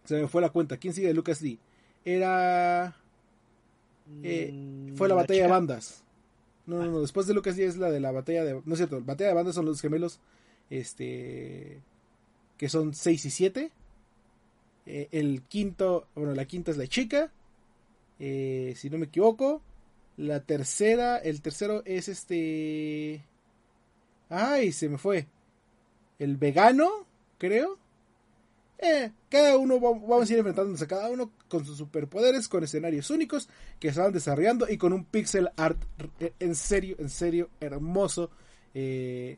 se 0.04 0.22
me 0.22 0.28
fue 0.28 0.42
la 0.42 0.50
cuenta. 0.50 0.78
¿Quién 0.78 0.94
sigue 0.94 1.08
de 1.08 1.14
Lucas 1.14 1.42
Lee? 1.42 1.60
Era 2.04 2.96
eh, 4.24 4.52
Mm, 4.52 4.96
fue 4.96 5.08
la 5.08 5.16
batalla 5.16 5.44
de 5.44 5.50
bandas. 5.50 6.04
No, 6.66 6.84
no, 6.84 6.92
no, 6.92 7.02
después 7.02 7.26
de 7.28 7.34
Lucas 7.34 7.58
Lee 7.58 7.64
es 7.64 7.78
la 7.78 7.90
de 7.90 8.00
la 8.00 8.12
batalla 8.12 8.44
de 8.44 8.62
no 8.64 8.74
es 8.74 8.78
cierto, 8.78 9.00
la 9.00 9.06
batalla 9.06 9.30
de 9.30 9.36
bandas 9.36 9.56
son 9.56 9.66
los 9.66 9.82
gemelos 9.82 10.20
este 10.70 11.82
que 12.58 12.70
son 12.70 12.94
6 12.94 13.26
y 13.26 13.30
7. 13.30 13.72
Eh, 14.92 15.08
el 15.12 15.44
quinto, 15.44 16.08
bueno, 16.16 16.34
la 16.34 16.46
quinta 16.46 16.72
es 16.72 16.78
la 16.78 16.88
chica, 16.88 17.32
eh, 18.18 18.74
si 18.76 18.90
no 18.90 18.98
me 18.98 19.06
equivoco. 19.06 19.62
La 20.18 20.40
tercera, 20.42 21.18
el 21.18 21.42
tercero 21.42 21.84
es 21.86 22.08
este... 22.10 23.24
Ay, 24.30 24.72
se 24.72 24.90
me 24.90 24.98
fue. 24.98 25.28
El 26.18 26.38
vegano, 26.38 26.90
creo. 27.38 27.78
Eh, 28.80 29.12
cada 29.30 29.58
uno 29.58 29.80
va- 29.80 29.92
vamos 29.92 30.28
a 30.30 30.34
ir 30.34 30.40
enfrentándose 30.40 30.84
a 30.86 30.88
cada 30.88 31.10
uno 31.10 31.32
con 31.50 31.64
sus 31.66 31.78
superpoderes, 31.78 32.48
con 32.48 32.64
escenarios 32.64 33.10
únicos 33.12 33.48
que 33.80 33.92
van 33.92 34.12
desarrollando 34.12 34.68
y 34.70 34.78
con 34.78 34.92
un 34.92 35.06
pixel 35.06 35.50
art 35.56 35.78
eh, 36.20 36.34
en 36.40 36.56
serio, 36.56 36.96
en 37.00 37.10
serio, 37.10 37.50
hermoso. 37.60 38.32
eh, 38.74 39.38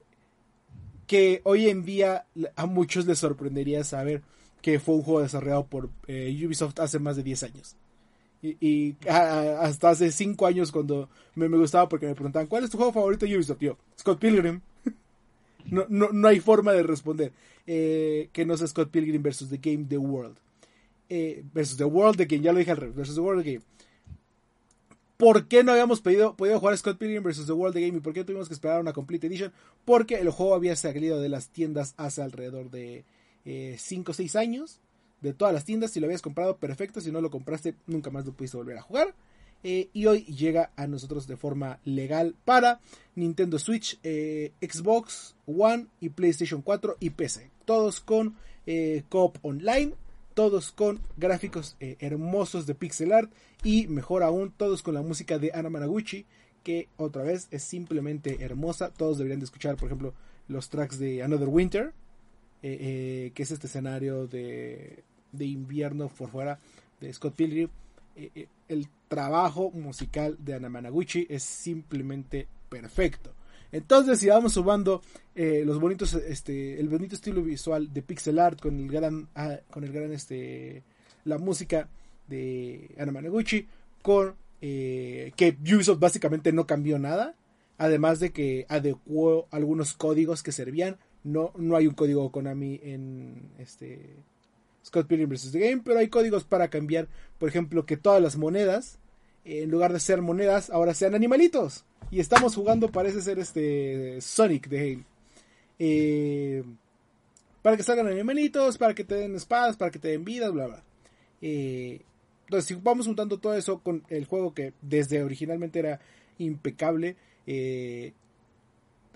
que 1.07 1.41
hoy 1.43 1.67
en 1.67 1.83
día 1.83 2.25
a 2.55 2.65
muchos 2.65 3.05
les 3.05 3.19
sorprendería 3.19 3.83
saber 3.83 4.21
que 4.61 4.79
fue 4.79 4.95
un 4.95 5.01
juego 5.01 5.21
desarrollado 5.21 5.65
por 5.65 5.89
eh, 6.07 6.33
Ubisoft 6.45 6.79
hace 6.79 6.99
más 6.99 7.15
de 7.15 7.23
10 7.23 7.43
años. 7.43 7.75
Y, 8.41 8.95
hasta 9.07 9.89
hace 9.89 10.11
5 10.11 10.47
años 10.47 10.71
cuando 10.71 11.09
me, 11.35 11.47
me 11.47 11.57
gustaba 11.57 11.87
porque 11.87 12.07
me 12.07 12.15
preguntaban, 12.15 12.47
¿cuál 12.47 12.63
es 12.63 12.71
tu 12.71 12.77
juego 12.77 12.91
favorito 12.91 13.25
de 13.25 13.35
Ubisoft? 13.35 13.59
Yo, 13.59 13.77
Scott 13.99 14.19
Pilgrim. 14.19 14.61
no, 15.65 15.85
no, 15.89 16.09
no 16.11 16.27
hay 16.27 16.39
forma 16.39 16.73
de 16.73 16.83
responder 16.83 17.31
eh, 17.67 18.29
que 18.33 18.45
no 18.45 18.57
sea 18.57 18.67
Scott 18.67 18.89
Pilgrim 18.89 19.21
versus 19.21 19.49
The 19.49 19.57
Game 19.57 19.85
The 19.87 19.97
World. 19.97 20.37
Eh, 21.09 21.43
versus 21.53 21.77
The 21.77 21.85
World 21.85 22.17
The 22.17 22.25
Game, 22.25 22.41
ya 22.41 22.53
lo 22.53 22.59
dije 22.59 22.71
al 22.71 22.77
revés, 22.77 22.95
versus 22.95 23.15
The 23.15 23.21
World 23.21 23.43
The 23.43 23.53
Game. 23.53 23.65
¿Por 25.17 25.47
qué 25.47 25.63
no 25.63 25.71
habíamos 25.71 26.01
pedido, 26.01 26.35
podido 26.35 26.59
jugar 26.59 26.75
Scott 26.77 26.97
Pilgrim 26.97 27.21
vs. 27.21 27.45
The 27.45 27.51
World 27.51 27.75
The 27.75 27.81
Game 27.81 27.97
y 27.99 28.01
por 28.01 28.11
qué 28.11 28.23
tuvimos 28.23 28.47
que 28.47 28.55
esperar 28.55 28.81
una 28.81 28.91
Complete 28.91 29.27
Edition? 29.27 29.53
Porque 29.85 30.15
el 30.15 30.31
juego 30.31 30.55
había 30.55 30.75
salido 30.75 31.21
de 31.21 31.29
las 31.29 31.49
tiendas 31.49 31.93
hace 31.97 32.23
alrededor 32.23 32.71
de 32.71 33.05
5 33.45 34.11
o 34.11 34.13
6 34.13 34.35
años. 34.35 34.79
De 35.21 35.33
todas 35.33 35.53
las 35.53 35.65
tiendas, 35.65 35.91
si 35.91 35.99
lo 35.99 36.07
habías 36.07 36.21
comprado, 36.21 36.57
perfecto. 36.57 36.99
Si 36.99 37.11
no 37.11 37.21
lo 37.21 37.29
compraste, 37.29 37.75
nunca 37.85 38.09
más 38.09 38.25
lo 38.25 38.33
pudiste 38.33 38.57
volver 38.57 38.77
a 38.77 38.81
jugar. 38.81 39.13
Eh, 39.63 39.89
y 39.93 40.07
hoy 40.07 40.23
llega 40.25 40.71
a 40.75 40.87
nosotros 40.87 41.27
de 41.27 41.37
forma 41.37 41.79
legal 41.85 42.35
para 42.45 42.79
Nintendo 43.15 43.59
Switch, 43.59 43.99
eh, 44.01 44.53
Xbox 44.59 45.35
One 45.45 45.85
y 45.99 46.09
PlayStation 46.09 46.61
4 46.61 46.97
y 46.99 47.11
PC. 47.11 47.51
Todos 47.65 47.99
con 47.99 48.35
eh, 48.65 49.03
Coop 49.09 49.37
Online, 49.43 49.93
todos 50.33 50.71
con 50.71 50.99
gráficos 51.17 51.75
eh, 51.79 51.97
hermosos 51.99 52.65
de 52.65 52.75
pixel 52.75 53.11
art 53.11 53.31
y 53.63 53.87
mejor 53.87 54.23
aún, 54.23 54.51
todos 54.55 54.81
con 54.81 54.93
la 54.93 55.01
música 55.01 55.37
de 55.37 55.51
Ana 55.53 55.69
Managuchi, 55.69 56.25
que 56.63 56.87
otra 56.97 57.23
vez 57.23 57.47
es 57.51 57.63
simplemente 57.63 58.43
hermosa. 58.43 58.89
Todos 58.89 59.17
deberían 59.17 59.39
de 59.39 59.45
escuchar, 59.45 59.75
por 59.77 59.87
ejemplo, 59.87 60.13
los 60.47 60.69
tracks 60.69 60.99
de 60.99 61.21
Another 61.21 61.49
Winter, 61.49 61.93
eh, 62.63 62.77
eh, 62.79 63.31
que 63.33 63.43
es 63.43 63.51
este 63.51 63.67
escenario 63.67 64.27
de, 64.27 65.03
de 65.31 65.45
invierno 65.45 66.09
por 66.09 66.29
fuera 66.29 66.59
de 66.99 67.11
Scott 67.11 67.35
Pilgrim. 67.35 67.69
Eh, 68.15 68.29
eh, 68.35 68.47
el 68.67 68.87
trabajo 69.07 69.71
musical 69.71 70.37
de 70.39 70.53
Ana 70.53 70.69
Managuchi 70.69 71.25
es 71.29 71.43
simplemente 71.43 72.47
perfecto. 72.69 73.33
Entonces, 73.71 74.19
si 74.19 74.27
vamos 74.27 74.53
sumando 74.53 75.01
los 75.33 75.79
bonitos, 75.79 76.13
este, 76.13 76.77
el 76.79 76.89
bonito 76.89 77.15
estilo 77.15 77.41
visual 77.41 77.91
de 77.93 78.01
pixel 78.01 78.37
art 78.37 78.59
con 78.59 78.77
el 78.77 78.91
gran, 78.91 79.29
ah, 79.33 79.59
con 79.69 79.85
el 79.85 79.93
gran, 79.93 80.11
este, 80.11 80.83
la 81.23 81.37
música 81.37 81.87
de 82.27 82.93
Ana 82.99 83.13
Managuchi, 83.13 83.65
que 84.59 85.57
Ubisoft 85.73 85.99
básicamente 85.99 86.51
no 86.51 86.67
cambió 86.67 86.99
nada, 86.99 87.33
además 87.77 88.19
de 88.19 88.31
que 88.31 88.65
adecuó 88.67 89.47
algunos 89.51 89.93
códigos 89.93 90.43
que 90.43 90.51
servían. 90.51 90.97
No, 91.23 91.53
no 91.55 91.75
hay 91.75 91.87
un 91.87 91.93
código 91.93 92.31
Konami 92.31 92.79
en 92.83 93.51
este 93.59 94.15
Scott 94.85 95.07
Pilgrim 95.07 95.29
vs. 95.29 95.51
The 95.51 95.59
Game, 95.59 95.81
pero 95.83 95.99
hay 95.99 96.07
códigos 96.07 96.43
para 96.43 96.69
cambiar, 96.69 97.07
por 97.37 97.49
ejemplo, 97.49 97.85
que 97.85 97.97
todas 97.97 98.21
las 98.21 98.37
monedas, 98.37 98.97
en 99.45 99.69
lugar 99.69 99.93
de 99.93 99.99
ser 99.99 100.21
monedas, 100.21 100.69
ahora 100.69 100.93
sean 100.93 101.15
animalitos. 101.15 101.85
Y 102.09 102.19
estamos 102.19 102.55
jugando, 102.55 102.91
parece 102.91 103.21
ser 103.21 103.39
este 103.39 104.19
Sonic 104.21 104.67
de 104.67 104.93
Halo. 104.93 105.03
Eh, 105.79 106.63
para 107.61 107.77
que 107.77 107.83
salgan 107.83 108.07
animalitos, 108.07 108.77
para 108.77 108.95
que 108.95 109.03
te 109.03 109.15
den 109.15 109.35
espadas, 109.35 109.77
para 109.77 109.91
que 109.91 109.99
te 109.99 110.09
den 110.09 110.25
vidas, 110.25 110.51
bla, 110.51 110.67
bla. 110.67 110.83
Eh, 111.41 112.01
entonces, 112.45 112.67
si 112.67 112.75
vamos 112.75 113.05
juntando 113.05 113.39
todo 113.39 113.53
eso 113.53 113.79
con 113.79 114.03
el 114.09 114.25
juego 114.25 114.53
que 114.53 114.73
desde 114.81 115.23
originalmente 115.23 115.79
era 115.79 115.99
impecable, 116.37 117.15
eh, 117.47 118.13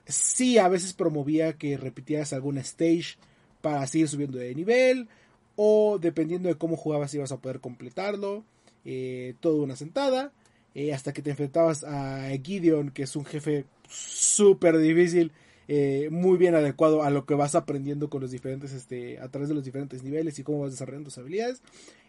sí 0.05 0.57
a 0.57 0.67
veces 0.67 0.93
promovía 0.93 1.53
que 1.53 1.77
repitieras 1.77 2.33
alguna 2.33 2.61
stage 2.61 3.17
para 3.61 3.85
seguir 3.87 4.07
subiendo 4.07 4.37
de 4.37 4.53
nivel, 4.53 5.07
o 5.55 5.97
dependiendo 5.99 6.49
de 6.49 6.55
cómo 6.55 6.75
jugabas 6.77 7.13
ibas 7.13 7.31
a 7.31 7.37
poder 7.37 7.59
completarlo, 7.59 8.43
eh, 8.83 9.35
todo 9.39 9.63
una 9.63 9.75
sentada, 9.75 10.31
eh, 10.73 10.93
hasta 10.93 11.13
que 11.13 11.21
te 11.21 11.31
enfrentabas 11.31 11.83
a 11.83 12.29
Gideon, 12.43 12.91
que 12.91 13.03
es 13.03 13.15
un 13.15 13.25
jefe 13.25 13.65
súper 13.87 14.77
difícil, 14.77 15.31
eh, 15.67 16.09
muy 16.11 16.37
bien 16.37 16.53
adecuado 16.53 17.01
a 17.01 17.09
lo 17.09 17.25
que 17.25 17.33
vas 17.33 17.55
aprendiendo 17.55 18.09
con 18.09 18.21
los 18.21 18.31
diferentes, 18.31 18.73
este, 18.73 19.19
a 19.19 19.29
través 19.29 19.49
de 19.49 19.55
los 19.55 19.63
diferentes 19.63 20.03
niveles 20.03 20.37
y 20.37 20.43
cómo 20.43 20.59
vas 20.59 20.71
desarrollando 20.71 21.09
tus 21.09 21.17
habilidades. 21.17 21.61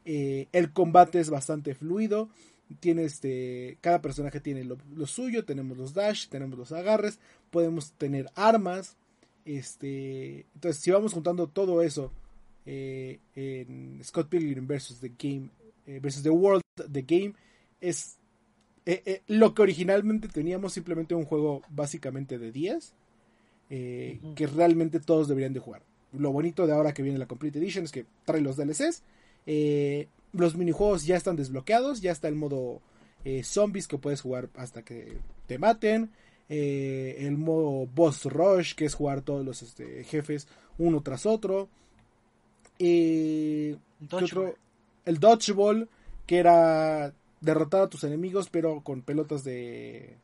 El 0.05 0.73
combate 0.73 1.19
es 1.19 1.31
bastante 1.31 1.75
fluido. 1.75 2.29
Tiene 2.81 3.05
este. 3.05 3.79
Cada 3.81 4.03
personaje 4.03 4.41
tiene 4.41 4.65
lo, 4.65 4.77
lo 4.95 5.07
suyo. 5.07 5.45
Tenemos 5.45 5.77
los 5.79 5.95
dash, 5.95 6.29
tenemos 6.29 6.59
los 6.59 6.73
agarres. 6.73 7.19
Podemos 7.51 7.93
tener 7.93 8.29
armas. 8.35 8.97
Este. 9.45 10.47
Entonces, 10.55 10.83
si 10.83 10.91
vamos 10.91 11.13
juntando 11.13 11.47
todo 11.49 11.83
eso. 11.83 12.13
eh, 12.67 13.21
en 13.37 14.01
Scott 14.03 14.29
Pilgrim 14.29 14.67
versus 14.67 14.99
The 15.01 15.13
Game. 15.19 15.51
eh, 15.87 16.01
versus 16.03 16.23
The 16.23 16.31
World 16.31 16.63
The 16.93 17.03
Game. 17.03 17.35
Es. 17.81 18.19
eh, 18.85 19.03
eh, 19.07 19.23
lo 19.29 19.55
que 19.55 19.63
originalmente 19.63 20.29
teníamos 20.29 20.73
simplemente 20.73 21.15
un 21.15 21.25
juego 21.25 21.63
básicamente 21.71 22.39
de 22.39 22.51
10. 22.53 22.95
eh. 23.71 24.21
Que 24.35 24.47
realmente 24.47 25.01
todos 25.01 25.29
deberían 25.29 25.53
de 25.53 25.61
jugar. 25.61 25.83
Lo 26.13 26.33
bonito 26.33 26.67
de 26.67 26.73
ahora 26.73 26.95
que 26.95 27.03
viene 27.03 27.19
la 27.19 27.27
Complete 27.27 27.59
Edition 27.59 27.85
es 27.85 27.93
que 27.93 28.07
trae 28.25 28.41
los 28.41 28.57
DLCs. 28.57 29.03
Eh, 29.47 30.09
los 30.37 30.57
minijuegos 30.57 31.05
ya 31.07 31.17
están 31.17 31.37
desbloqueados, 31.37 32.01
ya 32.01 32.13
está 32.13 32.29
el 32.29 32.35
modo 32.35 32.81
eh, 33.25 33.43
zombies 33.43 33.89
que 33.89 33.99
puedes 33.99 34.21
jugar 34.21 34.49
hasta 34.57 34.83
que 34.83 35.19
te 35.47 35.59
maten. 35.59 36.11
eh, 36.49 37.17
el 37.27 37.37
modo 37.37 37.87
boss 37.87 38.25
rush, 38.25 38.75
que 38.75 38.85
es 38.85 38.95
jugar 38.95 39.23
todos 39.23 39.45
los 39.45 39.63
este, 39.63 40.05
jefes 40.05 40.47
uno 40.79 41.03
tras 41.03 41.27
otro. 41.27 41.69
Eh, 42.79 43.77
¿qué 44.17 44.27
Dodgeball. 44.27 44.49
otro? 44.49 44.59
El 45.05 45.19
dodgeball, 45.19 45.89
que 46.27 46.39
era 46.39 47.13
derrotar 47.41 47.83
a 47.83 47.89
tus 47.89 48.05
enemigos, 48.05 48.49
pero 48.51 48.81
con 48.83 49.03
pelotas 49.03 49.45
de 49.45 50.17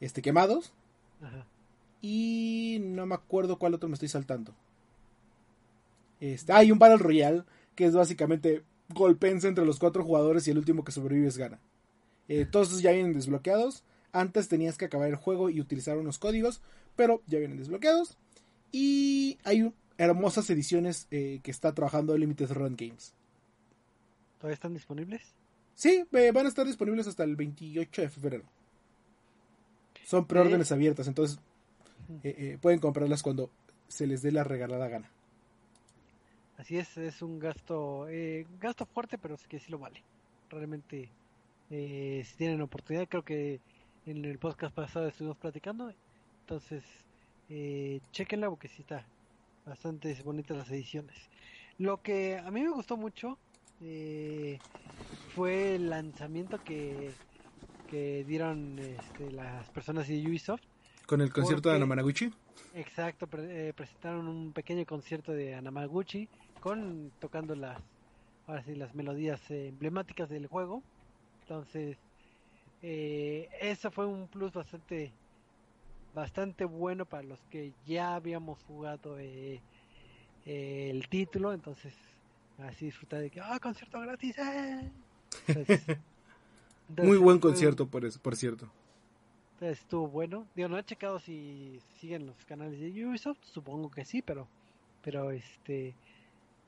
este 0.00 0.22
quemados. 0.22 0.72
Ajá. 1.22 1.46
Y 2.02 2.78
no 2.80 3.04
me 3.06 3.14
acuerdo 3.14 3.58
cuál 3.58 3.74
otro 3.74 3.88
me 3.88 3.94
estoy 3.94 4.08
saltando. 4.08 4.54
Este, 6.18 6.52
hay 6.52 6.72
un 6.72 6.78
Battle 6.78 6.98
Royale 6.98 7.44
que 7.74 7.84
es 7.86 7.94
básicamente 7.94 8.62
golpense 8.94 9.48
entre 9.48 9.64
los 9.64 9.78
cuatro 9.78 10.04
jugadores 10.04 10.46
y 10.46 10.50
el 10.50 10.58
último 10.58 10.84
que 10.84 10.92
sobrevives 10.92 11.36
gana. 11.36 11.60
Eh, 12.28 12.46
todos 12.46 12.80
ya 12.80 12.92
vienen 12.92 13.12
desbloqueados. 13.12 13.84
Antes 14.12 14.48
tenías 14.48 14.76
que 14.76 14.86
acabar 14.86 15.08
el 15.08 15.16
juego 15.16 15.50
y 15.50 15.60
utilizar 15.60 15.98
unos 15.98 16.18
códigos, 16.18 16.60
pero 16.96 17.22
ya 17.26 17.38
vienen 17.38 17.58
desbloqueados. 17.58 18.18
Y 18.72 19.38
hay 19.44 19.72
hermosas 19.98 20.48
ediciones 20.50 21.06
eh, 21.10 21.40
que 21.42 21.50
está 21.50 21.74
trabajando 21.74 22.16
Limited 22.16 22.52
Run 22.52 22.76
Games. 22.76 23.14
¿Todavía 24.38 24.54
están 24.54 24.74
disponibles? 24.74 25.34
Sí, 25.74 26.04
eh, 26.12 26.30
van 26.32 26.46
a 26.46 26.48
estar 26.48 26.66
disponibles 26.66 27.06
hasta 27.06 27.24
el 27.24 27.36
28 27.36 28.02
de 28.02 28.08
febrero. 28.08 28.44
Son 30.04 30.26
preórdenes 30.26 30.72
abiertas, 30.72 31.06
entonces 31.06 31.38
pueden 32.60 32.80
comprarlas 32.80 33.22
cuando 33.22 33.50
se 33.86 34.08
les 34.08 34.22
dé 34.22 34.32
la 34.32 34.42
regalada 34.42 34.88
gana. 34.88 35.10
Así 36.60 36.76
es, 36.76 36.94
es 36.98 37.22
un 37.22 37.38
gasto, 37.38 38.06
eh, 38.10 38.44
gasto 38.58 38.84
fuerte, 38.84 39.16
pero 39.16 39.34
es 39.34 39.46
que 39.48 39.58
sí 39.58 39.70
lo 39.72 39.78
vale. 39.78 40.04
Realmente, 40.50 41.10
eh, 41.70 42.22
si 42.26 42.36
tienen 42.36 42.60
oportunidad, 42.60 43.08
creo 43.08 43.24
que 43.24 43.62
en 44.04 44.22
el 44.26 44.38
podcast 44.38 44.74
pasado 44.74 45.08
estuvimos 45.08 45.38
platicando. 45.38 45.90
Entonces, 46.42 46.84
eh, 47.48 48.02
chequenla 48.12 48.50
porque 48.50 48.68
sí 48.68 48.82
está 48.82 49.08
bastante 49.64 50.14
bonitas 50.22 50.54
las 50.54 50.70
ediciones. 50.70 51.16
Lo 51.78 52.02
que 52.02 52.36
a 52.36 52.50
mí 52.50 52.60
me 52.62 52.68
gustó 52.68 52.98
mucho 52.98 53.38
eh, 53.80 54.60
fue 55.34 55.76
el 55.76 55.88
lanzamiento 55.88 56.58
que, 56.58 57.14
que 57.86 58.22
dieron 58.26 58.78
este, 58.78 59.32
las 59.32 59.70
personas 59.70 60.08
de 60.08 60.28
Ubisoft. 60.28 60.60
Con 61.06 61.22
el 61.22 61.32
concierto 61.32 61.70
de 61.70 61.76
Anamanaguchi. 61.76 62.30
Exacto, 62.74 63.26
pre- 63.26 63.68
eh, 63.68 63.72
presentaron 63.72 64.28
un 64.28 64.52
pequeño 64.52 64.84
concierto 64.84 65.32
de 65.32 65.54
Anamaguchi 65.54 66.28
con 66.60 67.10
tocando 67.20 67.54
las 67.54 67.78
ahora 68.46 68.62
sí 68.64 68.74
las 68.74 68.94
melodías 68.94 69.40
eh, 69.50 69.68
emblemáticas 69.68 70.28
del 70.28 70.46
juego. 70.46 70.82
Entonces, 71.42 71.96
eh, 72.82 73.48
eso 73.60 73.90
fue 73.90 74.06
un 74.06 74.28
plus 74.28 74.52
bastante 74.52 75.12
bastante 76.14 76.64
bueno 76.64 77.04
para 77.06 77.22
los 77.22 77.38
que 77.50 77.72
ya 77.86 78.14
habíamos 78.16 78.58
jugado 78.64 79.18
eh, 79.18 79.60
eh, 80.44 80.90
el 80.90 81.08
título, 81.08 81.52
entonces 81.52 81.94
así 82.58 82.86
disfrutar 82.86 83.20
de 83.20 83.30
que 83.30 83.40
ah 83.40 83.58
concierto 83.60 84.00
gratis. 84.00 84.36
¡eh! 84.38 84.90
Entonces- 85.48 85.98
Muy 86.88 87.18
buen 87.18 87.38
concierto, 87.38 87.86
por, 87.86 88.04
eso, 88.04 88.18
por 88.20 88.34
cierto. 88.34 88.68
entonces, 89.54 89.78
estuvo 89.80 90.08
bueno. 90.08 90.44
Digo, 90.56 90.68
no 90.68 90.76
he 90.76 90.82
checado 90.82 91.20
si 91.20 91.80
siguen 92.00 92.26
los 92.26 92.44
canales 92.46 92.80
de 92.80 93.06
Ubisoft, 93.06 93.38
supongo 93.44 93.88
que 93.92 94.04
sí, 94.04 94.22
pero 94.22 94.48
pero 95.02 95.30
este 95.30 95.94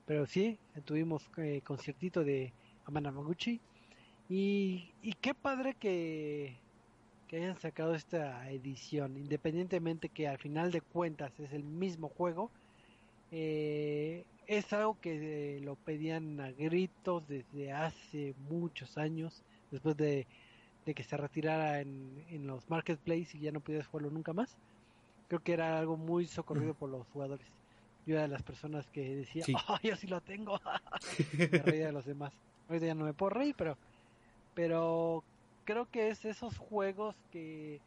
pero 0.05 0.25
sí, 0.25 0.59
tuvimos 0.85 1.29
eh, 1.37 1.61
conciertito 1.63 2.23
de 2.23 2.53
Amanamaguchi 2.85 3.61
y, 4.29 4.93
y 5.01 5.13
qué 5.21 5.33
padre 5.33 5.75
que, 5.75 6.61
que 7.27 7.37
hayan 7.37 7.59
sacado 7.59 7.95
esta 7.95 8.49
edición, 8.51 9.17
independientemente 9.17 10.09
que 10.09 10.27
al 10.27 10.37
final 10.39 10.71
de 10.71 10.81
cuentas 10.81 11.39
es 11.39 11.53
el 11.53 11.63
mismo 11.63 12.09
juego, 12.09 12.51
eh, 13.31 14.25
es 14.47 14.73
algo 14.73 14.99
que 14.99 15.57
eh, 15.57 15.61
lo 15.61 15.75
pedían 15.75 16.39
a 16.41 16.51
gritos 16.51 17.27
desde 17.27 17.71
hace 17.71 18.35
muchos 18.49 18.97
años, 18.97 19.43
después 19.71 19.95
de, 19.97 20.27
de 20.85 20.93
que 20.93 21.03
se 21.03 21.17
retirara 21.17 21.81
en, 21.81 22.25
en 22.29 22.47
los 22.47 22.69
marketplaces 22.69 23.35
y 23.35 23.39
ya 23.39 23.51
no 23.51 23.61
pudieras 23.61 23.87
jugarlo 23.87 24.11
nunca 24.11 24.33
más. 24.33 24.57
Creo 25.27 25.41
que 25.41 25.53
era 25.53 25.79
algo 25.79 25.97
muy 25.97 26.27
socorrido 26.27 26.75
por 26.75 26.89
los 26.89 27.07
jugadores. 27.07 27.47
Yo 28.05 28.15
era 28.15 28.23
de 28.23 28.27
las 28.29 28.43
personas 28.43 28.85
que 28.87 29.15
decía, 29.15 29.45
Sí. 29.45 29.53
oh, 29.67 29.77
yo 29.81 29.95
sí 29.95 30.07
lo 30.07 30.21
tengo. 30.21 30.59
me 31.51 31.59
reía 31.59 31.87
de 31.87 31.91
los 31.93 32.05
demás. 32.05 32.33
Ahorita 32.67 32.85
ya 32.87 32.95
no 32.95 33.05
me 33.05 33.13
puedo 33.13 33.31
reír, 33.31 33.55
pero, 33.57 33.77
pero 34.53 35.23
creo 35.65 35.89
que 35.89 36.09
es 36.09 36.25
esos 36.25 36.57
juegos 36.57 37.15
que 37.31 37.79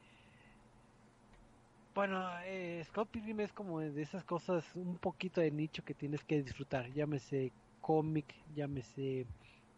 bueno, 1.96 2.28
eh, 2.44 2.84
Scott 2.88 3.08
Pilgrim 3.08 3.40
es 3.40 3.52
como 3.52 3.80
de 3.80 4.02
esas 4.02 4.22
cosas 4.22 4.62
un 4.74 4.98
poquito 4.98 5.40
de 5.40 5.50
nicho 5.50 5.82
que 5.82 5.94
tienes 5.94 6.22
que 6.24 6.42
disfrutar, 6.42 6.92
llámese 6.92 7.52
cómic, 7.80 8.26
llámese 8.54 9.24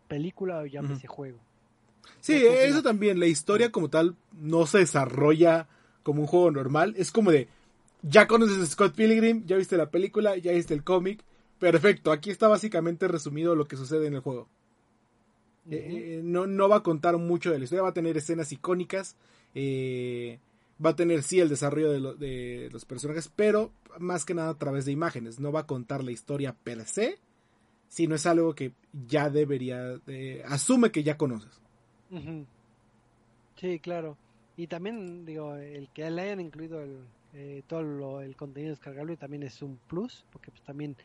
película 0.09 0.59
o 0.59 0.67
llámese 0.67 1.07
juego. 1.07 1.39
Sí, 2.21 2.35
eso 2.35 2.83
también, 2.83 3.21
la 3.21 3.27
historia 3.27 3.71
como 3.71 3.89
tal 3.89 4.17
no 4.33 4.67
se 4.67 4.79
desarrolla 4.79 5.69
como 6.03 6.23
un 6.23 6.27
juego 6.27 6.51
normal, 6.51 6.95
es 6.97 7.13
como 7.13 7.31
de, 7.31 7.47
ya 8.03 8.27
conoces 8.27 8.59
a 8.59 8.67
Scott 8.67 8.95
Pilgrim, 8.95 9.45
ya 9.47 9.57
viste 9.57 9.77
la 9.77 9.91
película, 9.91 10.37
ya 10.37 10.53
viste 10.53 10.75
el 10.75 10.85
cómic, 10.85 11.23
perfecto, 11.59 12.13
aquí 12.13 12.31
está 12.31 12.49
básicamente 12.49 13.09
resumido 13.09 13.55
lo 13.55 13.67
que 13.67 13.77
sucede 13.77 14.07
en 14.07 14.15
el 14.15 14.21
juego. 14.21 14.49
Eh, 15.71 15.87
eh, 16.19 16.21
no, 16.25 16.47
no 16.47 16.69
va 16.69 16.77
a 16.77 16.83
contar 16.83 17.19
mucho 17.19 17.51
de 17.51 17.59
la 17.59 17.65
historia, 17.65 17.83
va 17.83 17.91
a 17.91 17.95
tener 17.95 18.17
escenas 18.17 18.53
icónicas, 18.53 19.17
eh, 19.55 20.39
va 20.85 20.91
a 20.91 20.97
tener 20.97 21.23
sí 21.23 21.41
el 21.41 21.49
desarrollo 21.51 21.91
de, 21.93 22.01
lo- 22.01 22.15
de 22.15 22.69
los 22.73 22.85
personajes, 22.87 23.31
pero 23.35 23.73
más 23.99 24.25
que 24.25 24.33
nada 24.35 24.51
a 24.51 24.59
través 24.59 24.85
de 24.87 24.93
imágenes, 24.93 25.41
no 25.41 25.53
va 25.53 25.61
a 25.61 25.67
contar 25.67 26.03
la 26.05 26.13
historia 26.13 26.55
per 26.55 26.85
se, 26.87 27.19
sino 27.89 28.15
es 28.15 28.25
algo 28.27 28.55
que 28.55 28.73
ya 29.07 29.29
debería, 29.29 30.01
eh, 30.07 30.43
asume 30.47 30.91
que 30.91 31.03
ya 31.03 31.17
conoces. 31.19 31.61
Sí, 33.57 33.79
claro. 33.81 34.17
Y 34.57 34.67
también, 34.69 35.25
digo, 35.27 35.55
el 35.57 35.89
que 35.93 36.09
le 36.11 36.23
hayan 36.23 36.41
incluido 36.41 36.81
el, 36.81 36.99
eh, 37.35 37.63
todo 37.67 37.83
lo- 37.83 38.21
el 38.21 38.37
contenido 38.37 38.71
descargable 38.73 39.17
también 39.17 39.43
es 39.43 39.61
un 39.63 39.79
plus, 39.89 40.25
porque 40.33 40.51
pues 40.51 40.63
también 40.63 40.97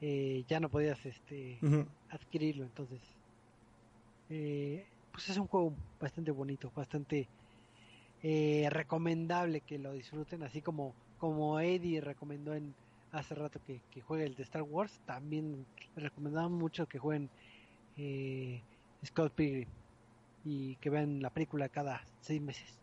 eh, 0.00 0.44
ya 0.48 0.60
no 0.60 0.68
podías 0.68 1.04
este 1.06 1.58
adquirirlo, 2.10 2.64
entonces 2.64 3.00
eh, 4.30 4.84
pues 5.12 5.28
es 5.28 5.36
un 5.36 5.46
juego 5.46 5.72
bastante 6.00 6.30
bonito, 6.30 6.70
bastante 6.74 7.28
eh, 8.22 8.66
recomendable 8.70 9.60
que 9.60 9.78
lo 9.78 9.92
disfruten, 9.92 10.42
así 10.42 10.60
como 10.60 10.94
como 11.18 11.60
Eddie 11.60 12.00
recomendó 12.00 12.52
en 12.54 12.74
hace 13.12 13.34
rato 13.34 13.60
que, 13.66 13.80
que 13.92 14.00
juegue 14.00 14.24
el 14.24 14.34
de 14.34 14.42
Star 14.42 14.62
Wars, 14.62 14.98
también 15.06 15.64
recomendamos 15.96 16.50
mucho 16.50 16.86
que 16.86 16.98
jueguen 16.98 17.28
eh, 17.96 18.60
Scott 19.04 19.32
Pilgrim 19.34 19.68
y 20.44 20.74
que 20.76 20.90
vean 20.90 21.20
la 21.22 21.30
película 21.30 21.68
cada 21.68 22.02
seis 22.22 22.40
meses. 22.42 22.80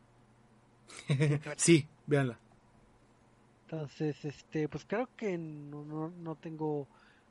sí, 1.58 1.86
véanla. 2.08 2.40
Entonces, 3.72 4.26
este, 4.26 4.68
pues 4.68 4.84
creo 4.84 5.08
que 5.16 5.38
no, 5.38 5.86
no, 5.86 6.10
no 6.10 6.34
tengo 6.34 6.88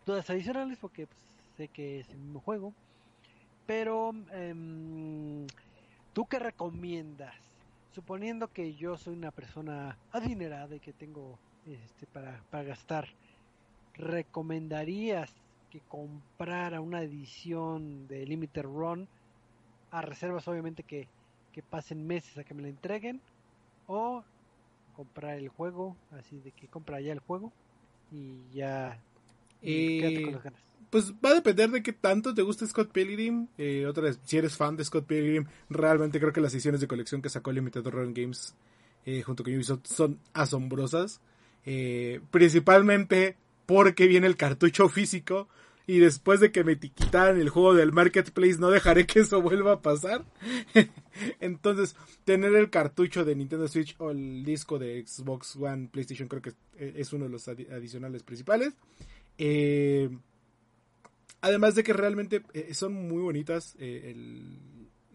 dudas 0.06 0.30
adicionales 0.30 0.78
porque 0.80 1.08
pues, 1.08 1.18
sé 1.56 1.66
que 1.66 1.98
es 1.98 2.08
el 2.10 2.18
mismo 2.18 2.38
juego. 2.38 2.72
Pero, 3.66 4.14
em, 4.30 5.48
¿tú 6.12 6.26
qué 6.26 6.38
recomiendas? 6.38 7.34
Suponiendo 7.92 8.46
que 8.52 8.76
yo 8.76 8.96
soy 8.96 9.14
una 9.14 9.32
persona 9.32 9.98
adinerada 10.12 10.76
y 10.76 10.78
que 10.78 10.92
tengo 10.92 11.40
este, 11.66 12.06
para, 12.06 12.40
para 12.50 12.62
gastar, 12.62 13.08
¿recomendarías 13.94 15.34
que 15.70 15.80
comprara 15.80 16.80
una 16.80 17.02
edición 17.02 18.06
de 18.06 18.24
Limited 18.24 18.62
Run 18.62 19.08
a 19.90 20.02
reservas 20.02 20.46
obviamente 20.46 20.84
que, 20.84 21.08
que 21.50 21.64
pasen 21.64 22.06
meses 22.06 22.38
a 22.38 22.44
que 22.44 22.54
me 22.54 22.62
la 22.62 22.68
entreguen? 22.68 23.20
¿O 23.88 24.22
comprar 24.98 25.38
el 25.38 25.48
juego, 25.48 25.96
así 26.10 26.40
de 26.40 26.50
que 26.50 26.66
compra 26.66 27.00
ya 27.00 27.12
el 27.12 27.20
juego 27.20 27.52
y 28.10 28.40
ya 28.52 28.98
y 29.62 30.00
quédate 30.00 30.22
con 30.22 30.30
Eh, 30.30 30.32
las 30.32 30.42
ganas. 30.42 30.60
pues 30.90 31.12
va 31.24 31.30
a 31.30 31.34
depender 31.34 31.70
de 31.70 31.84
qué 31.84 31.92
tanto 31.92 32.34
te 32.34 32.42
guste 32.42 32.66
Scott 32.66 32.90
Pilgrim. 32.90 33.46
Eh, 33.58 33.86
otra 33.86 34.02
vez, 34.02 34.18
si 34.24 34.38
eres 34.38 34.56
fan 34.56 34.74
de 34.76 34.84
Scott 34.84 35.06
Pilgrim, 35.06 35.46
realmente 35.70 36.18
creo 36.18 36.32
que 36.32 36.40
las 36.40 36.52
ediciones 36.52 36.80
de 36.80 36.88
colección 36.88 37.22
que 37.22 37.28
sacó 37.28 37.52
Limited 37.52 37.86
Run 37.86 38.12
Games 38.12 38.56
eh, 39.06 39.22
junto 39.22 39.44
con 39.44 39.54
Ubisoft 39.54 39.86
son 39.86 40.18
asombrosas. 40.32 41.20
Eh, 41.64 42.20
principalmente 42.32 43.36
porque 43.66 44.08
viene 44.08 44.26
el 44.26 44.36
cartucho 44.36 44.88
físico. 44.88 45.46
Y 45.88 46.00
después 46.00 46.38
de 46.38 46.52
que 46.52 46.64
me 46.64 46.78
quitaran 46.78 47.40
el 47.40 47.48
juego 47.48 47.72
del 47.74 47.92
marketplace, 47.92 48.58
no 48.58 48.70
dejaré 48.70 49.06
que 49.06 49.20
eso 49.20 49.40
vuelva 49.40 49.72
a 49.72 49.80
pasar. 49.82 50.22
Entonces, 51.40 51.96
tener 52.24 52.54
el 52.54 52.68
cartucho 52.68 53.24
de 53.24 53.34
Nintendo 53.34 53.66
Switch 53.68 53.96
o 53.98 54.10
el 54.10 54.44
disco 54.44 54.78
de 54.78 55.02
Xbox 55.06 55.56
One, 55.56 55.88
PlayStation, 55.90 56.28
creo 56.28 56.42
que 56.42 56.52
es- 56.76 57.12
uno 57.14 57.24
de 57.24 57.30
los 57.30 57.48
adi- 57.48 57.70
adicionales 57.72 58.22
principales. 58.22 58.74
Eh, 59.38 60.10
además 61.40 61.74
de 61.74 61.82
que 61.84 61.92
realmente 61.94 62.42
eh, 62.52 62.74
son 62.74 62.92
muy 62.92 63.22
bonitas 63.22 63.74
eh, 63.78 64.14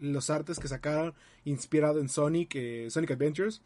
los 0.00 0.28
artes 0.28 0.58
que 0.58 0.66
sacaron 0.68 1.14
inspirado 1.44 2.00
en 2.00 2.08
Sonic, 2.08 2.52
eh, 2.56 2.88
Sonic 2.90 3.12
Adventures. 3.12 3.62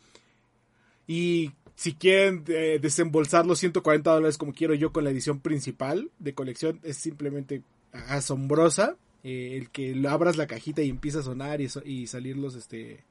Y 1.06 1.52
si 1.78 1.94
quieren 1.94 2.42
eh, 2.48 2.80
desembolsar 2.82 3.46
los 3.46 3.60
140 3.60 4.10
dólares 4.10 4.36
como 4.36 4.52
quiero 4.52 4.74
yo 4.74 4.90
con 4.92 5.04
la 5.04 5.10
edición 5.10 5.38
principal 5.38 6.10
de 6.18 6.34
colección, 6.34 6.80
es 6.82 6.96
simplemente 6.96 7.62
asombrosa. 7.92 8.96
Eh, 9.22 9.56
el 9.56 9.70
que 9.70 9.94
abras 10.08 10.36
la 10.36 10.46
cajita 10.48 10.82
y 10.82 10.88
empieza 10.90 11.20
a 11.20 11.22
sonar 11.22 11.60
y, 11.60 11.68
so- 11.68 11.82
y 11.84 12.06
salir 12.08 12.36
los 12.36 12.54
este 12.56 13.04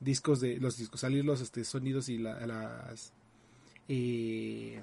discos 0.00 0.40
de 0.40 0.58
los 0.58 0.76
discos 0.78 1.00
salir 1.00 1.24
los 1.24 1.40
este 1.40 1.62
sonidos 1.64 2.08
y 2.08 2.18
la- 2.18 2.46
las 2.46 3.12
eh, 3.88 4.80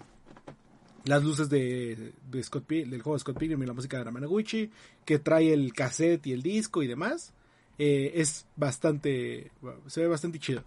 las 1.05 1.23
luces 1.23 1.49
de, 1.49 2.11
de 2.29 2.43
Scott 2.43 2.65
Pi- 2.65 2.83
del 2.83 3.01
juego 3.01 3.15
de 3.15 3.19
Scott 3.21 3.37
Pilgrim 3.39 3.63
y 3.63 3.65
la 3.65 3.73
música 3.73 3.97
de 3.97 4.03
Ramanaguchi, 4.03 4.69
que 5.05 5.19
trae 5.19 5.53
el 5.53 5.73
cassette 5.73 6.27
y 6.27 6.33
el 6.33 6.41
disco 6.43 6.83
y 6.83 6.87
demás. 6.87 7.33
eh, 7.79 8.13
es 8.15 8.45
bastante, 8.55 9.51
se 9.87 10.01
ve 10.01 10.07
bastante 10.07 10.39
chido. 10.39 10.63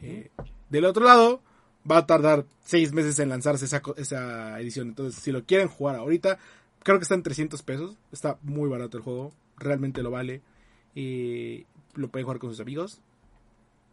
Eh, 0.00 0.30
del 0.70 0.84
otro 0.84 1.04
lado, 1.04 1.42
va 1.88 1.98
a 1.98 2.06
tardar 2.06 2.46
seis 2.62 2.92
meses 2.92 3.18
en 3.18 3.28
lanzarse 3.28 3.64
esa, 3.64 3.82
esa 3.96 4.60
edición. 4.60 4.88
Entonces, 4.88 5.20
si 5.22 5.32
lo 5.32 5.44
quieren 5.44 5.68
jugar 5.68 5.96
ahorita, 5.96 6.38
creo 6.82 6.98
que 6.98 7.02
está 7.02 7.14
en 7.14 7.22
300 7.22 7.62
pesos. 7.62 7.96
Está 8.12 8.38
muy 8.42 8.68
barato 8.68 8.96
el 8.96 9.02
juego. 9.02 9.32
Realmente 9.56 10.02
lo 10.02 10.10
vale. 10.10 10.42
Y 10.94 11.66
lo 11.94 12.08
pueden 12.08 12.24
jugar 12.24 12.38
con 12.38 12.50
sus 12.50 12.60
amigos. 12.60 13.00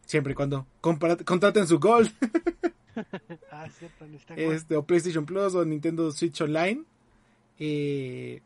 Siempre 0.05 0.33
y 0.33 0.35
cuando 0.35 0.65
contraten 0.81 1.67
su 1.67 1.79
Gold. 1.79 2.11
Ah, 3.51 3.69
cierto, 3.69 4.05
este, 4.35 4.75
o 4.75 4.83
PlayStation 4.83 5.23
Plus 5.23 5.53
o 5.53 5.63
Nintendo 5.63 6.11
Switch 6.11 6.41
Online. 6.41 6.83
Eh, 7.59 8.41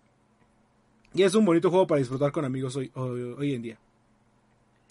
y 1.14 1.24
es 1.24 1.36
un 1.36 1.46
bonito 1.46 1.70
juego 1.70 1.88
para 1.88 2.00
disfrutar 2.00 2.34
con 2.34 2.44
amigos 2.44 2.76
hoy, 2.76 2.92
hoy, 2.96 3.22
hoy 3.38 3.54
en 3.54 3.62
día. 3.62 3.80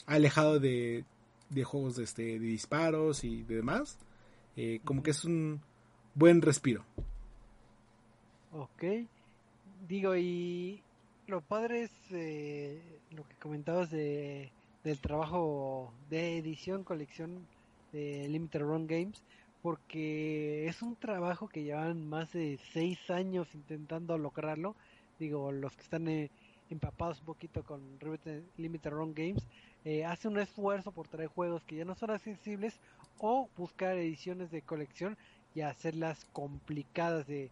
Alejado 0.06 0.60
de, 0.60 1.04
de 1.50 1.64
juegos 1.64 1.96
de, 1.96 2.04
este, 2.04 2.22
de 2.22 2.46
disparos 2.46 3.22
y 3.22 3.42
de 3.42 3.56
demás. 3.56 3.98
Eh, 4.56 4.80
como 4.84 5.02
que 5.02 5.10
es 5.12 5.24
un 5.24 5.60
buen 6.14 6.42
respiro. 6.42 6.84
Ok. 8.52 8.84
Digo, 9.88 10.16
y 10.16 10.82
lo 11.26 11.40
padre 11.40 11.84
es 11.84 11.92
eh, 12.10 12.80
lo 13.12 13.26
que 13.26 13.34
comentabas 13.36 13.90
de, 13.90 14.50
del 14.84 14.98
trabajo 14.98 15.92
de 16.10 16.38
edición, 16.38 16.84
colección 16.84 17.46
de 17.92 18.28
Limited 18.28 18.60
Run 18.60 18.86
Games, 18.86 19.22
porque 19.62 20.66
es 20.66 20.82
un 20.82 20.96
trabajo 20.96 21.48
que 21.48 21.62
llevan 21.62 22.08
más 22.08 22.32
de 22.32 22.58
seis 22.72 22.98
años 23.10 23.48
intentando 23.54 24.16
lograrlo. 24.18 24.74
Digo, 25.18 25.52
los 25.52 25.74
que 25.76 25.82
están 25.82 26.08
eh, 26.08 26.30
empapados 26.70 27.20
un 27.20 27.26
poquito 27.26 27.62
con 27.62 27.80
Limited- 28.00 28.44
Limited 28.56 28.90
Run 28.90 29.14
Games, 29.14 29.46
eh, 29.84 30.04
hace 30.04 30.28
un 30.28 30.38
esfuerzo 30.38 30.92
por 30.92 31.08
traer 31.08 31.28
juegos 31.28 31.64
que 31.64 31.76
ya 31.76 31.84
no 31.84 31.94
son 31.94 32.10
accesibles 32.10 32.78
o 33.20 33.48
buscar 33.56 33.96
ediciones 33.96 34.50
de 34.50 34.62
colección 34.62 35.16
y 35.54 35.60
hacerlas 35.60 36.26
complicadas 36.32 37.26
de, 37.26 37.50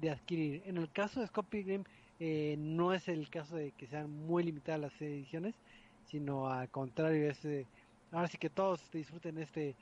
de 0.00 0.10
adquirir. 0.10 0.62
En 0.66 0.76
el 0.76 0.90
caso 0.90 1.20
de 1.20 1.26
Scott 1.26 1.46
Pilgrim 1.46 1.84
eh, 2.20 2.56
no 2.58 2.92
es 2.92 3.08
el 3.08 3.28
caso 3.28 3.56
de 3.56 3.72
que 3.72 3.86
sean 3.86 4.10
muy 4.10 4.44
limitadas 4.44 4.80
las 4.80 5.02
ediciones, 5.02 5.54
sino 6.06 6.48
al 6.48 6.68
contrario, 6.70 7.30
es 7.30 7.44
eh, 7.44 7.66
ahora 8.12 8.28
sí 8.28 8.38
que 8.38 8.50
todos 8.50 8.90
disfruten 8.90 9.38
este 9.38 9.74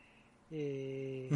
eh, 0.51 1.31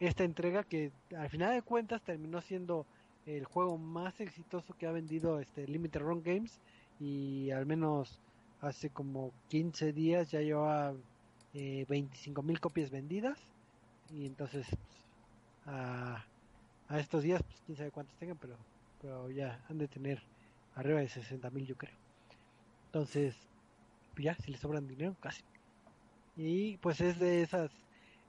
esta 0.00 0.24
entrega 0.24 0.64
que 0.64 0.92
al 1.16 1.28
final 1.28 1.54
de 1.54 1.62
cuentas 1.62 2.02
terminó 2.02 2.40
siendo 2.40 2.86
el 3.26 3.44
juego 3.44 3.78
más 3.78 4.20
exitoso 4.20 4.74
que 4.74 4.86
ha 4.86 4.92
vendido 4.92 5.40
este 5.40 5.66
Limited 5.66 6.00
Run 6.00 6.22
Games 6.22 6.60
y 6.98 7.50
al 7.50 7.66
menos 7.66 8.18
hace 8.60 8.90
como 8.90 9.32
15 9.48 9.92
días 9.92 10.30
ya 10.30 10.40
lleva 10.40 10.94
eh, 11.54 11.84
25 11.88 12.42
mil 12.42 12.60
copias 12.60 12.90
vendidas. 12.90 13.38
Y 14.10 14.26
entonces 14.26 14.66
pues, 14.68 15.74
a, 15.76 16.24
a 16.88 17.00
estos 17.00 17.22
días 17.22 17.42
pues 17.42 17.60
quién 17.64 17.78
sabe 17.78 17.90
cuántos 17.90 18.16
tengan 18.16 18.36
pero 18.36 18.56
pero 19.00 19.30
ya 19.30 19.64
han 19.68 19.78
de 19.78 19.88
tener 19.88 20.22
arriba 20.74 21.00
de 21.00 21.08
60 21.08 21.50
mil 21.50 21.66
yo 21.66 21.76
creo. 21.76 21.94
Entonces 22.86 23.36
pues 24.14 24.24
ya 24.24 24.34
si 24.34 24.50
les 24.50 24.60
sobran 24.60 24.86
dinero 24.86 25.16
casi. 25.20 25.42
Y 26.36 26.76
pues 26.78 27.00
es 27.00 27.18
de 27.18 27.42
esas 27.42 27.70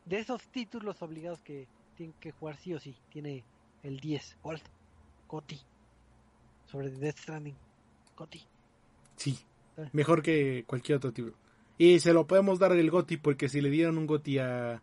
de 0.05 0.19
esos 0.19 0.45
títulos 0.47 1.01
obligados 1.01 1.41
que 1.41 1.67
tienen 1.95 2.15
que 2.19 2.32
jugar 2.32 2.57
sí 2.57 2.74
o 2.74 2.80
sí. 2.80 2.95
Tiene 3.09 3.43
el 3.84 3.99
10 3.99 4.38
Gold 4.41 4.61
Goti 5.28 5.59
sobre 6.65 6.89
Death 6.89 7.19
Stranding. 7.19 7.55
Goti 8.17 8.41
Sí, 9.15 9.39
mejor 9.91 10.21
que 10.21 10.63
cualquier 10.67 10.97
otro 10.97 11.11
título. 11.13 11.36
Y 11.78 11.99
se 11.99 12.13
lo 12.13 12.28
podemos 12.28 12.59
dar 12.59 12.71
el 12.74 12.89
GOTI 12.91 13.17
porque 13.17 13.49
si 13.49 13.59
le 13.61 13.69
dieron 13.69 13.97
un 13.97 14.05
GOTI 14.07 14.38
a 14.39 14.82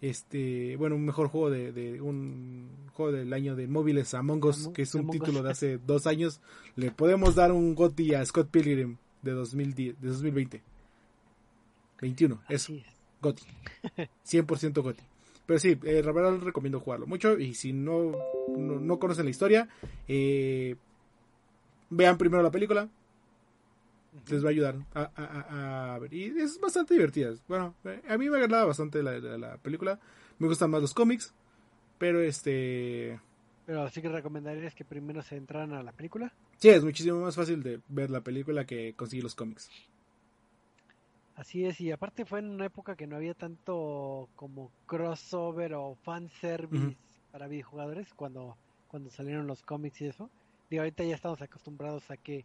este, 0.00 0.76
bueno, 0.76 0.96
un 0.96 1.04
mejor 1.04 1.28
juego 1.28 1.50
de, 1.50 1.72
de 1.72 2.00
un 2.00 2.68
juego 2.94 3.12
del 3.12 3.32
año 3.32 3.54
de 3.56 3.66
móviles 3.66 4.14
Among 4.14 4.44
Us, 4.44 4.66
Among- 4.68 4.72
que 4.72 4.82
es 4.82 4.94
un 4.94 5.00
Among 5.02 5.12
título 5.12 5.38
Us. 5.38 5.44
de 5.44 5.50
hace 5.50 5.78
dos 5.78 6.06
años, 6.06 6.40
le 6.76 6.90
podemos 6.90 7.34
dar 7.34 7.52
un 7.52 7.74
GOTI 7.74 8.14
a 8.14 8.24
Scott 8.24 8.48
Pilgrim 8.50 8.96
de 9.22 9.32
2010, 9.32 10.00
de 10.00 10.08
2020. 10.08 10.62
21, 12.00 12.40
eso, 12.48 12.72
es. 12.72 12.82
GOTI. 13.20 13.42
100% 14.26 14.82
GOTI. 14.82 15.02
Pero 15.46 15.58
sí, 15.58 15.78
eh, 15.84 16.02
la 16.04 16.12
verdad 16.12 16.32
les 16.34 16.44
recomiendo 16.44 16.80
jugarlo 16.80 17.06
mucho 17.06 17.38
y 17.38 17.54
si 17.54 17.72
no, 17.72 18.12
no, 18.56 18.78
no 18.80 18.98
conocen 18.98 19.24
la 19.24 19.30
historia, 19.30 19.68
eh, 20.08 20.76
vean 21.90 22.16
primero 22.16 22.42
la 22.42 22.50
película, 22.52 22.88
les 24.28 24.42
va 24.44 24.48
a 24.48 24.50
ayudar 24.50 24.76
a, 24.94 25.02
a- 25.02 25.24
a- 25.24 25.94
a 25.94 25.98
ver. 25.98 26.12
Y 26.14 26.24
es 26.40 26.58
bastante 26.60 26.94
divertida. 26.94 27.32
Bueno, 27.48 27.74
eh, 27.84 28.02
a 28.08 28.18
mí 28.18 28.28
me 28.28 28.36
agradaba 28.38 28.66
bastante 28.66 29.02
la, 29.02 29.18
la- 29.18 29.38
la 29.38 29.56
película. 29.58 29.98
Me 30.38 30.48
gustan 30.48 30.70
más 30.70 30.80
los 30.80 30.94
cómics. 30.94 31.32
Pero 31.98 32.20
este. 32.22 33.20
pero 33.66 33.88
sí 33.90 34.00
que 34.00 34.08
recomendarías 34.08 34.74
que 34.74 34.84
primero 34.86 35.20
se 35.22 35.36
entraran 35.36 35.72
a 35.74 35.82
la 35.82 35.92
película 35.92 36.32
Sí, 36.56 36.68
es 36.70 36.82
muchísimo 36.84 37.20
más 37.20 37.36
fácil 37.36 37.62
de 37.62 37.80
ver 37.88 38.10
la 38.10 38.20
película 38.22 38.64
que 38.66 38.94
conseguir 38.94 39.22
los 39.24 39.34
cómics. 39.34 39.70
Así 41.36 41.64
es, 41.64 41.80
y 41.80 41.90
aparte 41.90 42.24
fue 42.26 42.40
en 42.40 42.50
una 42.50 42.66
época 42.66 42.96
que 42.96 43.06
no 43.06 43.16
había 43.16 43.32
tanto 43.34 44.28
como 44.36 44.70
crossover 44.86 45.72
o 45.74 45.94
fanservice 46.02 46.86
Ujú. 46.88 46.96
para 47.32 47.48
videojugadores 47.48 48.12
cuando, 48.14 48.56
cuando 48.88 49.10
salieron 49.10 49.46
los 49.46 49.62
cómics 49.62 50.00
y 50.02 50.06
eso. 50.06 50.30
Digo, 50.68 50.82
ahorita 50.82 51.02
ya 51.04 51.14
estamos 51.14 51.40
acostumbrados 51.40 52.10
a 52.10 52.16
que, 52.18 52.44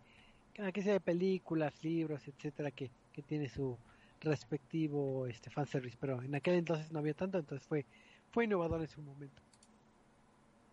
a 0.59 0.71
que 0.71 0.81
sea 0.81 0.93
de 0.93 0.99
películas, 0.99 1.73
libros, 1.83 2.27
etcétera, 2.27 2.71
que, 2.71 2.89
que 3.13 3.21
tiene 3.21 3.49
su 3.49 3.77
respectivo 4.21 5.27
este 5.27 5.49
fanservice, 5.49 5.97
pero 5.99 6.21
en 6.21 6.33
aquel 6.35 6.55
entonces 6.55 6.91
no 6.91 6.99
había 6.99 7.13
tanto, 7.13 7.37
entonces 7.37 7.67
fue, 7.67 7.85
fue 8.31 8.45
innovador 8.45 8.81
en 8.81 8.87
su 8.87 9.01
momento. 9.01 9.41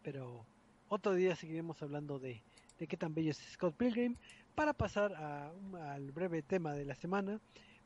Pero 0.03 0.45
otro 0.89 1.15
día 1.15 1.37
seguiremos 1.37 1.83
hablando 1.83 2.19
de, 2.19 2.43
de 2.79 2.87
qué 2.87 2.97
tan 2.97 3.15
bello 3.15 3.31
es 3.31 3.39
Scott 3.39 3.77
Pilgrim 3.77 4.17
para 4.55 4.73
pasar 4.73 5.15
a, 5.15 5.53
al 5.93 6.13
breve 6.13 6.43
tema 6.43 6.75
de 6.75 6.85
la 6.85 6.95
semana 6.95 7.41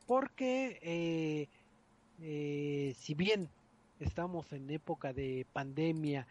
porque 0.06 0.78
eh, 0.82 1.48
eh, 2.20 2.94
si 2.98 3.14
bien 3.14 3.48
estamos 4.00 4.52
en 4.52 4.70
época 4.70 5.12
de 5.12 5.46
pandemia 5.52 6.26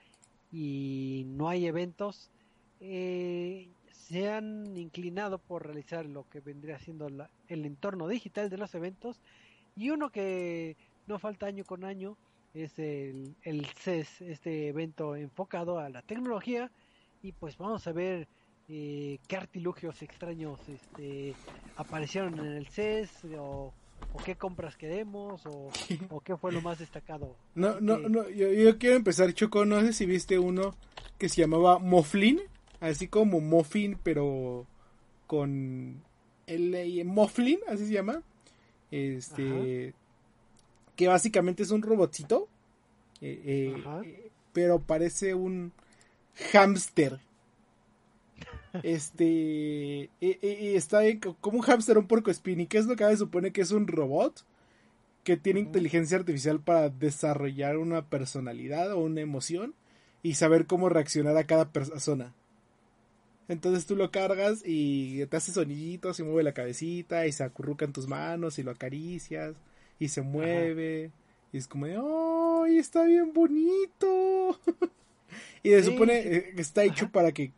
y 0.51 1.23
no 1.27 1.49
hay 1.49 1.65
eventos, 1.67 2.31
eh, 2.79 3.67
se 3.95 4.29
han 4.29 4.75
inclinado 4.77 5.37
por 5.39 5.65
realizar 5.65 6.05
lo 6.05 6.27
que 6.29 6.39
vendría 6.39 6.77
siendo 6.79 7.09
la- 7.09 7.29
el 7.47 7.65
entorno 7.65 8.07
digital 8.07 8.49
de 8.49 8.57
los 8.57 8.73
eventos 8.75 9.19
y 9.75 9.89
uno 9.89 10.09
que 10.11 10.75
no 11.07 11.19
falta 11.19 11.47
año 11.47 11.63
con 11.65 11.83
año 11.83 12.17
es 12.53 12.77
el, 12.79 13.35
el 13.43 13.65
CES, 13.65 14.21
este 14.21 14.67
evento 14.69 15.15
enfocado 15.15 15.79
a 15.79 15.89
la 15.89 16.01
tecnología 16.01 16.71
y 17.23 17.31
pues 17.33 17.57
vamos 17.57 17.85
a 17.87 17.91
ver 17.91 18.27
eh, 18.69 19.19
qué 19.27 19.35
artilugios 19.37 20.01
extraños 20.01 20.59
este, 20.69 21.33
aparecieron 21.75 22.39
en 22.39 22.45
el 22.53 22.67
CES 22.67 23.09
o, 23.37 23.73
o 24.13 24.17
qué 24.23 24.35
compras 24.35 24.77
queremos 24.77 25.45
o, 25.45 25.69
o 26.09 26.19
qué 26.21 26.37
fue 26.37 26.51
lo 26.51 26.61
más 26.61 26.79
destacado. 26.79 27.35
No, 27.55 27.79
no, 27.81 27.97
no. 27.97 28.29
Yo, 28.29 28.51
yo 28.51 28.77
quiero 28.77 28.95
empezar, 28.95 29.33
Choco. 29.33 29.65
No 29.65 29.81
sé 29.81 29.93
si 29.93 30.05
viste 30.05 30.39
uno 30.39 30.75
que 31.17 31.27
se 31.29 31.41
llamaba 31.41 31.79
Moflin. 31.79 32.41
Así 32.85 33.07
como 33.07 33.41
Muffin, 33.41 33.97
pero 34.03 34.65
con 35.27 36.01
el 36.45 37.05
Moflin, 37.05 37.59
así 37.67 37.87
se 37.87 37.93
llama. 37.93 38.21
Este. 38.91 39.93
Que 40.95 41.07
básicamente 41.07 41.63
es 41.63 41.71
un 41.71 41.81
robotcito. 41.81 42.47
eh, 43.21 43.41
eh, 43.45 43.75
Ajá. 43.79 44.01
pero 44.53 44.79
parece 44.79 45.33
un 45.33 45.71
hámster. 46.51 47.19
Este. 48.83 50.03
eh, 50.03 50.09
eh, 50.21 50.39
eh, 50.41 50.73
está 50.75 51.01
como 51.41 51.57
un 51.57 51.63
hámster, 51.63 51.97
un 51.97 52.07
porco 52.07 52.29
espín. 52.29 52.59
¿Y 52.59 52.67
qué 52.67 52.77
es 52.77 52.85
lo 52.85 52.95
que 52.95 53.05
se 53.05 53.17
supone 53.17 53.51
que 53.51 53.61
es 53.61 53.71
un 53.71 53.87
robot? 53.87 54.45
Que 55.23 55.37
tiene 55.37 55.59
inteligencia 55.59 56.17
artificial 56.17 56.59
para 56.59 56.89
desarrollar 56.89 57.77
una 57.77 58.05
personalidad 58.05 58.91
o 58.91 58.99
una 58.99 59.21
emoción 59.21 59.73
y 60.21 60.35
saber 60.35 60.67
cómo 60.67 60.89
reaccionar 60.89 61.35
a 61.37 61.45
cada 61.45 61.71
persona. 61.71 62.33
Entonces 63.47 63.85
tú 63.85 63.95
lo 63.95 64.11
cargas 64.11 64.61
y 64.65 65.25
te 65.27 65.37
hace 65.37 65.51
soniditos 65.51 66.19
y 66.19 66.23
mueve 66.23 66.43
la 66.43 66.53
cabecita 66.53 67.27
y 67.27 67.31
se 67.31 67.43
acurruca 67.43 67.85
en 67.85 67.93
tus 67.93 68.07
manos 68.07 68.57
y 68.59 68.63
lo 68.63 68.71
acaricias 68.71 69.55
y 69.99 70.07
se 70.09 70.21
mueve. 70.21 71.11
Y 71.53 71.57
es 71.57 71.67
como 71.67 71.85
de, 71.85 71.95
¡ay, 71.97 72.77
está 72.79 73.03
bien 73.05 73.33
bonito! 73.33 74.59
y 75.63 75.69
se 75.69 75.83
Sí, 75.83 75.83
supone 75.83 76.21
sí. 76.21 76.29
eh, 76.35 76.53
que 76.55 76.61
está 76.61 76.83
hecho 76.83 77.05
Ajá. 77.05 77.11
para 77.11 77.31
que, 77.31 77.51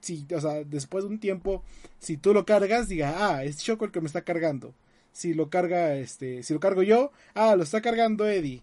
si, 0.00 0.26
o 0.34 0.40
sea, 0.40 0.64
después 0.64 1.04
de 1.04 1.10
un 1.10 1.20
tiempo, 1.20 1.64
si 1.98 2.16
tú 2.16 2.34
lo 2.34 2.46
cargas, 2.46 2.88
diga, 2.88 3.14
ah, 3.36 3.44
es 3.44 3.58
Choco 3.58 3.84
el 3.86 3.92
que 3.92 4.00
me 4.00 4.06
está 4.06 4.22
cargando. 4.22 4.74
Si 5.12 5.34
lo 5.34 5.50
carga, 5.50 5.96
este, 5.96 6.42
si 6.42 6.54
lo 6.54 6.60
cargo 6.60 6.82
yo, 6.82 7.12
ah, 7.34 7.56
lo 7.56 7.62
está 7.64 7.80
cargando 7.82 8.26
Eddie. 8.28 8.62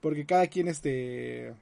Porque 0.00 0.26
cada 0.26 0.46
quien, 0.48 0.68
este, 0.68 1.54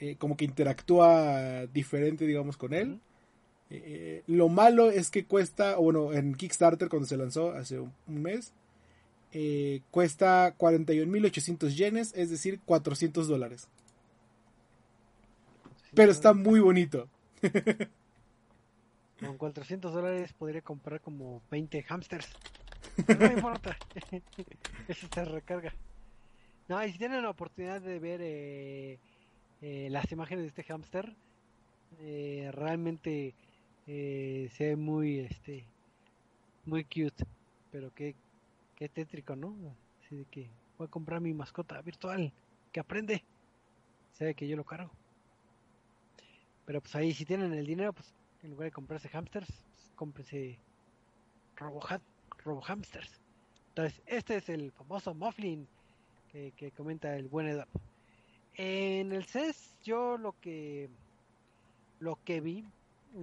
eh, 0.00 0.16
como 0.18 0.36
que 0.36 0.44
interactúa 0.44 1.66
diferente, 1.66 2.26
digamos, 2.26 2.56
con 2.56 2.74
él. 2.74 3.00
Eh, 3.70 4.22
lo 4.26 4.48
malo 4.48 4.90
es 4.90 5.10
que 5.10 5.24
cuesta, 5.24 5.76
bueno, 5.76 6.12
en 6.12 6.34
Kickstarter 6.34 6.88
cuando 6.88 7.06
se 7.06 7.16
lanzó 7.16 7.52
hace 7.52 7.80
un, 7.80 7.92
un 8.06 8.22
mes, 8.22 8.52
eh, 9.32 9.82
cuesta 9.90 10.56
41.800 10.56 11.74
yenes, 11.74 12.12
es 12.16 12.30
decir, 12.30 12.60
400 12.64 13.28
dólares. 13.28 13.68
Pero 15.94 16.12
está 16.12 16.32
muy 16.32 16.60
bonito. 16.60 17.08
Con 19.20 19.38
400 19.38 19.94
dólares 19.94 20.32
podría 20.34 20.60
comprar 20.60 21.00
como 21.00 21.42
20 21.50 21.82
hamsters. 21.88 22.28
No 23.08 23.16
me 23.18 23.34
importa. 23.34 23.76
Eso 24.88 25.06
se 25.12 25.24
recarga. 25.24 25.74
No, 26.68 26.82
y 26.84 26.92
si 26.92 26.98
tienen 26.98 27.22
la 27.22 27.30
oportunidad 27.30 27.80
de 27.80 27.98
ver 27.98 28.20
eh, 28.22 28.98
eh, 29.60 29.88
las 29.90 30.10
imágenes 30.12 30.44
de 30.44 30.48
este 30.48 30.64
hamster, 30.64 31.14
eh, 32.00 32.50
realmente 32.52 33.34
eh, 33.86 34.48
se 34.52 34.68
ve 34.68 34.76
muy, 34.76 35.20
este, 35.20 35.64
muy 36.64 36.84
cute. 36.84 37.24
Pero 37.70 37.92
qué, 37.94 38.14
qué 38.74 38.88
tétrico, 38.88 39.36
¿no? 39.36 39.54
Así 40.00 40.16
de 40.16 40.24
que 40.26 40.48
voy 40.78 40.86
a 40.86 40.90
comprar 40.90 41.20
mi 41.20 41.34
mascota 41.34 41.80
virtual 41.82 42.32
que 42.72 42.80
aprende. 42.80 43.22
Sabe 44.12 44.34
que 44.34 44.48
yo 44.48 44.56
lo 44.56 44.64
cargo. 44.64 44.90
Pero 46.64 46.80
pues 46.80 46.94
ahí 46.96 47.12
si 47.12 47.24
tienen 47.24 47.52
el 47.52 47.66
dinero, 47.66 47.92
pues 47.92 48.12
en 48.42 48.50
lugar 48.50 48.66
de 48.66 48.72
comprarse 48.72 49.08
hamsters, 49.08 49.46
pues, 49.46 49.92
cómprense 49.94 50.58
robo, 51.56 51.80
robo 52.44 52.60
hamsters. 52.60 53.20
Entonces, 53.68 54.02
este 54.06 54.36
es 54.36 54.48
el 54.48 54.72
famoso 54.72 55.14
Mufflin 55.14 55.68
que, 56.32 56.52
que 56.56 56.70
comenta 56.72 57.14
el 57.16 57.28
buen 57.28 57.46
Edap. 57.46 57.68
En 58.54 59.12
el 59.12 59.24
CES 59.26 59.74
yo 59.82 60.16
lo 60.16 60.32
que 60.40 60.88
lo 62.00 62.18
que 62.24 62.40
vi 62.40 62.64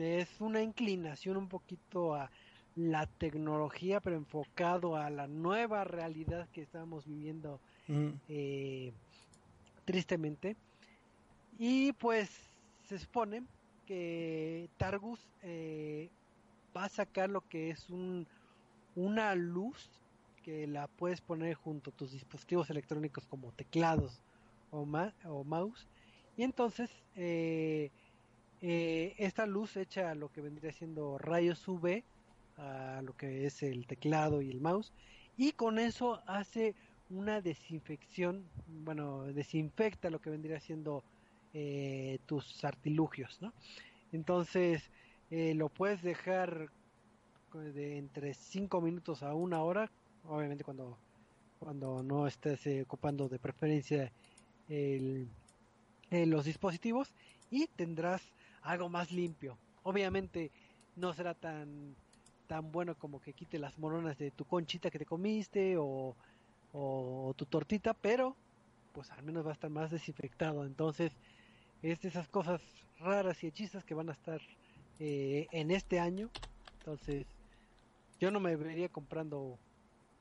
es 0.01 0.39
una 0.41 0.61
inclinación 0.61 1.37
un 1.37 1.49
poquito 1.49 2.15
a 2.15 2.31
la 2.75 3.07
tecnología, 3.07 4.01
pero 4.01 4.15
enfocado 4.17 4.95
a 4.95 5.09
la 5.09 5.27
nueva 5.27 5.83
realidad 5.83 6.49
que 6.51 6.61
estamos 6.61 7.05
viviendo 7.05 7.61
Mm, 7.87 8.19
eh, 8.27 8.93
tristemente. 9.85 10.57
Y 11.51 11.93
pues 11.93 12.29
se 12.81 12.97
supone 12.99 13.47
que 13.85 14.69
Targus 14.77 15.31
eh, 15.41 16.11
va 16.75 16.85
a 16.85 16.89
sacar 16.89 17.29
lo 17.29 17.41
que 17.47 17.69
es 17.71 17.89
un, 17.89 18.27
una 18.95 19.35
luz 19.35 20.01
que 20.41 20.67
la 20.67 20.87
puedes 20.87 21.21
poner 21.21 21.55
junto 21.55 21.91
a 21.91 21.93
tus 21.93 22.11
dispositivos 22.11 22.69
electrónicos 22.69 23.27
como 23.27 23.51
teclados 23.53 24.23
o, 24.69 24.85
ma- 24.85 25.15
o 25.25 25.43
mouse. 25.43 25.87
Y 26.35 26.43
entonces 26.43 27.03
eh, 27.15 27.91
eh, 28.65 29.13
esta 29.17 29.45
luz 29.45 29.75
echa 29.75 30.15
lo 30.15 30.31
que 30.31 30.39
vendría 30.39 30.71
siendo 30.71 31.17
rayos 31.17 31.67
UV 31.67 32.01
a 32.55 33.01
lo 33.03 33.13
que 33.17 33.45
es 33.45 33.61
el 33.61 33.85
teclado 33.87 34.41
y 34.41 34.49
el 34.49 34.61
mouse 34.61 34.93
y 35.35 35.51
con 35.51 35.79
eso 35.79 36.21
hace 36.27 36.73
una 37.09 37.41
desinfección, 37.41 38.45
bueno, 38.85 39.23
desinfecta 39.25 40.09
lo 40.09 40.21
que 40.21 40.29
vendría 40.29 40.61
siendo 40.61 41.03
eh, 41.53 42.19
tus 42.25 42.63
artilugios, 42.63 43.37
¿no? 43.41 43.51
Entonces 44.13 44.89
eh, 45.29 45.53
lo 45.55 45.67
puedes 45.67 46.01
dejar 46.01 46.69
de 47.53 47.97
entre 47.97 48.33
5 48.33 48.79
minutos 48.79 49.23
a 49.23 49.33
una 49.33 49.61
hora, 49.61 49.91
obviamente 50.23 50.63
cuando, 50.63 50.97
cuando 51.59 52.01
no 52.01 52.27
estés 52.27 52.65
ocupando 52.81 53.27
de 53.27 53.39
preferencia 53.39 54.09
el, 54.69 55.27
los 56.11 56.45
dispositivos 56.45 57.13
y 57.51 57.67
tendrás 57.67 58.21
algo 58.63 58.89
más 58.89 59.11
limpio. 59.11 59.57
Obviamente 59.83 60.51
no 60.95 61.13
será 61.13 61.33
tan 61.33 61.95
tan 62.47 62.71
bueno 62.71 62.95
como 62.95 63.19
que 63.21 63.33
quite 63.33 63.57
las 63.57 63.77
moronas 63.77 64.17
de 64.17 64.31
tu 64.31 64.45
conchita 64.45 64.91
que 64.91 64.99
te 64.99 65.05
comiste 65.05 65.75
o, 65.77 66.15
o 66.73 67.33
tu 67.37 67.45
tortita, 67.45 67.93
pero 67.93 68.35
pues 68.91 69.09
al 69.11 69.23
menos 69.23 69.45
va 69.45 69.51
a 69.51 69.53
estar 69.53 69.69
más 69.69 69.91
desinfectado. 69.91 70.65
Entonces 70.65 71.11
es 71.81 71.99
de 72.01 72.09
esas 72.09 72.27
cosas 72.27 72.61
raras 72.97 73.43
y 73.43 73.47
hechizas 73.47 73.83
que 73.85 73.93
van 73.95 74.09
a 74.09 74.13
estar 74.13 74.41
eh, 74.99 75.47
en 75.51 75.71
este 75.71 75.99
año. 75.99 76.29
Entonces 76.79 77.25
yo 78.19 78.29
no 78.31 78.39
me 78.39 78.55
vería 78.55 78.89
comprando 78.89 79.57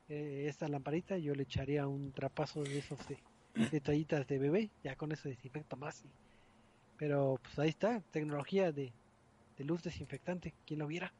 eh, 0.08 0.46
esta 0.48 0.68
lamparita, 0.68 1.18
yo 1.18 1.34
le 1.34 1.42
echaría 1.44 1.86
un 1.86 2.12
trapazo 2.12 2.62
de 2.62 2.78
esos 2.78 2.98
de, 3.08 3.18
de 3.70 3.80
toallitas 3.80 4.26
de 4.26 4.38
bebé, 4.38 4.70
ya 4.82 4.96
con 4.96 5.12
eso 5.12 5.28
desinfecta 5.28 5.76
más. 5.76 6.04
y- 6.04 6.08
pero 7.02 7.36
pues 7.42 7.58
ahí 7.58 7.70
está, 7.70 8.00
tecnología 8.12 8.70
de, 8.70 8.92
de 9.58 9.64
luz 9.64 9.82
desinfectante, 9.82 10.54
quien 10.64 10.78
lo 10.78 10.86
viera. 10.86 11.12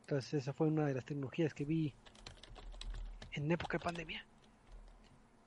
Entonces 0.00 0.32
esa 0.32 0.54
fue 0.54 0.68
una 0.68 0.86
de 0.86 0.94
las 0.94 1.04
tecnologías 1.04 1.52
que 1.52 1.66
vi 1.66 1.92
en 3.32 3.52
época 3.52 3.76
de 3.76 3.84
pandemia. 3.84 4.24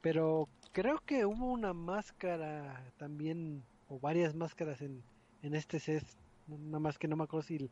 Pero 0.03 0.49
creo 0.71 1.01
que 1.03 1.25
hubo 1.25 1.47
una 1.51 1.73
máscara 1.73 2.85
también, 2.99 3.63
o 3.89 3.99
varias 3.99 4.35
máscaras 4.35 4.79
en, 4.83 5.01
en 5.41 5.55
este 5.55 5.79
CES. 5.79 6.03
Nada 6.45 6.77
más 6.77 6.99
que 6.99 7.07
no 7.07 7.15
me 7.15 7.23
acuerdo 7.23 7.47
si 7.47 7.71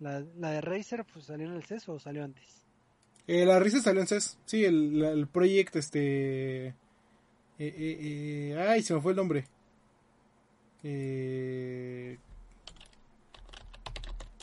la, 0.00 0.24
la 0.36 0.50
de 0.50 0.60
Razer 0.62 1.04
pues, 1.04 1.26
salió 1.26 1.46
en 1.46 1.54
el 1.54 1.62
CES 1.62 1.88
o 1.90 2.00
salió 2.00 2.24
antes. 2.24 2.66
Eh, 3.28 3.46
la 3.46 3.60
risa 3.60 3.80
salió 3.80 4.00
en 4.00 4.08
CES. 4.08 4.36
Sí, 4.46 4.64
el, 4.64 5.00
el 5.04 5.28
proyecto, 5.28 5.78
este... 5.78 6.74
eh, 7.62 7.74
eh, 7.76 8.52
eh, 8.52 8.58
ay, 8.58 8.82
se 8.82 8.94
me 8.94 9.02
fue 9.02 9.12
el 9.12 9.16
nombre. 9.16 9.44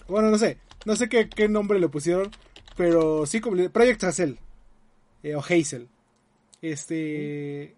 Bueno, 0.07 0.29
no 0.29 0.37
sé. 0.37 0.59
No 0.85 0.95
sé 0.95 1.09
qué, 1.09 1.27
qué 1.27 1.49
nombre 1.49 1.79
le 1.79 1.89
pusieron. 1.89 2.29
Pero 2.75 3.25
sí, 3.25 3.41
como 3.41 3.55
Project 3.71 4.03
Hazel. 4.03 4.37
o 5.35 5.39
Hazel. 5.39 5.89
Este... 6.61 7.75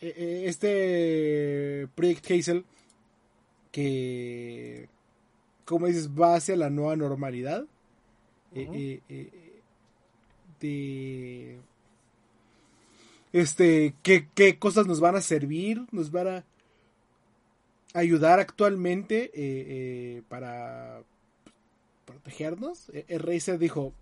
este 0.00 1.86
Project 1.94 2.30
Hazel. 2.30 2.64
Que... 3.70 4.88
Como 5.66 5.86
dices, 5.86 6.08
va 6.10 6.36
hacia 6.36 6.56
la 6.56 6.70
nueva 6.70 6.96
normalidad. 6.96 7.66
De 10.60 11.58
este 13.40 13.94
qué, 14.02 14.28
qué 14.34 14.58
cosas 14.58 14.86
nos 14.86 15.00
van 15.00 15.16
a 15.16 15.20
servir 15.20 15.84
nos 15.92 16.10
van 16.10 16.28
a 16.28 16.44
ayudar 17.94 18.40
actualmente 18.40 19.24
eh, 19.24 19.30
eh, 19.34 20.22
para 20.28 21.02
protegernos. 22.04 22.90
Razer 23.08 23.58
dijo 23.58 23.92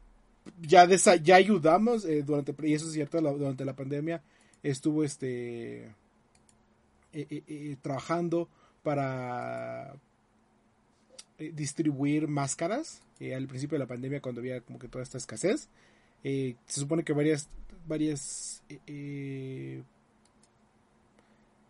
ya 0.61 0.87
desa- 0.87 1.23
ya 1.23 1.37
ayudamos 1.37 2.05
eh, 2.05 2.23
durante 2.23 2.55
y 2.69 2.75
eso 2.75 2.87
es 2.87 2.93
cierto 2.93 3.21
durante 3.21 3.65
la 3.65 3.75
pandemia 3.75 4.23
estuvo 4.63 5.05
este 5.05 5.85
eh, 5.85 5.93
eh, 7.13 7.77
trabajando 7.83 8.49
para 8.83 9.95
distribuir 11.39 12.29
máscaras 12.29 13.01
al 13.35 13.47
principio 13.47 13.77
de 13.77 13.85
la 13.85 13.89
pandemia 13.89 14.21
cuando 14.21 14.41
había 14.41 14.61
como 14.61 14.79
que 14.79 14.89
toda 14.89 15.03
esta 15.03 15.19
escasez. 15.19 15.69
Se 16.23 16.57
supone 16.81 17.05
que 17.05 17.13
varias 17.13 17.49
varias 17.87 18.63
eh, 18.69 18.79
eh, 18.87 19.83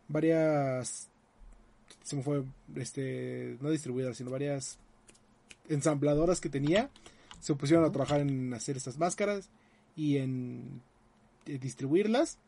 varias 0.09 1.09
se 2.03 2.17
me 2.17 2.23
fue 2.23 2.45
este 2.77 3.57
no 3.61 3.71
distribuidoras 3.71 4.17
sino 4.17 4.31
varias 4.31 4.79
ensambladoras 5.69 6.41
que 6.41 6.49
tenía 6.49 6.91
se 7.41 7.55
pusieron 7.55 7.85
a 7.85 7.93
trabajar 7.93 8.21
en 8.21 8.53
hacer 8.55 8.77
estas 8.77 8.99
máscaras 8.99 9.49
y 9.97 10.19
en 10.19 10.83
eh, 11.47 11.59
distribuirlas 11.59 12.39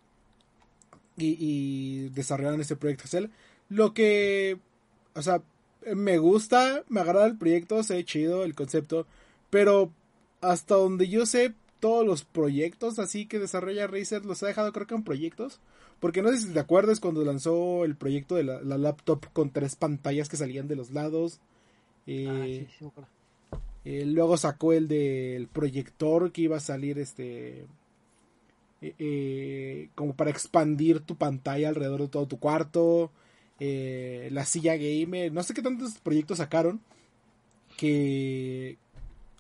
y, 1.17 1.37
y 1.39 2.09
desarrollaron 2.11 2.61
este 2.61 2.77
proyecto 2.77 3.09
Cell 3.09 3.27
lo 3.69 3.95
que 3.95 4.59
o 5.15 5.23
sea 5.23 5.43
me 5.95 6.19
gusta 6.19 6.85
me 6.89 7.01
agrada 7.01 7.27
el 7.27 7.39
proyecto 7.39 7.83
se 7.83 7.95
ve 7.95 8.05
chido 8.05 8.45
el 8.45 8.55
concepto 8.55 9.07
pero 9.51 9.91
hasta 10.41 10.75
donde 10.75 11.09
yo 11.09 11.27
sé 11.27 11.55
todos 11.81 12.07
los 12.07 12.25
proyectos 12.25 12.99
así 12.99 13.27
que 13.27 13.39
desarrolla 13.39 13.87
Razer 13.87 14.25
los 14.25 14.43
ha 14.43 14.47
dejado 14.49 14.73
creo 14.73 14.87
que 14.87 14.95
en 14.95 15.05
proyectos 15.05 15.61
porque 16.01 16.23
no 16.23 16.31
sé 16.31 16.39
si 16.39 16.53
te 16.53 16.61
acuerdas 16.61 17.01
cuando 17.01 17.25
lanzó 17.25 17.85
el 17.85 17.97
proyecto 17.97 18.35
de 18.37 18.45
la, 18.45 18.61
la 18.63 18.79
laptop 18.79 19.27
con 19.33 19.51
tres 19.51 19.77
pantallas 19.77 20.29
que 20.29 20.37
salían 20.37 20.69
de 20.69 20.77
los 20.77 20.91
lados 20.91 21.41
eh, 22.07 22.27
Ah, 22.27 22.45
sí, 22.47 22.67
sí 22.79 22.85
me 22.85 22.89
acuerdo. 22.89 23.11
eh, 23.85 24.05
luego 24.07 24.37
sacó 24.37 24.73
el 24.73 24.89
del 24.89 25.49
proyector 25.49 26.33
que 26.33 26.43
iba 26.43 26.57
a 26.57 26.61
salir 26.61 26.99
este 26.99 27.67
eh, 28.83 28.95
eh, 28.99 29.91
como 29.95 30.15
para 30.15 30.31
expandir 30.31 31.01
tu 31.01 31.17
pantalla 31.17 31.69
alrededor 31.69 32.03
de 32.03 32.09
todo 32.09 32.27
tu 32.27 32.39
cuarto 32.39 33.11
eh, 33.59 34.29
la 34.33 34.45
silla 34.45 34.77
gamer 34.77 35.33
no 35.33 35.43
sé 35.43 35.55
qué 35.55 35.63
tantos 35.63 35.95
proyectos 36.01 36.39
sacaron 36.39 36.81
que 37.77 38.79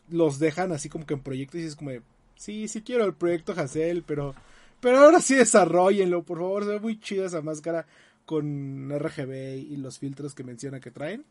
los 0.08 0.38
dejan 0.38 0.72
así 0.72 0.88
como 0.88 1.06
que 1.06 1.14
en 1.14 1.20
proyectos 1.20 1.60
y 1.60 1.64
es 1.64 1.76
como 1.76 1.90
de, 1.90 2.02
sí 2.36 2.68
sí 2.68 2.82
quiero 2.82 3.04
el 3.04 3.14
proyecto 3.14 3.52
Hassel 3.52 4.02
pero 4.02 4.34
pero 4.80 4.98
ahora 4.98 5.20
sí 5.20 5.34
desarrollenlo 5.34 6.22
por 6.22 6.38
favor 6.38 6.64
se 6.64 6.70
ve 6.70 6.80
muy 6.80 7.00
chida 7.00 7.26
esa 7.26 7.42
máscara 7.42 7.86
con 8.26 8.90
RGB 8.90 9.56
y 9.56 9.76
los 9.76 9.98
filtros 9.98 10.34
que 10.34 10.44
menciona 10.44 10.80
que 10.80 10.90
traen. 10.90 11.24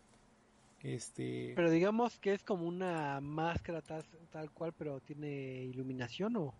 Este, 0.81 1.53
Pero 1.55 1.69
digamos 1.69 2.17
que 2.19 2.33
es 2.33 2.43
como 2.43 2.65
una 2.65 3.19
máscara 3.19 3.81
tal, 3.81 4.05
tal 4.31 4.51
cual, 4.51 4.73
pero 4.77 4.99
tiene 5.01 5.63
iluminación 5.63 6.35
o... 6.37 6.53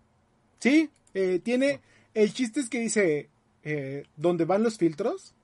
sí, 0.60 0.90
eh, 1.14 1.40
tiene, 1.44 1.80
el 2.14 2.34
chiste 2.34 2.60
es 2.60 2.70
que 2.70 2.80
dice, 2.80 3.30
eh, 3.64 4.06
donde 4.18 4.46
van 4.46 4.64
los 4.64 4.78
filtros, 4.78 5.36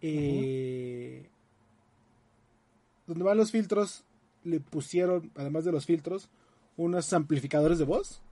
eh, 0.00 1.28
donde 3.06 3.24
van 3.24 3.36
los 3.36 3.52
filtros, 3.52 4.04
le 4.42 4.58
pusieron, 4.58 5.30
además 5.36 5.64
de 5.64 5.70
los 5.72 5.86
filtros, 5.86 6.28
unos 6.76 7.12
amplificadores 7.12 7.78
de 7.78 7.84
voz. 7.84 8.22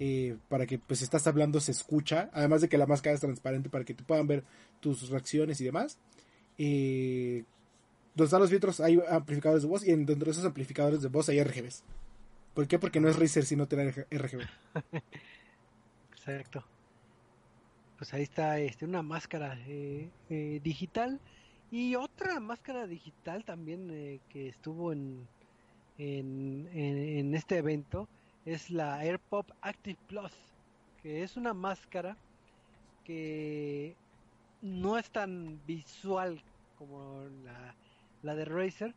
Eh, 0.00 0.36
para 0.48 0.66
que 0.66 0.80
pues 0.80 0.98
si 0.98 1.04
estás 1.04 1.28
hablando 1.28 1.60
se 1.60 1.70
escucha, 1.70 2.28
además 2.32 2.60
de 2.60 2.68
que 2.68 2.76
la 2.76 2.86
máscara 2.86 3.14
es 3.14 3.20
transparente 3.20 3.70
para 3.70 3.84
que 3.84 3.94
te 3.94 4.02
puedan 4.02 4.26
ver 4.26 4.42
tus 4.80 5.08
reacciones 5.10 5.60
y 5.60 5.64
demás. 5.64 5.98
Eh, 6.58 7.44
donde 8.14 8.26
están 8.26 8.40
los 8.40 8.50
filtros 8.50 8.80
hay 8.80 9.00
amplificadores 9.08 9.62
de 9.62 9.68
voz 9.68 9.86
y 9.86 9.92
en 9.92 10.06
dentro 10.06 10.26
de 10.26 10.32
esos 10.32 10.44
amplificadores 10.44 11.02
de 11.02 11.08
voz 11.08 11.28
hay 11.28 11.42
RGBs. 11.42 11.84
¿Por 12.54 12.68
qué? 12.68 12.78
Porque 12.78 13.00
no 13.00 13.08
es 13.08 13.18
Razer 13.18 13.44
si 13.44 13.56
no 13.56 13.66
tiene 13.66 13.90
RGB. 13.90 14.42
Exacto. 16.12 16.64
Pues 17.98 18.14
ahí 18.14 18.22
está 18.22 18.58
este, 18.60 18.84
una 18.84 19.02
máscara 19.02 19.58
eh, 19.66 20.08
eh, 20.30 20.60
digital 20.62 21.20
y 21.70 21.96
otra 21.96 22.38
máscara 22.38 22.86
digital 22.86 23.44
también 23.44 23.90
eh, 23.90 24.20
que 24.28 24.48
estuvo 24.48 24.92
en, 24.92 25.26
en, 25.96 26.68
en- 26.72 27.34
este 27.34 27.58
evento 27.58 28.10
es 28.44 28.70
la 28.70 28.98
AirPop 28.98 29.50
Active 29.60 29.98
Plus, 30.06 30.32
que 30.96 31.22
es 31.22 31.36
una 31.36 31.54
máscara 31.54 32.18
que 33.04 34.00
no 34.60 34.98
es 34.98 35.10
tan 35.12 35.64
visual 35.66 36.44
como 36.74 37.24
la, 37.28 37.78
la 38.22 38.34
de 38.34 38.44
Razer, 38.44 38.96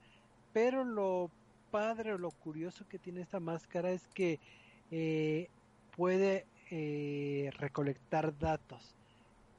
pero 0.52 0.84
lo 0.86 1.34
padre 1.70 2.14
o 2.14 2.18
lo 2.18 2.32
curioso 2.32 2.88
que 2.88 3.00
tiene 3.00 3.22
esta 3.22 3.40
máscara 3.40 3.92
es 3.92 4.08
que 4.10 4.42
eh, 4.90 5.52
puede 5.92 6.50
eh, 6.72 7.52
recolectar 7.58 8.38
datos. 8.38 8.98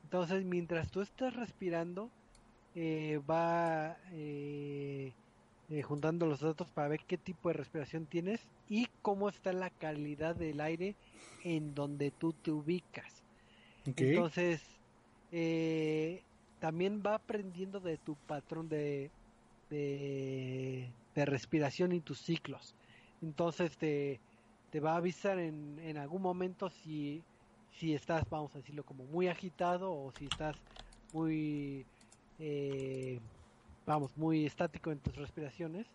Entonces, 0.03 0.45
mientras 0.45 0.91
tú 0.91 1.03
estás 1.03 1.34
respirando, 1.36 2.14
eh, 2.74 3.18
va 3.18 3.99
eh, 5.71 5.83
juntando 5.83 6.27
los 6.27 6.41
datos 6.41 6.71
para 6.71 6.89
ver 6.89 7.01
qué 7.07 7.19
tipo 7.19 7.49
de 7.49 7.55
respiración 7.55 8.07
tienes 8.07 8.41
y 8.69 8.89
cómo 9.03 9.29
está 9.29 9.53
la 9.53 9.71
calidad 9.71 10.35
del 10.35 10.61
aire 10.61 10.95
en 11.45 11.75
donde 11.75 12.11
tú 12.11 12.33
te 12.33 12.51
ubicas. 12.51 13.23
Entonces, 13.85 14.62
eh, 15.33 16.23
también 16.59 17.03
va 17.05 17.14
aprendiendo 17.14 17.81
de 17.81 17.97
tu 17.99 18.16
patrón 18.16 18.69
de, 18.69 19.11
de, 19.71 20.91
de 21.14 21.25
respiración 21.25 21.93
y 21.93 22.01
tus 22.01 22.21
ciclos. 22.21 22.75
Entonces, 23.23 23.77
te, 23.77 24.21
te 24.71 24.81
va 24.81 24.93
a 24.93 24.97
avisar 24.97 25.39
en, 25.39 25.79
en 25.81 25.97
algún 25.97 26.23
momento 26.23 26.71
si, 26.71 27.23
si 27.73 27.95
estás, 27.95 28.29
vamos 28.29 28.55
a 28.55 28.59
decirlo, 28.59 28.85
como 28.85 29.05
muy 29.05 29.29
agitado 29.29 29.93
o 29.93 30.12
si 30.12 30.27
estás 30.27 30.57
muy, 31.12 31.87
eh, 32.39 33.21
vamos, 33.89 34.14
muy 34.18 34.45
estático 34.45 34.93
en 34.93 34.99
tus 34.99 35.16
respiraciones 35.16 35.86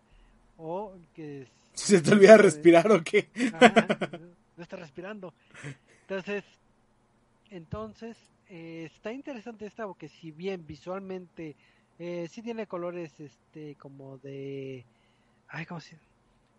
o 0.58 0.94
que 1.14 1.46
¿Se 1.72 2.00
te 2.00 2.12
olvida 2.12 2.36
respirar 2.48 2.90
o 2.90 3.02
qué? 3.02 3.30
Ajá, 3.52 3.96
no 4.56 4.62
está 4.62 4.76
respirando. 4.76 5.32
Entonces, 6.02 6.44
entonces 7.50 8.16
eh, 8.48 8.90
está 8.92 9.12
interesante 9.12 9.66
esta 9.66 9.86
porque 9.86 10.08
si 10.08 10.32
bien 10.32 10.66
visualmente 10.66 11.56
eh, 11.98 12.28
sí 12.30 12.42
tiene 12.42 12.66
colores 12.66 13.18
este 13.20 13.76
como 13.76 14.18
de 14.18 14.84
ay 15.48 15.64
cómo 15.64 15.80
se 15.80 15.96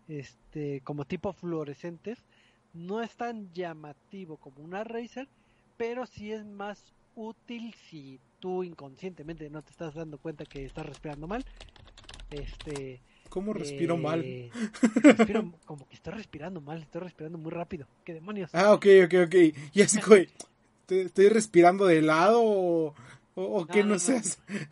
este 0.08 0.80
como 0.84 1.04
tipo 1.04 1.32
fluorescentes, 1.32 2.24
no 2.72 3.02
es 3.02 3.14
tan 3.14 3.52
llamativo 3.52 4.38
como 4.38 4.62
una 4.62 4.84
Razer, 4.84 5.28
pero 5.76 6.06
sí 6.06 6.32
es 6.32 6.44
más 6.46 6.82
útil 7.16 7.74
si 7.90 8.20
tú 8.38 8.62
inconscientemente 8.62 9.50
no 9.50 9.62
te 9.62 9.70
estás 9.72 9.94
dando 9.94 10.18
cuenta 10.18 10.44
que 10.44 10.64
estás 10.64 10.86
respirando 10.86 11.26
mal. 11.26 11.44
Este 12.30 13.00
¿Cómo 13.28 13.52
respiro 13.52 13.96
mal? 13.96 14.22
eh, 14.24 14.50
respiro 15.02 15.52
como 15.64 15.86
que 15.88 15.94
estoy 15.96 16.12
respirando 16.14 16.60
mal, 16.60 16.80
estoy 16.82 17.00
respirando 17.02 17.38
muy 17.38 17.50
rápido. 17.50 17.86
¿Qué 18.04 18.14
demonios? 18.14 18.50
Ah, 18.54 18.72
ok, 18.72 18.86
ok, 19.06 19.14
ok. 19.26 19.34
Y 19.74 19.82
así, 19.82 20.00
güey, 20.00 20.28
¿te- 20.86 21.02
¿estoy 21.02 21.28
respirando 21.28 21.86
de 21.86 22.02
lado 22.02 22.40
o, 22.42 22.94
o, 23.34 23.42
o 23.42 23.66
qué? 23.66 23.82
No, 23.82 23.94
No, 23.94 23.98
sé. 23.98 24.22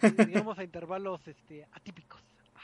no. 0.03 0.25
digamos 0.27 0.59
a 0.59 0.65
intervalos 0.65 1.27
este 1.27 1.67
atípicos. 1.73 2.21
Ah, 2.55 2.61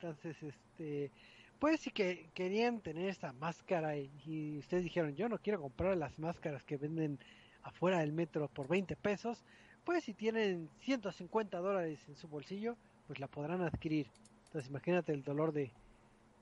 Entonces, 0.00 0.36
este, 0.42 1.10
pues 1.58 1.80
si 1.80 1.90
que 1.90 2.26
querían 2.34 2.80
tener 2.80 3.08
esta 3.08 3.32
máscara 3.34 3.96
y, 3.96 4.10
y 4.26 4.58
ustedes 4.58 4.82
dijeron, 4.84 5.14
yo 5.14 5.28
no 5.28 5.38
quiero 5.38 5.60
comprar 5.60 5.96
las 5.96 6.18
máscaras 6.18 6.64
que 6.64 6.76
venden 6.76 7.18
afuera 7.62 8.00
del 8.00 8.12
metro 8.12 8.48
por 8.48 8.68
20 8.68 8.96
pesos, 8.96 9.44
pues 9.84 10.04
si 10.04 10.14
tienen 10.14 10.68
150 10.80 11.58
dólares 11.58 12.00
en 12.08 12.16
su 12.16 12.28
bolsillo, 12.28 12.76
pues 13.06 13.18
la 13.18 13.26
podrán 13.26 13.62
adquirir. 13.62 14.08
Entonces, 14.46 14.70
imagínate 14.70 15.12
el 15.12 15.22
dolor 15.24 15.52
de, 15.52 15.72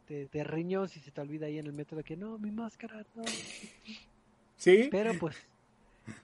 de, 0.09 0.27
de 0.27 0.45
riñón 0.45 0.89
si 0.89 1.01
se 1.01 1.11
te 1.11 1.21
olvida 1.21 1.47
ahí 1.47 1.59
en 1.59 1.67
el 1.67 1.73
metro 1.73 1.97
de 1.97 2.05
que 2.05 2.17
no, 2.17 2.39
mi 2.39 2.51
máscara, 2.51 3.05
no. 3.15 3.25
¿Sí? 4.57 4.89
Pero 4.91 5.15
pues, 5.19 5.37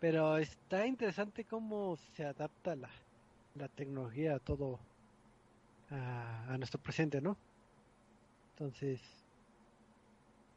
pero 0.00 0.36
está 0.36 0.86
interesante 0.86 1.44
cómo 1.44 1.96
se 2.14 2.24
adapta 2.24 2.76
la, 2.76 2.90
la 3.54 3.68
tecnología 3.68 4.34
a 4.34 4.38
todo, 4.38 4.78
a, 5.90 6.52
a 6.52 6.58
nuestro 6.58 6.80
presente, 6.80 7.20
¿no? 7.20 7.36
Entonces, 8.54 9.00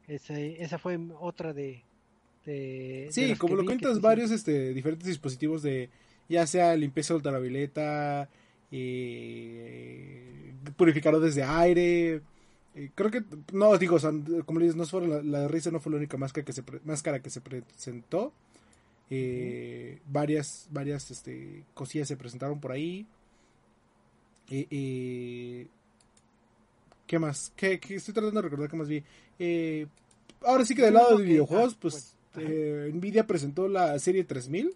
esa, 0.08 0.40
esa 0.40 0.78
fue 0.78 1.00
otra 1.20 1.54
de... 1.54 1.84
de 2.46 3.08
Sí, 3.12 3.36
como 3.36 3.56
lo 3.56 3.62
vi 3.62 3.68
cuentas, 3.68 4.02
varios 4.02 4.32
este, 4.32 4.74
diferentes 4.74 5.08
dispositivos 5.08 5.62
de 5.64 5.90
ya 6.28 6.46
sea 6.48 6.76
limpieza 6.76 7.16
ultravioleta, 7.16 8.30
eh, 8.72 10.54
purificadores 10.78 11.36
de 11.36 11.44
aire. 11.44 12.22
eh, 12.76 12.90
creo 12.96 13.10
que, 13.12 13.24
no, 13.52 13.76
digo, 13.78 13.96
o 13.96 14.00
sea, 14.00 14.12
como 14.46 14.60
le 14.60 14.66
dices, 14.66 14.78
no 14.78 14.86
fue 14.86 15.08
la, 15.08 15.48
Razer 15.48 15.74
no 15.74 15.80
fue 15.80 15.92
la 15.92 15.98
única 15.98 16.18
máscara 16.18 16.46
que 16.46 16.54
se, 16.54 16.64
pre- 16.64 16.80
máscara 16.86 17.20
que 17.22 17.30
se 17.30 17.42
presentó. 17.42 18.32
Eh, 19.10 20.00
Varias, 20.08 20.68
varias 20.72 21.10
este, 21.12 21.64
cosillas 21.74 22.08
se 22.08 22.16
presentaron 22.16 22.60
por 22.60 22.72
ahí. 22.72 23.08
Eh, 24.52 24.68
eh, 24.70 25.68
¿Qué 27.08 27.18
más? 27.20 27.52
¿Qué, 27.56 27.80
qué- 27.80 27.96
Estoy 27.96 28.14
tratando 28.14 28.40
de 28.40 28.48
recordar 28.48 28.70
qué 28.70 28.78
más 28.78 28.88
vi. 28.88 29.04
Eh, 29.40 29.88
ahora 30.46 30.64
sí 30.64 30.76
que 30.76 30.84
del 30.84 30.94
lado 30.94 31.18
de 31.18 31.24
que- 31.24 31.30
videojuegos, 31.32 31.74
ah, 31.74 31.78
pues 31.82 32.16
eh, 32.38 32.92
Nvidia 32.94 33.28
presentó 33.28 33.68
la 33.68 33.98
serie 34.00 34.24
3000, 34.24 34.76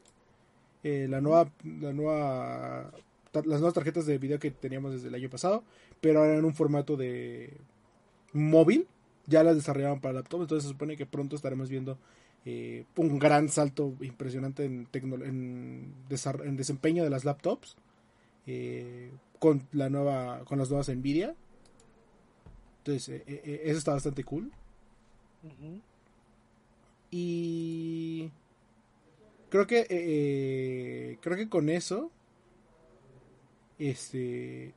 eh, 0.83 1.07
la 1.09 1.21
nueva, 1.21 1.51
la 1.63 1.93
nueva, 1.93 2.91
las 3.33 3.45
nuevas 3.45 3.73
tarjetas 3.73 4.05
de 4.05 4.17
video 4.17 4.39
que 4.39 4.51
teníamos 4.51 4.93
desde 4.93 5.07
el 5.07 5.15
año 5.15 5.29
pasado, 5.29 5.63
pero 6.01 6.19
ahora 6.19 6.35
en 6.37 6.45
un 6.45 6.53
formato 6.53 6.97
de 6.97 7.53
móvil, 8.33 8.87
ya 9.27 9.43
las 9.43 9.55
desarrollaban 9.55 10.01
para 10.01 10.15
laptop, 10.15 10.41
entonces 10.41 10.63
se 10.63 10.69
supone 10.69 10.97
que 10.97 11.05
pronto 11.05 11.35
estaremos 11.35 11.69
viendo 11.69 11.97
eh, 12.45 12.85
un 12.97 13.19
gran 13.19 13.47
salto 13.47 13.93
impresionante 14.01 14.65
en, 14.65 14.87
en, 14.91 15.93
desempeño 16.57 17.03
de 17.05 17.09
las 17.09 17.23
laptops 17.23 17.77
eh, 18.45 19.11
con 19.39 19.65
la 19.71 19.89
nueva, 19.89 20.43
con 20.43 20.59
las 20.59 20.69
nuevas 20.69 20.89
Nvidia. 20.89 21.35
Entonces, 22.79 23.23
eh, 23.25 23.61
eso 23.63 23.77
está 23.77 23.93
bastante 23.93 24.25
cool. 24.25 24.51
Y 27.15 28.31
creo 29.49 29.67
que 29.67 29.81
eh, 29.81 29.87
eh, 29.91 31.17
creo 31.21 31.37
que 31.37 31.47
con 31.47 31.69
eso 31.69 32.09
este 33.77 34.73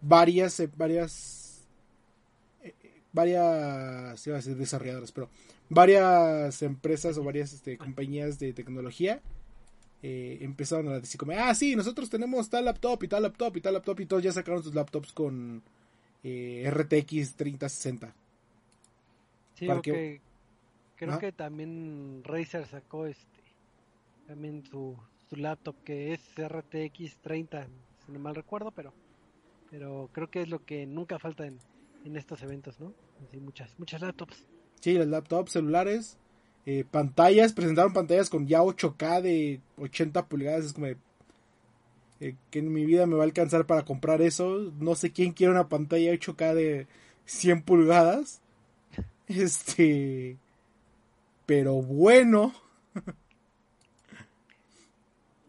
varias 0.00 0.60
eh, 0.60 0.70
varias 0.76 1.66
eh, 2.62 2.72
varias 3.12 4.24
iba 4.28 4.36
a 4.36 4.38
decir 4.38 4.54
desarrolladoras 4.56 5.10
pero 5.10 5.28
varias 5.68 6.62
empresas 6.62 7.18
o 7.18 7.24
varias 7.24 7.52
este, 7.52 7.76
compañías 7.78 8.38
de 8.38 8.52
tecnología 8.52 9.20
empezaron 10.02 10.86
a 10.92 11.00
decir 11.00 11.18
como 11.18 11.32
ah 11.32 11.52
sí 11.52 11.74
nosotros 11.74 12.08
tenemos 12.08 12.48
tal 12.48 12.66
laptop 12.66 13.02
y 13.02 13.08
tal 13.08 13.24
laptop 13.24 13.56
y 13.56 13.60
tal 13.60 13.74
laptop 13.74 13.98
y 13.98 14.06
todos 14.06 14.22
ya 14.22 14.30
sacaron 14.30 14.62
sus 14.62 14.72
laptops 14.72 15.12
con 15.12 15.64
RTX 16.22 17.34
3060 17.34 18.14
Sí, 19.58 19.66
Para 19.66 19.80
que- 19.82 20.20
creo 20.96 21.18
que 21.18 21.32
también 21.32 22.22
Razer 22.24 22.66
sacó 22.66 23.06
este 23.06 23.26
también 24.26 24.64
su, 24.64 24.96
su 25.30 25.36
laptop 25.36 25.76
que 25.84 26.12
es 26.12 26.20
RTX 26.36 27.18
30, 27.22 27.68
si 28.06 28.12
no 28.12 28.18
mal 28.18 28.34
recuerdo, 28.34 28.72
pero 28.72 28.92
pero 29.70 30.10
creo 30.12 30.30
que 30.30 30.42
es 30.42 30.48
lo 30.48 30.64
que 30.64 30.86
nunca 30.86 31.18
falta 31.18 31.46
en, 31.46 31.60
en 32.04 32.16
estos 32.16 32.42
eventos, 32.42 32.80
¿no? 32.80 32.94
Así 33.22 33.38
muchas 33.40 33.78
muchas 33.78 34.00
laptops. 34.00 34.46
Sí, 34.80 34.94
los 34.94 35.06
laptops, 35.08 35.52
celulares, 35.52 36.18
eh, 36.66 36.84
pantallas, 36.90 37.52
presentaron 37.52 37.92
pantallas 37.92 38.30
con 38.30 38.46
ya 38.46 38.60
8K 38.62 39.22
de 39.22 39.60
80 39.78 40.26
pulgadas, 40.28 40.64
es 40.66 40.72
como 40.74 40.86
de... 40.86 40.98
eh, 42.20 42.36
que 42.50 42.58
en 42.60 42.72
mi 42.72 42.84
vida 42.86 43.06
me 43.06 43.16
va 43.16 43.22
a 43.22 43.26
alcanzar 43.26 43.66
para 43.66 43.84
comprar 43.84 44.22
eso. 44.22 44.72
No 44.78 44.94
sé 44.94 45.12
quién 45.12 45.32
quiere 45.32 45.52
una 45.52 45.68
pantalla 45.68 46.12
8K 46.12 46.54
de 46.54 46.88
100 47.26 47.62
pulgadas. 47.62 48.40
Este. 49.28 50.38
Pero 51.46 51.74
bueno. 51.74 52.52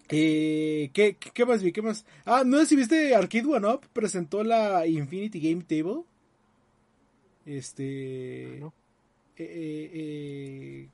Eh, 0.10 0.90
¿qué, 0.94 1.18
¿Qué 1.18 1.46
más 1.46 1.62
vi? 1.62 1.74
¿Qué 1.74 1.82
más? 1.82 2.06
Ah, 2.24 2.44
no 2.46 2.60
sé 2.60 2.68
si 2.68 2.76
viste 2.78 3.14
Arcade 3.14 3.46
One 3.46 3.68
Up. 3.68 3.82
Presentó 3.92 4.42
la 4.42 4.88
Infinity 4.88 5.38
Game 5.42 5.64
Table. 5.64 6.04
Este. 7.46 8.54
Ah, 8.56 8.60
¿no? 8.62 8.74
eh, 9.38 9.92
eh, 9.94 10.90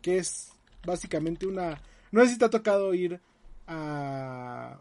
que 0.00 0.18
es 0.18 0.52
básicamente 0.84 1.46
una... 1.46 1.80
No 2.10 2.22
sé 2.22 2.28
si 2.28 2.38
te 2.38 2.44
ha 2.44 2.50
tocado 2.50 2.94
ir 2.94 3.20
a... 3.66 4.80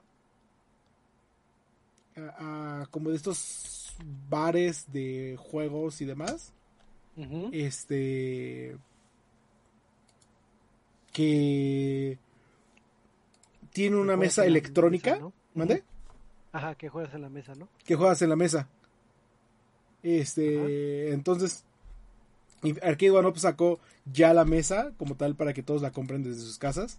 a, 2.15 2.82
a 2.82 2.86
como 2.88 3.09
de 3.09 3.15
estos 3.15 3.95
bares 4.30 4.91
de 4.91 5.38
juegos 5.39 6.01
y 6.01 6.05
demás. 6.05 6.53
Este... 7.51 8.78
Que... 11.12 12.18
Tiene 13.72 13.97
una 13.97 14.18
mesa 14.18 14.45
electrónica. 14.45 15.12
mesa, 15.12 15.24
¿no? 15.24 15.34
¿Mande? 15.53 15.84
Ajá, 16.51 16.76
que 16.76 16.89
juegas 16.89 17.14
en 17.14 17.22
la 17.22 17.30
mesa, 17.30 17.55
¿no? 17.55 17.70
que 17.86 17.95
juegas 17.95 18.22
en 18.22 18.30
la 18.30 18.36
mesa. 18.36 18.68
Este, 20.03 21.14
entonces, 21.14 21.64
Arcade 22.82 23.12
One 23.12 23.28
Up 23.28 23.39
sacó 23.39 23.80
ya 24.12 24.34
la 24.34 24.45
mesa 24.45 24.91
como 24.97 25.16
tal 25.16 25.36
para 25.36 25.53
que 25.53 25.64
todos 25.64 25.82
la 25.82 25.91
compren 25.91 26.24
desde 26.24 26.41
sus 26.41 26.57
casas 26.57 26.97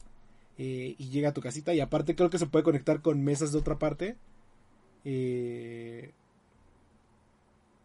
eh, 0.58 0.94
y 0.96 1.10
llega 1.10 1.30
a 1.30 1.34
tu 1.34 1.40
casita 1.40 1.74
y 1.74 1.80
aparte 1.80 2.14
creo 2.14 2.30
que 2.30 2.38
se 2.38 2.46
puede 2.46 2.64
conectar 2.64 3.02
con 3.02 3.22
mesas 3.22 3.52
de 3.52 3.58
otra 3.58 3.78
parte 3.78 4.16
eh, 5.04 6.12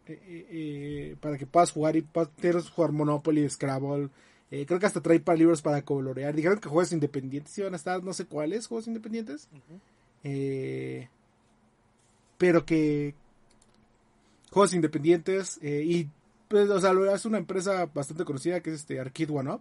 eh, 0.06 1.16
para 1.20 1.36
que 1.36 1.46
puedas 1.46 1.72
jugar 1.72 1.96
y 1.96 2.02
puedas 2.02 2.70
jugar 2.70 2.92
Monopoly, 2.92 3.48
Scrabble. 3.48 4.08
Eh, 4.50 4.64
creo 4.64 4.80
que 4.80 4.86
hasta 4.86 5.02
trae 5.02 5.20
para 5.20 5.38
libros 5.38 5.60
para 5.60 5.82
colorear. 5.82 6.34
Dijeron 6.34 6.58
que 6.58 6.68
juegos 6.68 6.92
independientes 6.92 7.56
iban 7.58 7.74
a 7.74 7.76
estar, 7.76 8.02
no 8.02 8.12
sé 8.12 8.26
cuáles 8.26 8.66
juegos 8.66 8.86
independientes. 8.86 9.48
Eh, 10.24 11.08
pero 12.38 12.64
que 12.64 13.14
juegos 14.50 14.72
independientes 14.72 15.58
eh, 15.62 15.82
y 15.84 16.08
pues, 16.48 16.70
o 16.70 16.80
sea, 16.80 16.94
lo 16.94 17.12
hace 17.12 17.28
una 17.28 17.38
empresa 17.38 17.86
bastante 17.86 18.24
conocida 18.24 18.60
que 18.60 18.70
es 18.70 18.76
este 18.76 18.98
Arcade 18.98 19.32
One 19.32 19.50
Up. 19.50 19.60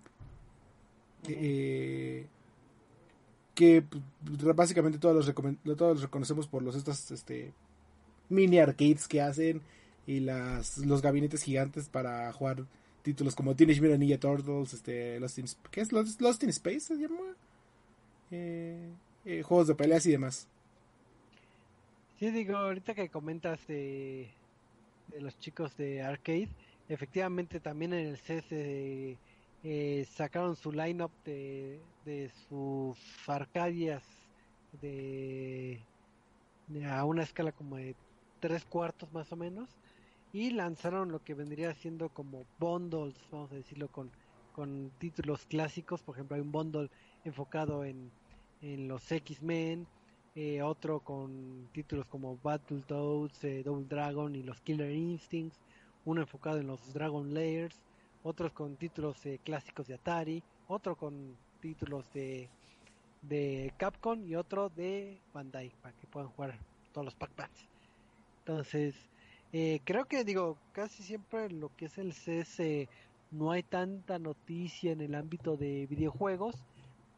que 3.54 3.84
pues, 3.84 4.56
básicamente 4.56 5.00
todos 5.00 5.26
los, 5.26 5.36
todos 5.78 5.96
los 5.96 6.02
reconocemos 6.02 6.48
por 6.48 6.64
los 6.64 6.76
estos 6.76 7.12
este, 7.12 7.54
mini 8.30 8.60
arcades 8.60 9.08
que 9.08 9.22
hacen 9.22 9.62
y 10.06 10.22
las 10.22 10.78
los 10.78 11.02
gabinetes 11.02 11.44
gigantes 11.44 11.90
para 11.90 12.32
jugar 12.32 12.66
títulos 13.02 13.36
como 13.36 13.56
Teenage 13.56 13.82
Mutant 13.82 14.00
Ninja 14.00 14.20
Turtles, 14.20 14.74
este, 14.74 15.20
Lost 15.20 15.38
in, 15.40 15.46
¿qué 15.72 15.82
es? 15.82 15.92
Lost, 15.92 16.22
Lost 16.22 16.44
in 16.44 16.50
Space 16.50 16.82
se 16.82 16.96
llama. 16.96 17.36
Eh, 18.32 18.90
eh, 19.26 19.42
juegos 19.44 19.68
de 19.68 19.76
peleas 19.76 20.06
y 20.06 20.12
demás. 20.12 20.48
Sí, 22.20 22.32
digo, 22.32 22.58
ahorita 22.58 22.96
que 22.96 23.10
comentas 23.10 23.66
de, 23.68 24.30
de 25.08 25.22
los 25.22 25.38
chicos 25.40 25.78
de 25.78 26.02
arcade, 26.02 26.50
efectivamente 26.90 27.60
también 27.60 27.94
en 27.94 28.08
el 28.08 28.18
CES 28.18 28.46
eh, 29.64 30.08
sacaron 30.16 30.56
su 30.56 30.72
lineup 30.72 31.12
de, 31.26 31.80
de 32.06 32.32
sus 32.48 32.98
arcadias 33.28 34.04
de 34.82 35.80
a 36.90 37.06
una 37.06 37.24
escala 37.24 37.52
como 37.52 37.78
de 37.78 37.96
tres 38.40 38.66
cuartos 38.66 39.12
más 39.14 39.32
o 39.32 39.36
menos 39.36 39.70
y 40.34 40.52
lanzaron 40.52 41.12
lo 41.12 41.24
que 41.24 41.34
vendría 41.34 41.74
siendo 41.74 42.10
como 42.10 42.46
bundles, 42.60 43.16
vamos 43.32 43.52
a 43.52 43.56
decirlo, 43.56 43.88
con, 43.88 44.12
con 44.54 44.92
títulos 45.00 45.46
clásicos. 45.46 46.04
Por 46.04 46.16
ejemplo, 46.16 46.36
hay 46.36 46.42
un 46.42 46.52
bundle 46.52 46.90
enfocado 47.24 47.84
en, 47.86 48.12
en 48.62 48.88
los 48.88 49.12
X-Men, 49.12 49.88
eh, 50.36 50.62
otro 50.62 51.00
con 51.00 51.70
títulos 51.72 52.06
como 52.08 52.38
Battletoads, 52.44 53.44
eh, 53.44 53.64
Double 53.64 53.88
Dragon 53.88 54.36
y 54.36 54.44
los 54.44 54.62
Killer 54.62 54.92
Instincts, 54.92 55.60
uno 56.06 56.22
enfocado 56.22 56.60
en 56.60 56.68
los 56.68 56.94
Dragon 56.94 57.34
Layers, 57.34 57.82
otros 58.24 58.52
con 58.52 58.76
títulos 58.76 59.26
eh, 59.26 59.40
clásicos 59.44 59.88
de 59.88 59.96
Atari, 59.96 60.44
otro 60.68 60.96
con 60.96 61.36
títulos 61.60 62.06
de, 62.14 62.50
de 63.22 63.74
Capcom 63.78 64.24
y 64.26 64.36
otro 64.36 64.70
de 64.70 65.20
Bandai 65.34 65.72
para 65.82 65.96
que 65.96 66.08
puedan 66.08 66.30
jugar 66.30 66.58
todos 66.94 67.06
los 67.06 67.16
Pac-Mans. 67.16 67.68
Entonces, 68.40 68.96
eh, 69.54 69.80
creo 69.84 70.06
que 70.06 70.24
digo, 70.24 70.58
casi 70.74 71.04
siempre 71.04 71.50
lo 71.50 71.76
que 71.76 71.86
es 71.86 71.98
el 71.98 72.14
CS 72.14 72.60
eh, 72.60 72.90
no 73.32 73.52
hay 73.52 73.64
tanta 73.64 74.20
noticia 74.20 74.92
en 74.92 75.02
el 75.02 75.16
ámbito 75.16 75.58
de 75.58 75.86
videojuegos, 75.88 76.56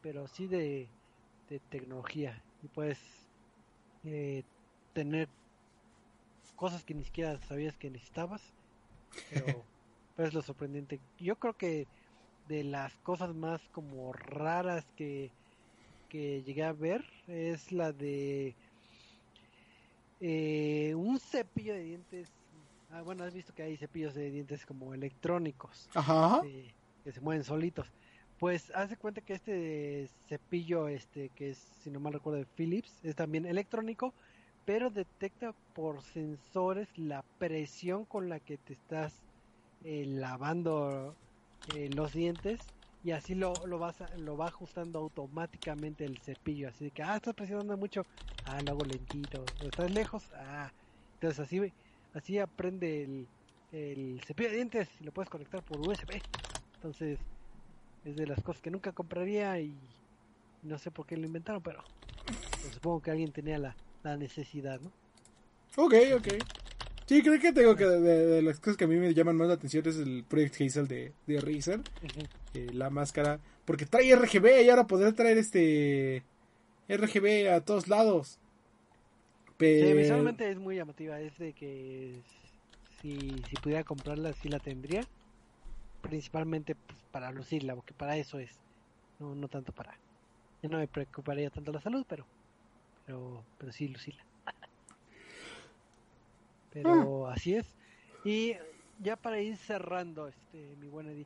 pero 0.02 0.28
sí 0.28 0.48
de, 0.48 0.88
de 1.50 1.60
tecnología 1.70 2.42
y 2.64 2.68
puedes 2.68 3.00
eh, 4.04 4.44
tener 4.94 5.28
cosas 6.56 6.84
que 6.84 6.94
ni 6.94 7.04
siquiera 7.04 7.40
sabías 7.48 7.78
que 7.78 7.90
necesitabas, 7.90 8.42
pero, 9.32 9.46
pero 10.16 10.28
es 10.28 10.34
lo 10.34 10.42
sorprendente. 10.42 11.00
Yo 11.20 11.36
creo 11.38 11.54
que 11.54 11.88
de 12.48 12.64
las 12.64 12.94
cosas 12.98 13.34
más 13.34 13.62
como 13.72 14.12
raras 14.14 14.86
que, 14.96 15.32
que 16.10 16.44
llegué 16.44 16.64
a 16.64 16.74
ver 16.74 17.06
es 17.28 17.72
la 17.72 17.92
de 17.94 18.56
eh, 20.20 20.93
un 20.95 21.20
cepillo 21.20 21.74
de 21.74 21.84
dientes. 21.84 22.30
Ah, 22.91 23.01
bueno, 23.01 23.24
has 23.24 23.34
visto 23.34 23.53
que 23.53 23.63
hay 23.63 23.78
cepillos 23.78 24.13
de 24.15 24.32
dientes 24.32 24.65
como 24.65 24.93
electrónicos 24.93 25.88
Ajá. 25.93 26.41
eh, 26.45 26.74
que 27.03 27.11
se 27.11 27.22
mueven 27.22 27.43
solitos. 27.43 27.88
Pues 28.39 28.72
haz 28.74 28.89
de 28.89 28.97
cuenta 28.97 29.22
que 29.22 29.34
este 29.34 30.09
cepillo, 30.28 30.88
este 30.88 31.30
que 31.30 31.51
es, 31.51 31.57
si 31.57 31.91
no 31.91 31.99
mal 31.99 32.13
recuerdo, 32.13 32.39
de 32.39 32.45
Philips, 32.45 33.03
es 33.03 33.15
también 33.15 33.45
electrónico, 33.45 34.13
pero 34.65 34.89
detecta 34.89 35.53
por 35.74 36.01
sensores 36.01 36.97
la 36.97 37.24
presión 37.38 38.05
con 38.05 38.30
la 38.30 38.39
que 38.39 38.57
te 38.57 38.74
estás 38.74 39.13
eh, 39.84 40.05
lavando 40.05 41.15
eh, 41.76 41.89
los 41.93 42.13
dientes 42.13 42.59
y 43.02 43.12
así 43.12 43.36
lo, 43.36 43.66
lo 43.68 43.80
vas 43.80 44.02
a- 44.02 44.16
lo 44.18 44.38
va 44.38 44.47
ajustando 44.47 45.00
automáticamente 45.00 46.06
el 46.06 46.18
cepillo, 46.20 46.70
así 46.70 46.86
de 46.86 46.91
que 46.91 47.04
ah 47.04 47.16
estás 47.18 47.34
presionando 47.36 47.78
mucho, 47.78 48.06
ah 48.43 48.62
lo 48.62 48.72
hago 48.72 48.86
lentito, 48.86 49.56
estás 49.62 49.91
lejos, 49.91 50.32
ah 50.36 50.72
entonces 51.14 51.39
así 51.39 51.74
así 52.14 52.39
aprende 52.39 53.04
el, 53.04 53.30
el 53.72 54.22
cepillo 54.26 54.50
de 54.50 54.56
dientes 54.56 54.89
y 55.00 55.04
lo 55.04 55.12
puedes 55.12 55.30
conectar 55.30 55.64
por 55.64 55.80
USB. 55.82 56.22
Entonces, 56.76 57.20
es 58.04 58.16
de 58.16 58.28
las 58.28 58.41
cosas 58.43 58.62
que 58.62 58.72
nunca 58.72 58.93
compraría 58.93 59.60
y 59.60 59.80
no 60.62 60.78
sé 60.78 60.91
por 60.91 61.06
qué 61.06 61.18
lo 61.18 61.26
inventaron, 61.26 61.62
pero 61.64 61.84
pues, 62.62 62.74
supongo 62.76 63.02
que 63.02 63.12
alguien 63.12 63.32
tenía 63.32 63.58
la, 63.58 63.78
la 64.04 64.18
necesidad, 64.18 64.80
¿no? 64.82 64.93
Ok, 65.78 65.93
ok. 66.16 66.28
Sí, 67.10 67.24
creo 67.24 67.39
que 67.39 67.51
tengo 67.51 67.76
que 67.76 67.86
de, 67.88 68.28
de 68.28 68.41
las 68.43 68.60
cosas 68.60 68.78
que 68.78 68.84
a 68.84 68.88
mí 68.88 68.95
me 68.97 69.12
llaman 69.16 69.36
más 69.36 69.47
la 69.47 69.55
atención 69.55 69.84
es 69.88 69.97
el 69.97 70.24
Project 70.28 70.62
Hazel 70.62 70.88
de, 70.88 71.12
de 71.26 71.41
Razer. 71.41 71.82
eh, 72.53 72.68
la 72.72 72.91
máscara. 72.91 73.39
Porque 73.66 73.88
trae 73.88 74.16
RGB 74.16 74.62
y 74.64 74.70
ahora 74.70 74.86
podrá 74.86 75.12
traer 75.12 75.39
este 75.39 76.22
RGB 76.88 77.49
a 77.51 77.62
todos 77.62 77.88
lados. 77.88 78.38
Sí, 79.57 79.91
visualmente 79.95 80.51
es 80.51 80.60
muy 80.60 80.76
llamativa, 80.76 81.20
es 81.20 81.36
de 81.39 81.53
que 81.53 82.22
si, 83.01 83.41
si 83.49 83.55
pudiera 83.55 83.84
comprarla, 83.84 84.32
sí 84.34 84.47
la 84.47 84.60
tendría. 84.60 85.01
Principalmente 86.03 86.76
pues, 86.76 86.99
para 87.12 87.32
lucirla, 87.32 87.74
porque 87.74 87.95
para 87.95 88.18
eso 88.18 88.38
es, 88.38 88.51
no, 89.18 89.34
no 89.34 89.47
tanto 89.47 89.74
para... 89.74 89.97
Yo 90.62 90.70
no 90.70 90.78
me 90.78 90.88
preocuparía 90.88 91.49
tanto 91.49 91.72
la 91.72 91.82
salud, 91.82 92.05
pero 92.07 92.28
pero, 93.07 93.43
pero 93.57 93.72
sí 93.72 93.88
lucirla. 93.88 94.29
Pero 96.72 97.28
así 97.28 97.55
es. 97.55 97.65
Y 98.24 98.53
ya 99.01 99.15
para 99.15 99.39
ir 99.41 99.57
cerrando, 99.57 100.28
este, 100.28 100.76
mi 100.80 100.88
buen 100.88 101.07
Eddie, 101.07 101.26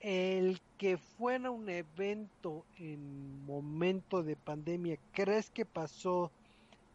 el 0.00 0.60
que 0.78 0.96
fuera 0.96 1.50
un 1.50 1.68
evento 1.68 2.64
en 2.78 3.44
momento 3.44 4.22
de 4.22 4.36
pandemia, 4.36 4.98
¿crees 5.12 5.50
que 5.50 5.64
pasó 5.64 6.30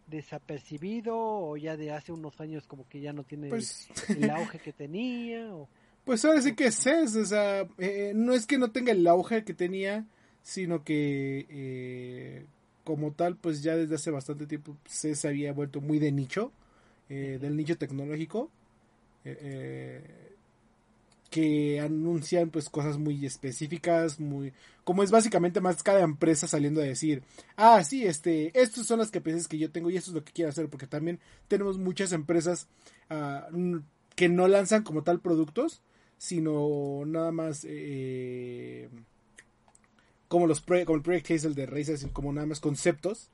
desapercibido 0.08 1.16
o 1.18 1.58
ya 1.58 1.78
de 1.78 1.92
hace 1.92 2.12
unos 2.12 2.40
años 2.40 2.66
como 2.68 2.88
que 2.90 3.02
ya 3.02 3.14
no 3.14 3.24
tiene 3.24 3.46
el- 3.46 3.50
Pues, 3.52 3.88
el, 4.10 4.30
auge 4.30 4.60
que 4.60 4.74
tenía? 4.74 5.54
O... 5.54 5.68
pues 6.04 6.24
ahora 6.26 6.42
sí 6.42 6.56
que 6.56 6.66
es 6.68 6.76
CES, 6.76 7.16
o 7.16 7.26
sea, 7.26 7.68
eh, 7.78 8.12
no 8.16 8.34
es 8.34 8.46
que 8.46 8.58
no 8.58 8.72
tenga 8.72 8.92
el 8.92 9.06
auge 9.08 9.44
que 9.44 9.54
tenía, 9.54 10.06
sino 10.44 10.84
que 10.84 11.46
eh, 11.50 12.46
como 12.84 13.12
tal, 13.12 13.36
pues 13.36 13.64
ya 13.64 13.76
desde 13.76 13.96
hace 13.96 14.12
bastante 14.12 14.46
tiempo 14.46 14.76
CES 14.88 15.26
había 15.26 15.54
vuelto 15.54 15.82
muy 15.82 15.98
de 16.00 16.12
nicho, 16.12 16.52
eh, 17.10 17.38
del 17.42 17.56
nicho 17.56 17.78
tecnológico. 17.78 18.52
eh, 19.24 19.38
eh, 19.42 20.32
que 21.32 21.82
anuncian 21.82 22.50
pues 22.50 22.70
cosas 22.70 22.98
muy 22.98 23.26
específicas, 23.26 24.22
muy 24.22 24.54
como 24.86 25.04
es 25.04 25.12
básicamente 25.12 25.60
más 25.60 25.84
cada 25.84 26.00
empresa 26.02 26.48
saliendo 26.48 26.80
a 26.80 26.86
decir, 26.86 27.24
ah, 27.58 27.84
sí, 27.84 28.06
este, 28.06 28.58
estas 28.58 28.86
son 28.86 29.00
las 29.00 29.12
capacidades 29.12 29.50
que 29.50 29.58
yo 29.58 29.70
tengo 29.70 29.90
y 29.90 29.98
esto 29.98 30.12
es 30.12 30.16
lo 30.16 30.24
que 30.24 30.32
quiero 30.32 30.50
hacer, 30.50 30.70
porque 30.70 30.88
también 30.88 31.20
tenemos 31.50 31.78
muchas 31.78 32.14
empresas 32.14 32.68
ah, 33.10 33.50
que 34.16 34.30
no 34.30 34.48
lanzan 34.48 34.84
como 34.84 35.04
tal 35.04 35.20
productos, 35.20 35.82
sino 36.18 37.04
nada 37.06 37.32
más 37.34 37.66
como 40.28 40.48
los 40.48 40.62
como 40.62 40.96
el 40.96 41.02
Project 41.02 41.32
Hazel 41.32 41.56
de 41.56 41.66
Razer, 41.66 42.12
como 42.12 42.32
nada 42.34 42.48
más 42.48 42.60
conceptos. 42.60 43.30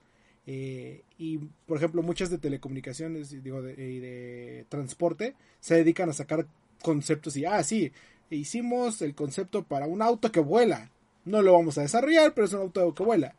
Eh, 0.48 1.04
y 1.18 1.38
por 1.38 1.78
ejemplo, 1.78 2.02
muchas 2.02 2.30
de 2.30 2.38
telecomunicaciones, 2.38 3.30
digo, 3.44 3.62
de, 3.62 4.66
transporte, 4.70 5.36
se 5.60 5.76
dedican 5.76 6.10
a 6.10 6.14
sacar 6.14 6.48
conceptos 6.82 7.38
y, 7.38 7.46
ah, 7.46 7.64
sí, 7.64 7.92
hicimos 8.30 9.02
el 9.02 9.14
concepto 9.16 9.64
para 9.64 9.88
un 9.88 10.02
auto 10.02 10.32
que 10.32 10.40
vuela. 10.40 10.90
No 11.26 11.42
lo 11.42 11.54
vamos 11.54 11.78
a 11.78 11.84
desarrollar, 11.84 12.34
pero 12.34 12.46
es 12.46 12.54
un 12.54 12.62
auto 12.62 12.94
que 12.96 13.04
vuela. 13.04 13.36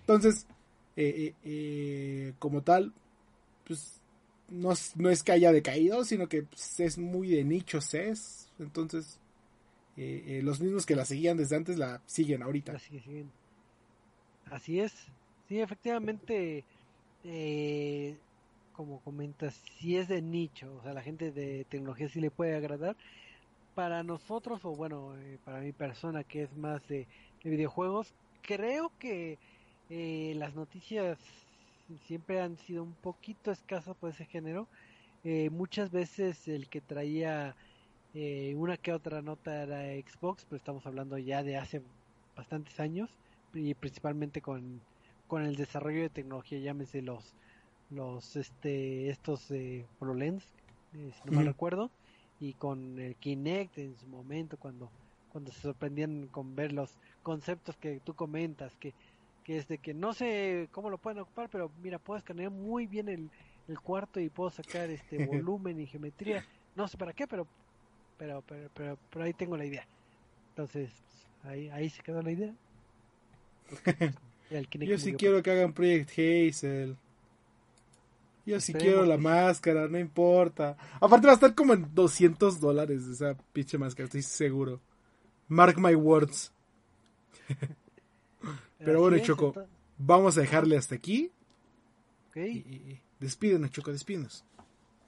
Entonces, 0.00 0.46
eh, 0.96 1.14
eh, 1.16 1.34
eh, 1.44 2.32
como 2.38 2.62
tal, 2.62 2.92
pues 3.66 4.00
no, 4.48 4.72
no 4.96 5.10
es 5.10 5.22
que 5.22 5.32
haya 5.32 5.52
decaído, 5.52 6.04
sino 6.04 6.28
que 6.28 6.42
pues, 6.42 6.80
es 6.80 6.98
muy 6.98 7.28
de 7.28 7.44
nichos, 7.44 7.94
es. 7.94 8.50
Entonces, 8.58 9.18
los 9.96 10.60
mismos 10.60 10.86
que 10.86 10.96
la 10.96 11.04
seguían 11.04 11.36
desde 11.36 11.56
antes 11.56 11.78
la 11.78 12.02
siguen 12.06 12.42
ahorita. 12.42 12.72
La 12.72 12.78
sigue 12.78 13.00
siguiendo. 13.00 13.32
Así 14.46 14.80
es. 14.80 14.92
Sí, 15.50 15.60
efectivamente, 15.60 16.64
eh, 17.22 18.22
como 18.72 19.02
comentas, 19.02 19.54
si 19.56 19.96
es 19.96 20.08
de 20.08 20.22
nicho, 20.22 20.76
o 20.76 20.82
sea, 20.82 20.94
la 20.94 21.02
gente 21.02 21.32
de 21.32 21.64
tecnología 21.66 22.08
sí 22.08 22.20
le 22.20 22.30
puede 22.30 22.54
agradar. 22.56 22.96
Para 23.74 24.04
nosotros, 24.04 24.64
o 24.64 24.76
bueno, 24.76 25.18
eh, 25.18 25.40
para 25.44 25.60
mi 25.60 25.72
persona 25.72 26.24
que 26.24 26.42
es 26.44 26.54
más 26.56 26.86
de, 26.88 27.08
de 27.42 27.50
videojuegos, 27.50 28.16
creo 28.42 28.96
que 28.98 29.40
eh, 29.88 30.34
las 30.36 30.54
noticias 30.54 31.20
siempre 31.98 32.40
han 32.40 32.56
sido 32.58 32.84
un 32.84 32.96
poquito 32.96 33.50
escasas 33.50 33.96
por 33.96 34.10
ese 34.10 34.26
género. 34.26 34.70
Eh, 35.22 35.50
muchas 35.50 35.90
veces 35.90 36.48
el 36.48 36.68
que 36.70 36.82
traía 36.82 37.56
eh, 38.12 38.54
una 38.56 38.78
que 38.78 38.92
otra 38.92 39.22
nota 39.22 39.62
era 39.64 39.82
Xbox, 40.02 40.46
pero 40.46 40.58
estamos 40.58 40.86
hablando 40.86 41.18
ya 41.18 41.42
de 41.44 41.56
hace 41.58 41.82
bastantes 42.36 42.80
años 42.80 43.20
y 43.52 43.74
principalmente 43.74 44.42
con, 44.42 44.86
con 45.30 45.44
el 45.44 45.56
desarrollo 45.56 46.02
de 46.02 46.10
tecnología, 46.10 46.58
llámese 46.60 47.02
los 47.02 47.36
los 47.88 48.36
este 48.36 49.08
estos 49.10 49.50
eh, 49.52 49.86
HoloLens, 49.98 50.56
eh, 50.92 51.12
si 51.12 51.22
no 51.26 51.32
mal 51.32 51.46
Ujú. 51.46 51.46
recuerdo, 51.46 51.92
y 52.38 52.54
con 52.54 52.98
el 52.98 53.16
Kinect 53.18 53.78
en 53.78 53.96
su 53.96 54.08
momento 54.08 54.58
cuando 54.58 54.92
cuando 55.28 55.52
se 55.52 55.60
sorprendían 55.60 56.28
con 56.30 56.54
ver 56.56 56.72
los 56.72 56.98
conceptos 57.22 57.76
que 57.78 58.00
tú 58.00 58.14
comentas, 58.16 58.76
que 58.78 58.94
que 59.44 59.56
es 59.58 59.66
de 59.68 59.78
que 59.80 59.94
no 59.94 60.12
sé 60.14 60.68
cómo 60.72 60.90
lo 60.90 60.98
pueden 61.00 61.20
ocupar, 61.20 61.48
pero 61.50 61.70
mira, 61.76 61.98
puedo 62.00 62.18
escanear 62.18 62.50
muy 62.50 62.86
bien 62.86 63.08
el, 63.08 63.30
el 63.66 63.80
cuarto 63.80 64.20
y 64.20 64.30
puedo 64.30 64.50
sacar 64.50 64.90
este 64.90 65.18
volumen 65.20 65.78
y 65.80 65.86
geometría. 65.86 66.44
No 66.74 66.88
sé 66.88 66.98
para 66.98 67.14
qué, 67.14 67.26
pero 67.28 67.50
pero 68.16 68.42
pero 68.44 68.70
pero, 68.72 68.98
pero 69.10 69.24
ahí 69.24 69.34
tengo 69.34 69.56
la 69.56 69.66
idea. 69.66 69.88
Entonces, 70.54 71.04
pues, 71.08 71.28
ahí 71.40 71.68
ahí 71.70 71.90
se 71.90 72.02
quedó 72.02 72.22
la 72.22 72.32
idea. 72.32 72.56
Porque, 74.50 74.56
pues, 74.56 74.60
el 74.60 74.68
Kinect 74.68 74.90
Yo 74.90 74.98
sí 74.98 75.12
quiero 75.14 75.42
que 75.42 75.50
hagan 75.50 75.72
Project 75.72 76.10
Hazel. 76.10 76.96
Yo 78.46 78.58
sí 78.60 78.72
Esperemos 78.72 78.82
quiero 78.82 79.06
la 79.06 79.14
que 79.16 79.20
sí. 79.20 79.24
máscara, 79.28 79.88
no 79.88 79.98
importa. 79.98 80.76
Aparte 81.00 81.26
va 81.26 81.32
a 81.32 81.34
estar 81.34 81.54
como 81.54 81.74
en 81.74 81.94
200 81.94 82.60
dólares 82.60 83.02
esa 83.06 83.36
pinche 83.52 83.78
máscara, 83.78 84.06
estoy 84.06 84.22
seguro. 84.22 84.80
Mark 85.48 85.78
my 85.78 85.94
words. 85.94 86.52
Pero 88.78 89.00
bueno, 89.00 89.18
Choco, 89.18 89.54
vamos 89.98 90.38
a 90.38 90.40
dejarle 90.40 90.76
hasta 90.76 90.94
aquí. 90.94 91.30
ok. 92.30 92.36
Y, 92.36 92.40
y- 92.40 92.92
y 92.92 93.00
despídenos, 93.18 93.70
Choco, 93.70 93.92
despídenos. 93.92 94.44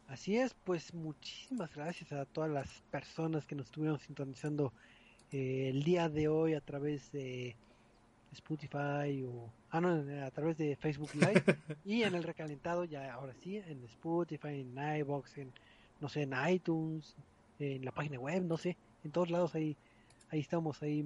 Así 0.09 0.37
es, 0.37 0.55
pues 0.65 0.93
muchísimas 0.93 1.75
gracias 1.75 2.13
a 2.13 2.27
todas 2.27 2.51
las 2.51 2.69
personas 2.91 3.47
que 3.47 3.55
nos 3.55 3.67
estuvieron 3.67 3.99
sintonizando 3.99 4.75
eh, 5.31 5.71
el 5.71 5.83
día 5.85 6.11
de 6.11 6.29
hoy 6.29 6.53
a 6.53 6.61
través 6.61 7.11
de 7.13 7.57
Spotify 8.33 9.23
o 9.27 9.51
ah 9.71 9.81
no, 9.81 10.05
a 10.25 10.31
través 10.31 10.57
de 10.59 10.77
Facebook 10.77 11.11
Live 11.15 11.45
y 11.85 12.03
en 12.03 12.15
el 12.15 12.23
recalentado 12.23 12.85
ya 12.85 13.13
ahora 13.13 13.35
sí 13.35 13.57
en 13.59 13.85
Spotify, 13.85 14.61
en 14.61 14.77
iBox, 15.01 15.39
en 15.39 15.53
no 16.01 16.09
sé, 16.09 16.23
en 16.23 16.35
iTunes, 16.49 17.15
en 17.59 17.85
la 17.85 17.93
página 17.93 18.19
web, 18.19 18.43
no 18.43 18.57
sé, 18.57 18.77
en 19.05 19.13
todos 19.13 19.31
lados 19.31 19.55
ahí 19.55 19.77
ahí 20.31 20.41
estamos 20.41 20.83
ahí 20.83 21.05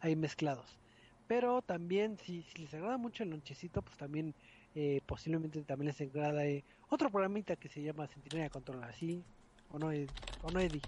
ahí 0.00 0.16
mezclados. 0.16 0.78
Pero 1.26 1.60
también 1.60 2.16
si, 2.18 2.42
si 2.42 2.62
les 2.62 2.72
agrada 2.72 2.96
mucho 2.96 3.22
el 3.22 3.30
lonchecito, 3.30 3.82
pues 3.82 3.96
también 3.98 4.34
eh, 4.74 5.00
posiblemente 5.06 5.60
también 5.62 5.88
les 5.88 6.00
agrada 6.00 6.46
eh, 6.46 6.64
otro 6.88 7.10
programita 7.10 7.56
que 7.56 7.68
se 7.68 7.82
llama 7.82 8.06
Centinela 8.06 8.48
Control, 8.48 8.82
así 8.84 9.22
o 9.70 9.78
no, 9.78 9.88
o 9.88 10.50
no 10.50 10.60
Eddie. 10.60 10.80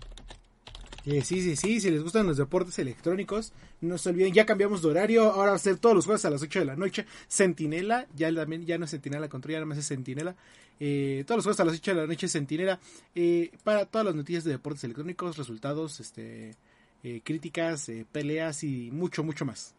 Eh, 1.07 1.23
sí, 1.23 1.41
sí, 1.41 1.57
sí, 1.57 1.81
si 1.81 1.91
les 1.91 2.03
gustan 2.03 2.27
los 2.27 2.37
deportes 2.37 2.79
electrónicos, 2.79 3.53
no 3.81 3.97
se 3.97 4.11
olviden, 4.11 4.35
ya 4.35 4.45
cambiamos 4.45 4.83
de 4.83 4.89
horario, 4.89 5.33
ahora 5.33 5.53
va 5.53 5.57
a 5.57 5.59
ser 5.59 5.79
todos 5.79 5.95
los 5.95 6.05
jueves 6.05 6.25
a 6.27 6.31
las 6.31 6.43
8 6.43 6.59
de 6.59 6.65
la 6.67 6.77
noche, 6.77 7.07
Centinela, 7.29 8.07
ya 8.15 8.33
también, 8.35 8.67
ya 8.67 8.77
no 8.77 8.85
es 8.85 8.91
Centinela 8.91 9.29
Control, 9.29 9.53
ya 9.53 9.59
nada 9.59 9.67
más 9.67 9.79
es 9.79 9.89
Centinela, 9.89 10.37
eh, 10.79 11.25
todos 11.27 11.39
los 11.39 11.45
jueves 11.45 11.61
a 11.61 11.65
las 11.65 11.75
8 11.77 11.95
de 11.95 12.01
la 12.03 12.07
noche 12.07 12.29
Centinela, 12.29 12.79
eh, 13.15 13.51
para 13.65 13.87
todas 13.87 14.05
las 14.05 14.15
noticias 14.15 14.45
de 14.45 14.53
deportes 14.53 14.85
electrónicos, 14.85 15.39
resultados, 15.39 16.01
este, 16.01 16.55
eh, 17.03 17.23
críticas, 17.25 17.91
peleas 18.13 18.63
y 18.63 18.91
mucho, 18.91 19.25
mucho 19.25 19.47
más. 19.47 19.75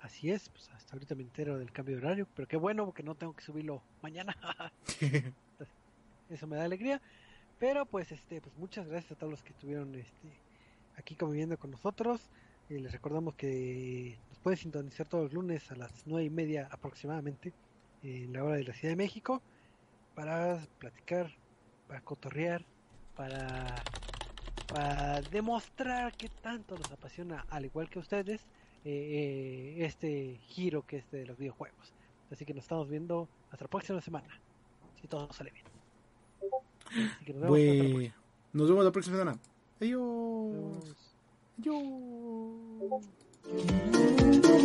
Así 0.00 0.32
es, 0.32 0.48
pues 0.48 0.68
hasta 0.74 0.94
ahorita 0.94 1.14
me 1.14 1.22
entero 1.22 1.58
del 1.58 1.70
cambio 1.70 1.96
de 1.96 2.02
horario, 2.02 2.26
pero 2.34 2.48
qué 2.48 2.56
bueno 2.56 2.84
porque 2.86 3.04
no 3.04 3.14
tengo 3.14 3.36
que 3.36 3.44
subirlo 3.44 3.82
mañana. 4.02 4.36
Eso 6.30 6.46
me 6.46 6.56
da 6.56 6.64
alegría. 6.64 7.00
Pero 7.58 7.86
pues 7.86 8.12
este, 8.12 8.40
pues 8.40 8.56
muchas 8.56 8.86
gracias 8.86 9.12
a 9.12 9.14
todos 9.16 9.30
los 9.30 9.42
que 9.42 9.50
estuvieron 9.50 9.94
este 9.94 10.28
aquí 10.96 11.14
conviviendo 11.14 11.58
con 11.58 11.70
nosotros. 11.70 12.30
Eh, 12.68 12.78
les 12.80 12.92
recordamos 12.92 13.34
que 13.34 14.18
nos 14.28 14.38
pueden 14.38 14.58
sintonizar 14.58 15.06
todos 15.08 15.24
los 15.24 15.32
lunes 15.32 15.70
a 15.70 15.76
las 15.76 16.06
nueve 16.06 16.26
y 16.26 16.30
media 16.30 16.68
aproximadamente 16.70 17.52
en 18.02 18.32
la 18.32 18.44
hora 18.44 18.56
de 18.56 18.64
la 18.64 18.74
Ciudad 18.74 18.92
de 18.92 18.96
México 18.96 19.42
para 20.14 20.66
platicar, 20.78 21.34
para 21.86 22.00
cotorrear, 22.00 22.64
para 23.16 23.74
para 24.68 25.22
demostrar 25.22 26.14
que 26.14 26.28
tanto 26.28 26.76
nos 26.76 26.92
apasiona, 26.92 27.44
al 27.48 27.64
igual 27.64 27.88
que 27.88 27.98
ustedes, 27.98 28.42
eh, 28.84 29.76
eh, 29.78 29.84
este 29.84 30.38
giro 30.42 30.86
que 30.86 30.98
es 30.98 31.10
de 31.10 31.26
los 31.26 31.38
videojuegos. 31.38 31.94
Así 32.30 32.44
que 32.44 32.54
nos 32.54 32.64
estamos 32.64 32.88
viendo 32.88 33.28
hasta 33.50 33.64
la 33.64 33.70
próxima 33.70 34.00
semana, 34.00 34.28
si 35.00 35.08
todo 35.08 35.32
sale 35.32 35.50
bien. 35.50 35.67
Así 36.90 37.24
que 37.24 37.32
nos 37.34 37.42
vemos 37.42 37.58
hasta 37.58 37.82
la 37.82 37.90
próxima. 37.90 38.14
nos 38.52 38.68
vemos 38.68 38.84
la 38.84 38.92
próxima 38.92 39.16
semana. 39.18 39.38
Adiós. 39.80 40.96
Adiós. 41.58 43.04
Adiós. 43.44 44.64